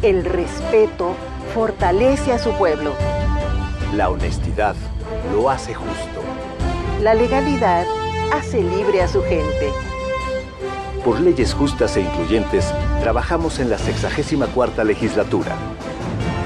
El 0.01 0.23
respeto 0.23 1.17
fortalece 1.53 2.31
a 2.31 2.39
su 2.39 2.51
pueblo. 2.51 2.93
La 3.93 4.09
honestidad 4.09 4.77
lo 5.33 5.49
hace 5.49 5.73
justo. 5.73 6.21
La 7.01 7.15
legalidad 7.15 7.85
hace 8.31 8.63
libre 8.63 9.01
a 9.01 9.09
su 9.09 9.21
gente. 9.23 9.69
Por 11.03 11.19
leyes 11.19 11.53
justas 11.53 11.97
e 11.97 12.01
incluyentes, 12.03 12.73
trabajamos 13.01 13.59
en 13.59 13.69
la 13.69 13.77
64 13.77 14.85
legislatura. 14.85 15.57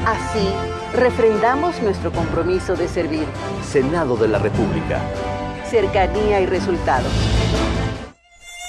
Así, 0.07 0.47
refrendamos 0.93 1.81
nuestro 1.81 2.13
compromiso 2.13 2.77
de 2.77 2.87
servir. 2.87 3.25
Senado 3.69 4.15
de 4.15 4.29
la 4.29 4.39
República. 4.39 5.01
Cercanía 5.69 6.39
y 6.39 6.45
resultados. 6.45 7.11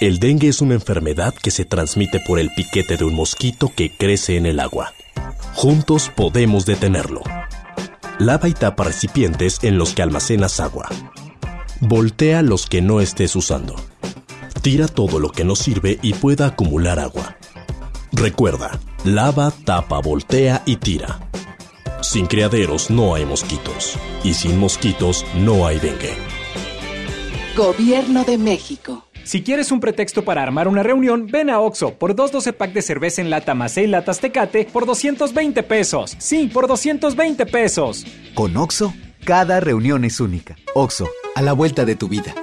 El 0.01 0.19
dengue 0.19 0.49
es 0.49 0.61
una 0.61 0.75
enfermedad 0.75 1.33
que 1.33 1.53
se 1.53 1.65
transmite 1.65 2.19
por 2.19 2.41
el 2.41 2.51
piquete 2.57 2.97
de 2.97 3.05
un 3.05 3.15
mosquito 3.15 3.71
que 3.73 3.97
crece 3.97 4.37
en 4.37 4.47
el 4.47 4.59
agua. 4.59 4.95
Juntos 5.55 6.11
podemos 6.13 6.67
detenerlo. 6.67 7.23
Lava 8.19 8.49
y 8.49 8.53
tapa 8.53 8.83
recipientes 8.83 9.61
en 9.63 9.79
los 9.79 9.95
que 9.95 10.03
almacenas 10.03 10.59
agua. 10.59 10.89
Voltea 11.81 12.43
los 12.43 12.67
que 12.67 12.83
no 12.83 13.01
estés 13.01 13.37
usando. 13.37 13.77
Tira 14.61 14.89
todo 14.89 15.21
lo 15.21 15.31
que 15.31 15.45
no 15.45 15.55
sirve 15.55 16.01
y 16.03 16.15
pueda 16.15 16.47
acumular 16.47 16.99
agua. 16.99 17.37
Recuerda, 18.11 18.81
lava, 19.05 19.53
tapa, 19.65 20.01
voltea 20.01 20.63
y 20.67 20.77
tira. 20.77 21.21
Sin 22.01 22.27
criaderos 22.27 22.91
no 22.91 23.15
hay 23.15 23.25
mosquitos. 23.25 23.97
Y 24.23 24.35
sin 24.35 24.59
mosquitos 24.59 25.25
no 25.35 25.67
hay 25.67 25.79
dengue. 25.79 26.15
Gobierno 27.57 28.25
de 28.25 28.39
México. 28.39 29.05
Si 29.25 29.43
quieres 29.43 29.73
un 29.73 29.81
pretexto 29.81 30.25
para 30.25 30.43
armar 30.43 30.69
una 30.69 30.83
reunión, 30.83 31.27
ven 31.27 31.51
a 31.51 31.61
Oxo 31.61 31.95
por 31.95 32.15
dos 32.15 32.33
12 32.33 32.55
pack 32.55 32.73
de 32.73 32.81
cerveza 32.81 33.21
en 33.21 33.29
lata 33.29 33.55
más 33.55 33.73
6 33.73 33.91
latas 33.91 34.21
Tecate 34.21 34.65
por 34.73 34.87
220 34.87 35.63
pesos. 35.65 36.17
Sí, 36.19 36.49
por 36.53 36.67
220 36.67 37.45
pesos. 37.47 38.07
Con 38.35 38.57
Oxo, 38.57 38.95
cada 39.25 39.61
reunión 39.61 40.05
es 40.05 40.21
única. 40.21 40.57
Oxo, 40.75 41.09
a 41.35 41.43
la 41.43 41.53
vuelta 41.53 41.85
de 41.85 41.97
tu 41.97 42.09
vida. 42.09 42.35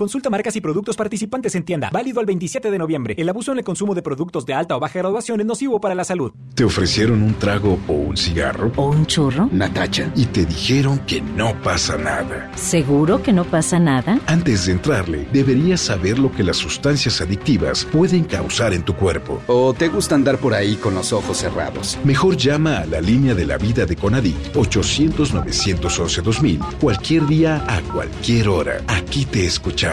Consulta 0.00 0.30
marcas 0.30 0.56
y 0.56 0.62
productos 0.62 0.96
participantes 0.96 1.54
en 1.56 1.62
tienda. 1.62 1.90
Válido 1.92 2.20
al 2.20 2.26
27 2.26 2.70
de 2.70 2.78
noviembre. 2.78 3.14
El 3.18 3.28
abuso 3.28 3.52
en 3.52 3.58
el 3.58 3.64
consumo 3.64 3.94
de 3.94 4.00
productos 4.00 4.46
de 4.46 4.54
alta 4.54 4.74
o 4.74 4.80
baja 4.80 4.98
graduación 4.98 5.40
es 5.40 5.46
nocivo 5.46 5.78
para 5.78 5.94
la 5.94 6.04
salud. 6.04 6.32
¿Te 6.54 6.64
ofrecieron 6.64 7.22
un 7.22 7.34
trago 7.34 7.78
o 7.86 7.92
un 7.92 8.16
cigarro? 8.16 8.72
¿O 8.76 8.88
un 8.88 9.04
churro? 9.04 9.50
Natacha. 9.52 10.10
Y 10.16 10.24
te 10.24 10.46
dijeron 10.46 11.00
que 11.00 11.20
no 11.20 11.52
pasa 11.60 11.98
nada. 11.98 12.50
¿Seguro 12.56 13.22
que 13.22 13.34
no 13.34 13.44
pasa 13.44 13.78
nada? 13.78 14.18
Antes 14.26 14.64
de 14.64 14.72
entrarle, 14.72 15.28
deberías 15.34 15.82
saber 15.82 16.18
lo 16.18 16.32
que 16.32 16.44
las 16.44 16.56
sustancias 16.56 17.20
adictivas 17.20 17.84
pueden 17.84 18.24
causar 18.24 18.72
en 18.72 18.82
tu 18.82 18.94
cuerpo. 18.94 19.42
¿O 19.48 19.74
te 19.74 19.88
gusta 19.88 20.14
andar 20.14 20.38
por 20.38 20.54
ahí 20.54 20.76
con 20.76 20.94
los 20.94 21.12
ojos 21.12 21.36
cerrados? 21.36 21.98
Mejor 22.04 22.38
llama 22.38 22.78
a 22.78 22.86
la 22.86 23.02
línea 23.02 23.34
de 23.34 23.44
la 23.44 23.58
vida 23.58 23.84
de 23.84 23.96
Conadic 23.96 24.54
800-911-2000 24.54 26.78
cualquier 26.80 27.26
día 27.26 27.62
a 27.68 27.82
cualquier 27.92 28.48
hora. 28.48 28.80
Aquí 28.88 29.26
te 29.26 29.44
escuchamos. 29.44 29.89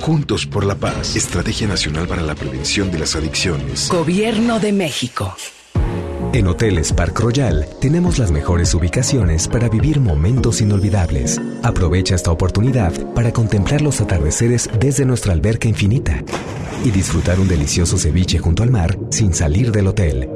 Juntos 0.00 0.46
por 0.46 0.64
la 0.64 0.76
paz. 0.76 1.16
Estrategia 1.16 1.66
Nacional 1.66 2.06
para 2.06 2.22
la 2.22 2.34
Prevención 2.34 2.92
de 2.92 3.00
las 3.00 3.16
Adicciones. 3.16 3.88
Gobierno 3.90 4.60
de 4.60 4.72
México. 4.72 5.34
En 6.32 6.46
Hoteles 6.46 6.92
Park 6.92 7.18
Royal 7.18 7.66
tenemos 7.80 8.18
las 8.18 8.30
mejores 8.30 8.72
ubicaciones 8.72 9.48
para 9.48 9.68
vivir 9.68 10.00
momentos 10.00 10.60
inolvidables. 10.60 11.40
Aprovecha 11.62 12.14
esta 12.14 12.30
oportunidad 12.30 12.92
para 13.14 13.32
contemplar 13.32 13.82
los 13.82 14.00
atardeceres 14.00 14.70
desde 14.78 15.04
nuestra 15.04 15.32
alberca 15.32 15.68
infinita 15.68 16.22
y 16.84 16.90
disfrutar 16.90 17.40
un 17.40 17.48
delicioso 17.48 17.98
ceviche 17.98 18.38
junto 18.38 18.62
al 18.62 18.70
mar 18.70 18.96
sin 19.10 19.34
salir 19.34 19.72
del 19.72 19.88
hotel. 19.88 20.30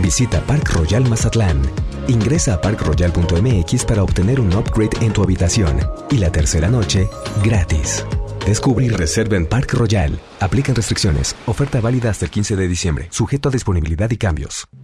Visita 0.00 0.40
Park 0.42 0.70
Royal 0.74 1.08
Mazatlán. 1.08 1.60
Ingresa 2.06 2.54
a 2.54 2.60
parkroyal.mx 2.60 3.84
para 3.84 4.02
obtener 4.02 4.40
un 4.40 4.54
upgrade 4.54 4.96
en 5.02 5.12
tu 5.12 5.22
habitación 5.22 5.78
y 6.10 6.18
la 6.18 6.30
tercera 6.30 6.68
noche 6.68 7.10
gratis. 7.44 8.04
Descubre 8.48 8.86
y 8.86 8.88
reserva 8.88 9.36
en 9.36 9.44
Park 9.44 9.74
Royal. 9.74 10.18
Aplican 10.40 10.74
restricciones. 10.74 11.36
Oferta 11.44 11.82
válida 11.82 12.08
hasta 12.08 12.24
el 12.24 12.30
15 12.30 12.56
de 12.56 12.66
diciembre. 12.66 13.08
Sujeto 13.10 13.50
a 13.50 13.52
disponibilidad 13.52 14.10
y 14.10 14.16
cambios. 14.16 14.66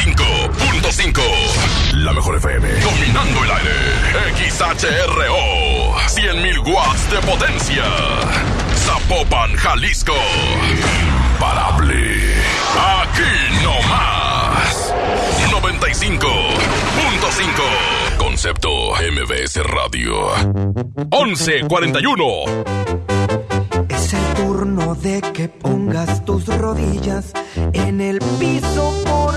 95.5. 0.00 1.20
La 1.96 2.12
mejor 2.14 2.36
FM. 2.36 2.66
Dominando 2.80 3.44
el 3.44 3.50
aire. 3.50 3.74
XHRO. 4.48 5.94
100.000 6.08 6.58
watts 6.66 7.10
de 7.10 7.20
potencia. 7.20 7.84
Zapopan, 8.74 9.54
Jalisco. 9.56 10.14
Imparable. 11.34 12.34
Aquí 12.78 13.22
no 13.62 13.74
más. 13.88 14.94
95.5. 15.50 18.16
Concepto 18.16 18.70
MBS 18.94 19.56
Radio. 19.64 20.30
1141. 21.10 22.24
Es 23.88 24.14
el 24.14 24.24
turno 24.34 24.94
de 24.94 25.20
que 25.34 25.48
pongas 25.48 26.24
tus 26.24 26.46
rodillas 26.46 27.32
en 27.74 28.00
el 28.00 28.18
piso, 28.38 28.94
por 29.04 29.34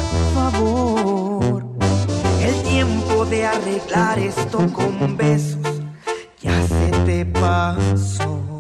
El 2.42 2.62
tiempo 2.64 3.26
de 3.26 3.46
arreglar 3.46 4.20
esto 4.20 4.58
con 4.74 5.16
besos 5.16 5.82
ya 6.42 6.68
se 6.68 6.92
te 7.06 7.26
pasó. 7.26 8.53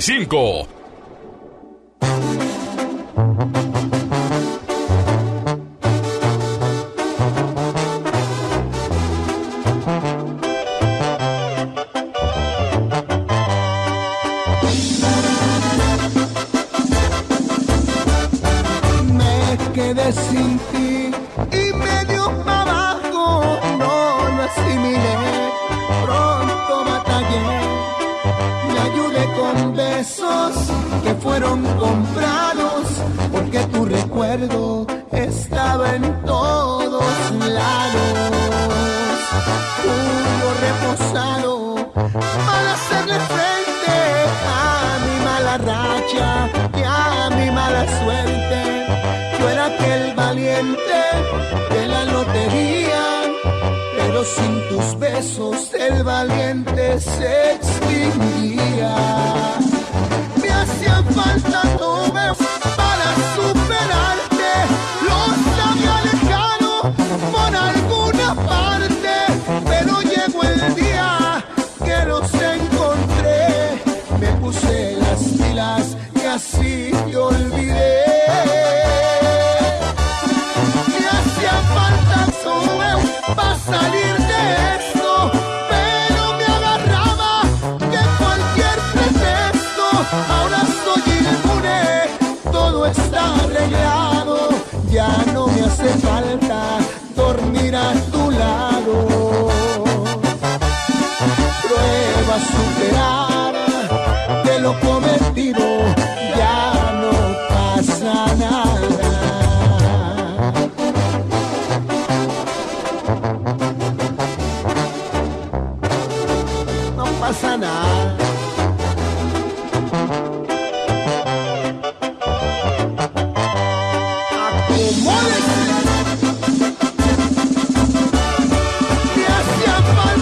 1145. 0.00 0.67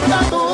Hacía 0.08 0.45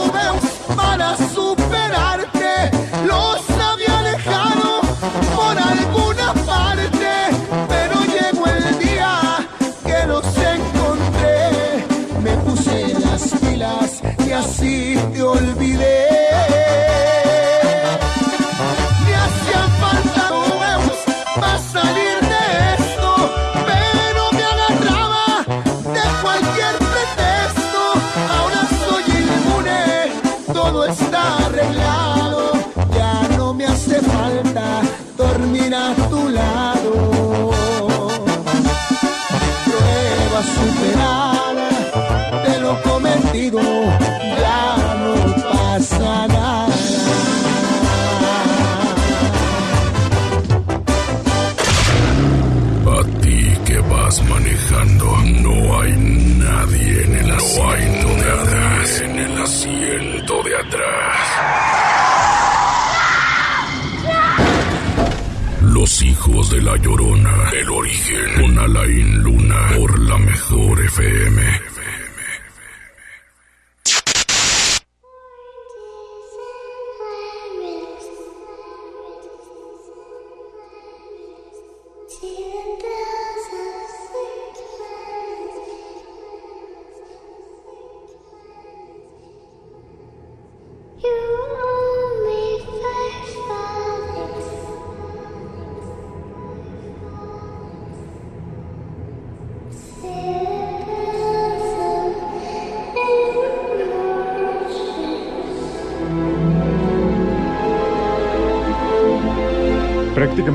hijos 66.28 66.50
de 66.50 66.62
la 66.62 66.76
llorona, 66.76 67.50
el 67.52 67.68
origen, 67.70 68.40
con 68.40 68.58
Alain 68.58 69.22
Luna, 69.22 69.72
por 69.76 69.98
la 69.98 70.18
mejor 70.18 70.84
FM. 70.84 71.31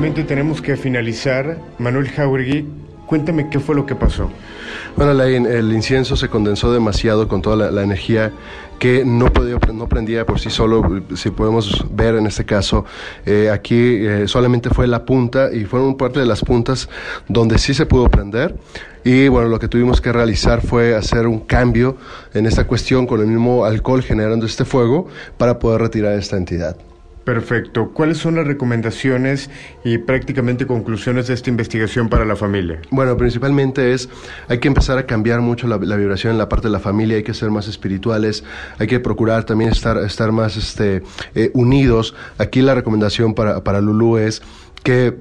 Prácticamente 0.08 0.34
tenemos 0.34 0.62
que 0.62 0.74
finalizar. 0.78 1.58
Manuel 1.78 2.08
Jauregui, 2.08 2.66
cuéntame 3.06 3.50
qué 3.50 3.60
fue 3.60 3.74
lo 3.74 3.84
que 3.84 3.94
pasó. 3.94 4.30
Bueno, 4.96 5.10
Alain, 5.10 5.44
el 5.44 5.70
incienso 5.70 6.16
se 6.16 6.28
condensó 6.28 6.72
demasiado 6.72 7.28
con 7.28 7.42
toda 7.42 7.56
la, 7.56 7.70
la 7.70 7.82
energía 7.82 8.32
que 8.78 9.04
no, 9.04 9.30
podía, 9.30 9.58
no 9.74 9.86
prendía 9.86 10.24
por 10.24 10.40
sí 10.40 10.48
solo. 10.48 11.02
Si 11.14 11.28
podemos 11.30 11.84
ver 11.90 12.14
en 12.14 12.26
este 12.26 12.46
caso, 12.46 12.86
eh, 13.26 13.50
aquí 13.52 13.96
eh, 14.06 14.26
solamente 14.28 14.70
fue 14.70 14.86
la 14.86 15.04
punta 15.04 15.52
y 15.52 15.66
fueron 15.66 15.94
parte 15.98 16.20
de 16.20 16.26
las 16.26 16.40
puntas 16.40 16.88
donde 17.28 17.58
sí 17.58 17.74
se 17.74 17.84
pudo 17.84 18.08
prender. 18.08 18.56
Y 19.04 19.28
bueno, 19.28 19.48
lo 19.48 19.58
que 19.58 19.68
tuvimos 19.68 20.00
que 20.00 20.10
realizar 20.10 20.62
fue 20.62 20.96
hacer 20.96 21.26
un 21.26 21.40
cambio 21.40 21.98
en 22.32 22.46
esta 22.46 22.66
cuestión 22.66 23.06
con 23.06 23.20
el 23.20 23.26
mismo 23.26 23.66
alcohol 23.66 24.02
generando 24.02 24.46
este 24.46 24.64
fuego 24.64 25.06
para 25.36 25.58
poder 25.58 25.82
retirar 25.82 26.14
esta 26.14 26.38
entidad. 26.38 26.78
Perfecto. 27.28 27.90
¿Cuáles 27.92 28.16
son 28.16 28.36
las 28.36 28.46
recomendaciones 28.46 29.50
y 29.84 29.98
prácticamente 29.98 30.66
conclusiones 30.66 31.26
de 31.26 31.34
esta 31.34 31.50
investigación 31.50 32.08
para 32.08 32.24
la 32.24 32.36
familia? 32.36 32.80
Bueno, 32.90 33.18
principalmente 33.18 33.92
es, 33.92 34.08
hay 34.48 34.60
que 34.60 34.68
empezar 34.68 34.96
a 34.96 35.04
cambiar 35.04 35.42
mucho 35.42 35.66
la, 35.66 35.76
vibración 35.76 36.32
en 36.32 36.38
la 36.38 36.48
parte 36.48 36.68
de 36.68 36.72
la 36.72 36.80
familia, 36.80 37.18
hay 37.18 37.22
que 37.22 37.34
ser 37.34 37.50
más 37.50 37.68
espirituales, 37.68 38.44
hay 38.78 38.86
que 38.86 38.98
procurar 38.98 39.44
también 39.44 39.70
estar, 39.70 39.98
estar 39.98 40.32
más 40.32 40.56
este, 40.56 41.02
eh, 41.34 41.50
unidos. 41.52 42.14
Aquí 42.38 42.62
la 42.62 42.74
recomendación 42.74 43.34
para, 43.34 43.62
para 43.62 43.82
Lulú 43.82 44.16
es 44.16 44.40
que 44.82 45.14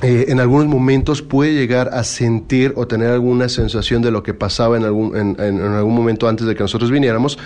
eh, 0.00 0.26
en 0.28 0.38
algunos 0.38 0.68
momentos 0.68 1.22
puede 1.22 1.54
llegar 1.54 1.90
a 1.92 2.04
sentir 2.04 2.72
o 2.76 2.86
tener 2.86 3.10
alguna 3.10 3.48
sensación 3.48 4.00
de 4.00 4.12
lo 4.12 4.22
que 4.22 4.32
pasaba 4.32 4.76
en 4.76 4.84
algún, 4.84 5.16
en, 5.16 5.36
en- 5.40 5.60
algún 5.60 5.94
momento 5.94 6.28
antes 6.28 6.46
de 6.46 6.54
que 6.54 6.60
nosotros 6.62 6.92
viniéramos, 6.92 7.36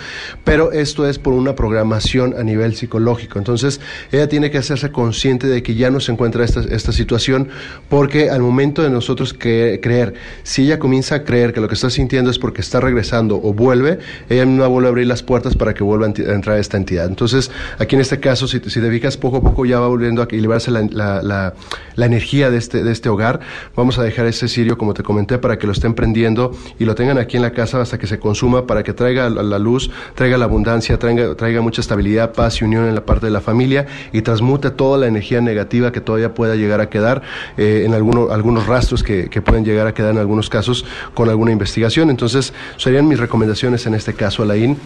pero 0.43 0.71
esto 0.71 1.07
es 1.09 1.17
por 1.17 1.33
una 1.33 1.55
programación 1.55 2.35
a 2.37 2.43
nivel 2.43 2.75
psicológico. 2.75 3.39
Entonces, 3.39 3.81
ella 4.11 4.29
tiene 4.29 4.51
que 4.51 4.59
hacerse 4.59 4.91
consciente 4.91 5.47
de 5.47 5.63
que 5.63 5.73
ya 5.73 5.89
no 5.89 5.99
se 5.99 6.11
encuentra 6.11 6.45
esta, 6.45 6.59
esta 6.61 6.91
situación, 6.91 7.49
porque 7.89 8.29
al 8.29 8.41
momento 8.41 8.83
de 8.83 8.91
nosotros 8.91 9.33
creer, 9.33 10.13
si 10.43 10.63
ella 10.65 10.77
comienza 10.77 11.15
a 11.15 11.23
creer 11.23 11.53
que 11.53 11.59
lo 11.61 11.67
que 11.67 11.73
está 11.73 11.89
sintiendo 11.89 12.29
es 12.29 12.37
porque 12.37 12.61
está 12.61 12.79
regresando 12.79 13.39
o 13.43 13.53
vuelve, 13.53 13.97
ella 14.29 14.45
misma 14.45 14.67
vuelve 14.67 14.89
a 14.89 14.91
abrir 14.91 15.07
las 15.07 15.23
puertas 15.23 15.55
para 15.55 15.73
que 15.73 15.83
vuelva 15.83 16.05
a 16.05 16.09
entrar 16.09 16.59
esta 16.59 16.77
entidad. 16.77 17.07
Entonces, 17.07 17.49
aquí 17.79 17.95
en 17.95 18.01
este 18.01 18.19
caso, 18.19 18.47
si, 18.47 18.59
si 18.59 18.79
te 18.79 18.91
fijas, 18.91 19.17
poco 19.17 19.37
a 19.37 19.41
poco 19.41 19.65
ya 19.65 19.79
va 19.79 19.87
volviendo 19.87 20.21
a 20.21 20.25
equilibrarse 20.25 20.69
la- 20.69 21.53
la 21.95 22.05
energía 22.05 22.42
de 22.49 22.57
este, 22.57 22.83
de 22.83 22.91
este 22.91 23.09
hogar. 23.09 23.39
Vamos 23.75 23.99
a 23.99 24.03
dejar 24.03 24.25
ese 24.25 24.47
cirio, 24.47 24.77
como 24.77 24.93
te 24.93 25.03
comenté, 25.03 25.37
para 25.37 25.57
que 25.57 25.65
lo 25.67 25.73
estén 25.73 25.93
prendiendo 25.93 26.51
y 26.79 26.85
lo 26.85 26.95
tengan 26.95 27.17
aquí 27.17 27.37
en 27.37 27.43
la 27.43 27.51
casa 27.51 27.81
hasta 27.81 27.97
que 27.97 28.07
se 28.07 28.19
consuma, 28.19 28.65
para 28.67 28.83
que 28.83 28.93
traiga 28.93 29.29
la, 29.29 29.59
luz, 29.59 29.91
traiga 30.15 30.37
la 30.37 30.45
abundancia, 30.45 30.97
traiga, 30.99 31.35
traiga 31.35 31.61
mucha 31.61 31.81
estabilidad, 31.81 32.33
paz 32.33 32.61
y 32.61 32.65
unión 32.65 32.85
en 32.87 32.95
la 32.95 33.05
parte 33.05 33.25
de 33.25 33.31
la 33.31 33.41
familia 33.41 33.85
y 34.11 34.21
transmute 34.21 34.71
toda 34.71 34.97
la 34.97 35.07
energía 35.07 35.41
negativa 35.41 35.91
que 35.91 36.01
todavía 36.01 36.33
pueda 36.33 36.55
llegar 36.55 36.81
a 36.81 36.89
quedar 36.89 37.21
eh, 37.57 37.83
en 37.85 37.93
alguno- 37.93 38.31
algunos 38.31 38.67
rastros 38.67 39.03
que, 39.03 39.29
que 39.29 39.41
pueden 39.41 39.65
llegar 39.65 39.87
a 39.87 39.93
quedar 39.93 40.11
en 40.11 40.17
algunos 40.19 40.49
casos 40.49 40.85
con 41.13 41.29
alguna 41.29 41.51
investigación. 41.51 42.09
Entonces, 42.09 42.53
serían 42.77 43.07
mis 43.07 43.19
recomendaciones 43.19 43.85
en 43.85 43.93
este 43.93 44.13
caso, 44.13 44.43
Alain 44.43 44.77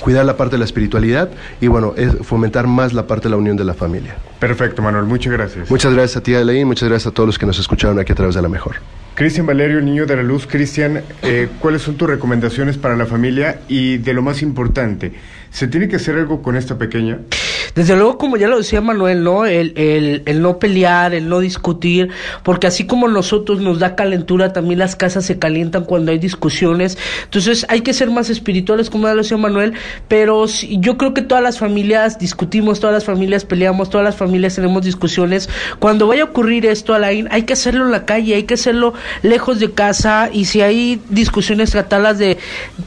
cuidar 0.00 0.24
la 0.24 0.36
parte 0.36 0.56
de 0.56 0.58
la 0.58 0.64
espiritualidad 0.64 1.30
y 1.60 1.66
bueno, 1.66 1.94
es 1.96 2.14
fomentar 2.22 2.66
más 2.66 2.92
la 2.92 3.06
parte 3.06 3.24
de 3.24 3.30
la 3.30 3.36
unión 3.36 3.56
de 3.56 3.64
la 3.64 3.74
familia. 3.74 4.16
Perfecto, 4.38 4.82
Manuel, 4.82 5.04
muchas 5.04 5.32
gracias. 5.32 5.70
Muchas 5.70 5.92
gracias 5.92 6.16
a 6.16 6.22
ti, 6.22 6.34
Elaine, 6.34 6.66
muchas 6.66 6.88
gracias 6.88 7.10
a 7.10 7.14
todos 7.14 7.26
los 7.26 7.38
que 7.38 7.46
nos 7.46 7.58
escucharon 7.58 7.98
aquí 7.98 8.12
a 8.12 8.14
través 8.14 8.34
de 8.34 8.42
la 8.42 8.48
mejor. 8.48 8.76
Cristian 9.14 9.46
Valerio, 9.46 9.80
niño 9.80 10.06
de 10.06 10.14
la 10.14 10.22
luz. 10.22 10.46
Cristian, 10.46 11.02
eh, 11.22 11.48
¿cuáles 11.58 11.82
son 11.82 11.96
tus 11.96 12.08
recomendaciones 12.08 12.78
para 12.78 12.94
la 12.96 13.04
familia? 13.04 13.62
Y 13.66 13.98
de 13.98 14.12
lo 14.14 14.22
más 14.22 14.42
importante, 14.42 15.12
¿se 15.50 15.66
tiene 15.66 15.88
que 15.88 15.96
hacer 15.96 16.14
algo 16.14 16.40
con 16.40 16.54
esta 16.54 16.78
pequeña? 16.78 17.18
Desde 17.78 17.94
luego, 17.94 18.18
como 18.18 18.36
ya 18.36 18.48
lo 18.48 18.58
decía 18.58 18.80
Manuel, 18.80 19.22
¿no? 19.22 19.46
El, 19.46 19.72
el, 19.76 20.22
el 20.26 20.42
no 20.42 20.58
pelear, 20.58 21.14
el 21.14 21.28
no 21.28 21.38
discutir, 21.38 22.10
porque 22.42 22.66
así 22.66 22.88
como 22.88 23.06
nosotros 23.06 23.60
nos 23.60 23.78
da 23.78 23.94
calentura, 23.94 24.52
también 24.52 24.80
las 24.80 24.96
casas 24.96 25.26
se 25.26 25.38
calientan 25.38 25.84
cuando 25.84 26.10
hay 26.10 26.18
discusiones. 26.18 26.98
Entonces 27.22 27.64
hay 27.68 27.82
que 27.82 27.92
ser 27.92 28.10
más 28.10 28.30
espirituales, 28.30 28.90
como 28.90 29.06
ya 29.06 29.14
lo 29.14 29.22
decía 29.22 29.36
Manuel, 29.36 29.74
pero 30.08 30.48
sí, 30.48 30.78
yo 30.80 30.98
creo 30.98 31.14
que 31.14 31.22
todas 31.22 31.40
las 31.40 31.60
familias 31.60 32.18
discutimos, 32.18 32.80
todas 32.80 32.94
las 32.94 33.04
familias 33.04 33.44
peleamos, 33.44 33.90
todas 33.90 34.04
las 34.04 34.16
familias 34.16 34.56
tenemos 34.56 34.84
discusiones. 34.84 35.48
Cuando 35.78 36.08
vaya 36.08 36.22
a 36.22 36.26
ocurrir 36.26 36.66
esto, 36.66 36.94
Alain, 36.94 37.28
hay 37.30 37.44
que 37.44 37.52
hacerlo 37.52 37.84
en 37.84 37.92
la 37.92 38.06
calle, 38.06 38.34
hay 38.34 38.42
que 38.42 38.54
hacerlo 38.54 38.92
lejos 39.22 39.60
de 39.60 39.70
casa 39.70 40.30
y 40.32 40.46
si 40.46 40.62
hay 40.62 41.00
discusiones, 41.10 41.70
tratarlas 41.70 42.18
de, 42.18 42.38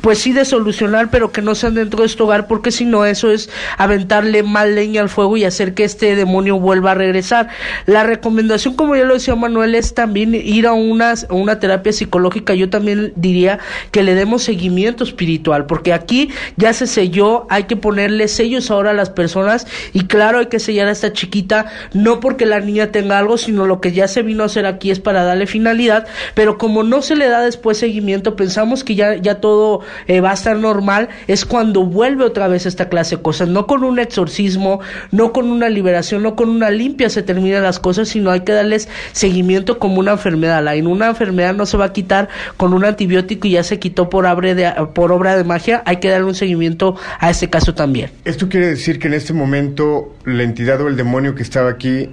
pues 0.02 0.20
sí, 0.20 0.34
de 0.34 0.44
solucionar, 0.44 1.10
pero 1.12 1.32
que 1.32 1.42
no 1.42 1.56
sean 1.56 1.76
dentro 1.76 2.02
de 2.02 2.08
este 2.08 2.22
hogar, 2.24 2.48
porque 2.48 2.72
si 2.72 2.84
no, 2.84 3.06
eso 3.06 3.32
es 3.32 3.50
aventarle 3.78 4.44
mal 4.44 4.81
leña 4.82 5.02
al 5.02 5.10
fuego 5.10 5.38
y 5.38 5.44
hacer 5.46 5.74
que 5.76 5.84
este 5.84 6.16
demonio 6.16 6.60
vuelva 6.60 6.92
a 6.92 6.96
regresar. 6.96 7.50
La 7.86 8.04
recomendación, 8.04 8.76
como 8.76 8.96
ya 8.96 9.04
lo 9.04 9.14
decía 9.14 9.36
Manuel, 9.36 9.76
es 9.76 9.94
también 9.94 10.34
ir 10.34 10.66
a 10.66 10.74
una, 10.74 11.14
una 11.30 11.60
terapia 11.60 11.94
psicológica. 11.94 12.56
Yo 12.56 12.70
también 12.70 13.14
diría 13.16 13.60
que 13.92 14.02
le 14.02 14.16
demos 14.16 14.44
seguimiento 14.44 15.04
espiritual, 15.04 15.68
porque 15.68 15.94
aquí 15.94 16.30
ya 16.58 16.74
se 16.74 16.88
selló, 16.88 17.46
hay 17.50 17.64
que 17.66 17.76
ponerle 17.76 18.28
sellos 18.28 18.72
ahora 18.72 18.90
a 18.92 18.94
las 18.94 19.10
personas 19.12 19.68
y 19.94 20.06
claro, 20.06 20.40
hay 20.40 20.48
que 20.48 20.60
sellar 20.60 20.88
a 20.88 20.92
esta 20.92 21.14
chiquita, 21.14 21.68
no 21.94 22.20
porque 22.20 22.46
la 22.46 22.60
niña 22.60 22.92
tenga 22.92 23.20
algo, 23.20 23.38
sino 23.38 23.68
lo 23.68 23.82
que 23.82 23.92
ya 23.92 24.08
se 24.08 24.24
vino 24.24 24.44
a 24.44 24.48
hacer 24.48 24.66
aquí 24.66 24.90
es 24.90 25.00
para 25.00 25.24
darle 25.24 25.46
finalidad, 25.46 26.08
pero 26.34 26.58
como 26.58 26.84
no 26.84 27.02
se 27.02 27.16
le 27.16 27.28
da 27.28 27.42
después 27.42 27.78
seguimiento, 27.78 28.36
pensamos 28.36 28.84
que 28.84 28.96
ya, 28.96 29.16
ya 29.16 29.36
todo 29.36 29.82
eh, 30.08 30.22
va 30.22 30.32
a 30.32 30.34
estar 30.34 30.58
normal, 30.58 31.10
es 31.28 31.46
cuando 31.46 31.84
vuelve 31.84 32.26
otra 32.26 32.48
vez 32.48 32.66
esta 32.66 32.90
clase 32.90 33.18
de 33.18 33.22
cosas, 33.22 33.48
no 33.48 33.68
con 33.68 33.84
un 33.84 34.00
exorcismo, 34.00 34.71
no 35.12 35.34
con 35.34 35.50
una 35.50 35.70
liberación, 35.70 36.24
no 36.24 36.36
con 36.36 36.50
una 36.50 36.70
limpia 36.70 37.10
se 37.10 37.24
terminan 37.24 37.64
las 37.64 37.80
cosas, 37.80 38.10
sino 38.10 38.32
hay 38.32 38.42
que 38.42 38.54
darles 38.54 38.88
seguimiento 39.12 39.80
como 39.80 40.00
una 40.00 40.12
enfermedad. 40.12 40.64
La, 40.64 40.76
en 40.76 40.88
una 40.88 41.10
enfermedad 41.10 41.54
no 41.54 41.66
se 41.66 41.78
va 41.78 41.86
a 41.86 41.94
quitar 41.94 42.30
con 42.58 42.74
un 42.74 42.86
antibiótico 42.86 43.48
y 43.48 43.52
ya 43.52 43.64
se 43.64 43.80
quitó 43.80 44.10
por, 44.10 44.26
abre 44.26 44.56
de, 44.56 44.72
por 44.94 45.12
obra 45.12 45.36
de 45.36 45.44
magia, 45.44 45.84
hay 45.86 45.98
que 45.98 46.10
darle 46.10 46.28
un 46.28 46.36
seguimiento 46.36 46.96
a 47.20 47.30
este 47.30 47.50
caso 47.50 47.74
también. 47.74 48.10
Esto 48.26 48.50
quiere 48.50 48.68
decir 48.68 49.00
que 49.00 49.08
en 49.08 49.14
este 49.14 49.34
momento 49.34 50.16
la 50.26 50.44
entidad 50.44 50.82
o 50.82 50.88
el 50.88 50.96
demonio 50.96 51.36
que 51.36 51.44
estaba 51.44 51.70
aquí 51.70 52.10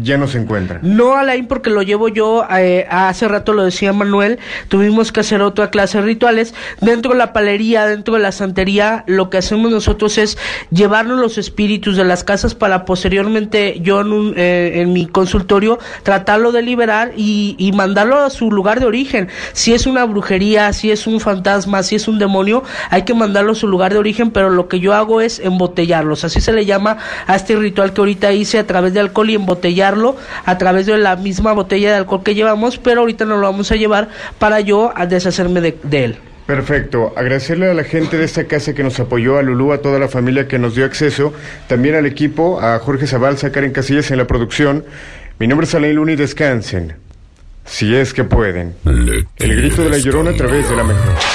ya 0.00 0.16
no 0.16 0.26
se 0.26 0.38
encuentra. 0.38 0.78
No, 0.82 1.16
Alain, 1.16 1.46
porque 1.46 1.70
lo 1.70 1.82
llevo 1.82 2.08
yo, 2.08 2.46
eh, 2.50 2.86
hace 2.90 3.28
rato 3.28 3.52
lo 3.52 3.64
decía 3.64 3.92
Manuel, 3.92 4.38
tuvimos 4.68 5.12
que 5.12 5.20
hacer 5.20 5.42
otra 5.42 5.70
clase 5.70 5.98
de 5.98 6.04
rituales. 6.04 6.54
Dentro 6.80 7.12
de 7.12 7.18
la 7.18 7.32
palería, 7.32 7.86
dentro 7.86 8.14
de 8.14 8.20
la 8.20 8.32
santería, 8.32 9.04
lo 9.06 9.28
que 9.28 9.38
hacemos 9.38 9.70
nosotros 9.70 10.18
es 10.18 10.38
llevarnos 10.70 11.18
los 11.18 11.38
espíritus 11.38 11.96
de 11.96 12.04
las 12.04 12.24
casas 12.24 12.54
para 12.54 12.84
posteriormente 12.84 13.80
yo 13.80 14.00
en, 14.00 14.12
un, 14.12 14.34
eh, 14.36 14.72
en 14.76 14.92
mi 14.92 15.06
consultorio 15.06 15.78
tratarlo 16.02 16.52
de 16.52 16.62
liberar 16.62 17.12
y, 17.16 17.56
y 17.58 17.72
mandarlo 17.72 18.18
a 18.20 18.30
su 18.30 18.50
lugar 18.50 18.80
de 18.80 18.86
origen. 18.86 19.28
Si 19.52 19.74
es 19.74 19.86
una 19.86 20.04
brujería, 20.04 20.72
si 20.72 20.90
es 20.90 21.06
un 21.06 21.20
fantasma, 21.20 21.82
si 21.82 21.96
es 21.96 22.08
un 22.08 22.18
demonio, 22.18 22.62
hay 22.90 23.02
que 23.02 23.14
mandarlo 23.14 23.52
a 23.52 23.56
su 23.56 23.68
lugar 23.68 23.92
de 23.92 23.98
origen, 23.98 24.30
pero 24.30 24.50
lo 24.50 24.68
que 24.68 24.80
yo 24.80 24.94
hago 24.94 25.20
es 25.20 25.38
embotellarlos. 25.38 26.24
Así 26.24 26.40
se 26.40 26.52
le 26.52 26.64
llama 26.64 26.98
a 27.26 27.36
este 27.36 27.56
ritual 27.56 27.92
que 27.92 28.00
ahorita 28.00 28.32
hice 28.32 28.58
a 28.58 28.66
través 28.66 28.94
de 28.94 29.00
alcohol 29.00 29.30
y 29.30 29.34
embotellarlo 29.82 30.16
a 30.44 30.58
través 30.58 30.86
de 30.86 30.96
la 30.98 31.16
misma 31.16 31.52
botella 31.52 31.90
de 31.90 31.96
alcohol 31.96 32.22
que 32.22 32.34
llevamos, 32.34 32.78
pero 32.78 33.00
ahorita 33.00 33.24
no 33.24 33.36
lo 33.36 33.42
vamos 33.42 33.70
a 33.72 33.76
llevar 33.76 34.08
para 34.38 34.60
yo 34.60 34.92
a 34.94 35.06
deshacerme 35.06 35.60
de, 35.60 35.78
de 35.82 36.04
él. 36.04 36.16
Perfecto. 36.46 37.12
Agradecerle 37.16 37.70
a 37.70 37.74
la 37.74 37.84
gente 37.84 38.18
de 38.18 38.24
esta 38.24 38.44
casa 38.44 38.74
que 38.74 38.82
nos 38.82 38.98
apoyó, 38.98 39.38
a 39.38 39.42
Lulú, 39.42 39.72
a 39.72 39.78
toda 39.78 39.98
la 39.98 40.08
familia 40.08 40.48
que 40.48 40.58
nos 40.58 40.74
dio 40.74 40.84
acceso, 40.84 41.32
también 41.68 41.94
al 41.94 42.06
equipo, 42.06 42.60
a 42.60 42.78
Jorge 42.78 43.06
Zabalza, 43.06 43.52
Karen 43.52 43.72
Casillas 43.72 44.10
en 44.10 44.18
la 44.18 44.26
producción. 44.26 44.84
Mi 45.38 45.46
nombre 45.46 45.66
es 45.66 45.74
Alain 45.74 45.94
Luna 45.94 46.12
y 46.12 46.16
descansen. 46.16 46.94
Si 47.64 47.94
es 47.94 48.12
que 48.12 48.24
pueden. 48.24 48.74
El 48.84 49.56
grito 49.56 49.84
de 49.84 49.90
la 49.90 49.98
llorona 49.98 50.30
a 50.30 50.34
través 50.34 50.68
de 50.68 50.76
la 50.76 50.82
mejor. 50.82 51.31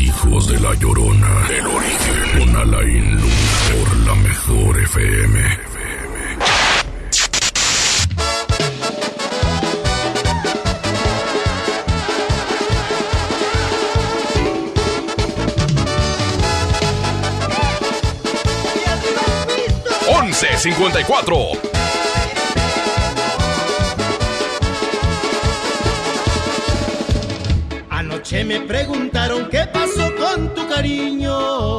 Hijos 0.00 0.48
de 0.48 0.58
la 0.58 0.74
llorona. 0.74 1.46
El 1.48 1.66
origen. 1.66 2.38
Con 2.38 2.56
Alain 2.56 3.10
Luna 3.12 3.26
por 3.70 3.96
la 3.98 4.14
mejor 4.16 4.80
FM. 4.80 5.58
Once 20.08 20.58
cincuenta 20.58 21.00
y 21.00 21.04
cuatro. 21.04 21.73
Anoche 28.34 28.44
me 28.46 28.66
preguntaron 28.66 29.48
qué 29.48 29.64
pasó 29.72 30.12
con 30.16 30.52
tu 30.54 30.66
cariño. 30.66 31.78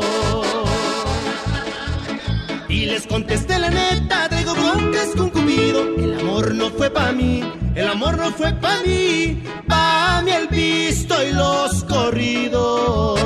Y 2.69 2.85
les 2.85 3.05
contesté 3.07 3.59
la 3.59 3.69
neta, 3.69 4.29
traigo 4.29 4.53
broncas 4.53 5.09
con 5.17 5.31
Cupido. 5.31 5.81
El 5.97 6.17
amor 6.17 6.53
no 6.55 6.69
fue 6.69 6.89
pa' 6.89 7.11
mí, 7.11 7.43
el 7.75 7.87
amor 7.89 8.17
no 8.17 8.31
fue 8.31 8.53
pa' 8.53 8.79
mí, 8.85 9.43
pa' 9.67 10.21
mí 10.23 10.31
el 10.31 10.47
visto 10.47 11.15
y 11.27 11.33
los 11.33 11.83
corridos. 11.83 13.19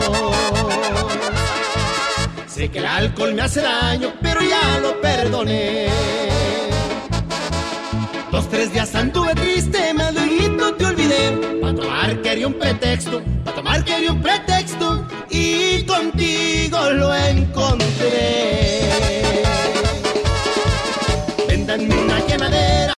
Sé 2.48 2.70
que 2.70 2.80
el 2.80 2.86
alcohol 2.88 3.36
me 3.36 3.44
hace 3.44 3.62
daño, 3.62 4.12
pero 4.24 4.42
ya 4.42 4.80
lo 4.80 5.00
perdoné. 5.02 5.88
Dos, 8.32 8.50
tres 8.50 8.74
días 8.74 8.96
anduve 8.96 9.36
triste, 9.36 9.89
tomar 11.80 12.22
quería 12.22 12.48
un 12.48 12.54
pretexto, 12.54 13.22
pa' 13.44 13.54
tomar 13.54 13.84
quería 13.84 14.12
un 14.12 14.22
pretexto. 14.22 15.06
Y 15.30 15.84
contigo 15.84 16.92
lo 16.92 17.14
encontré. 17.14 18.49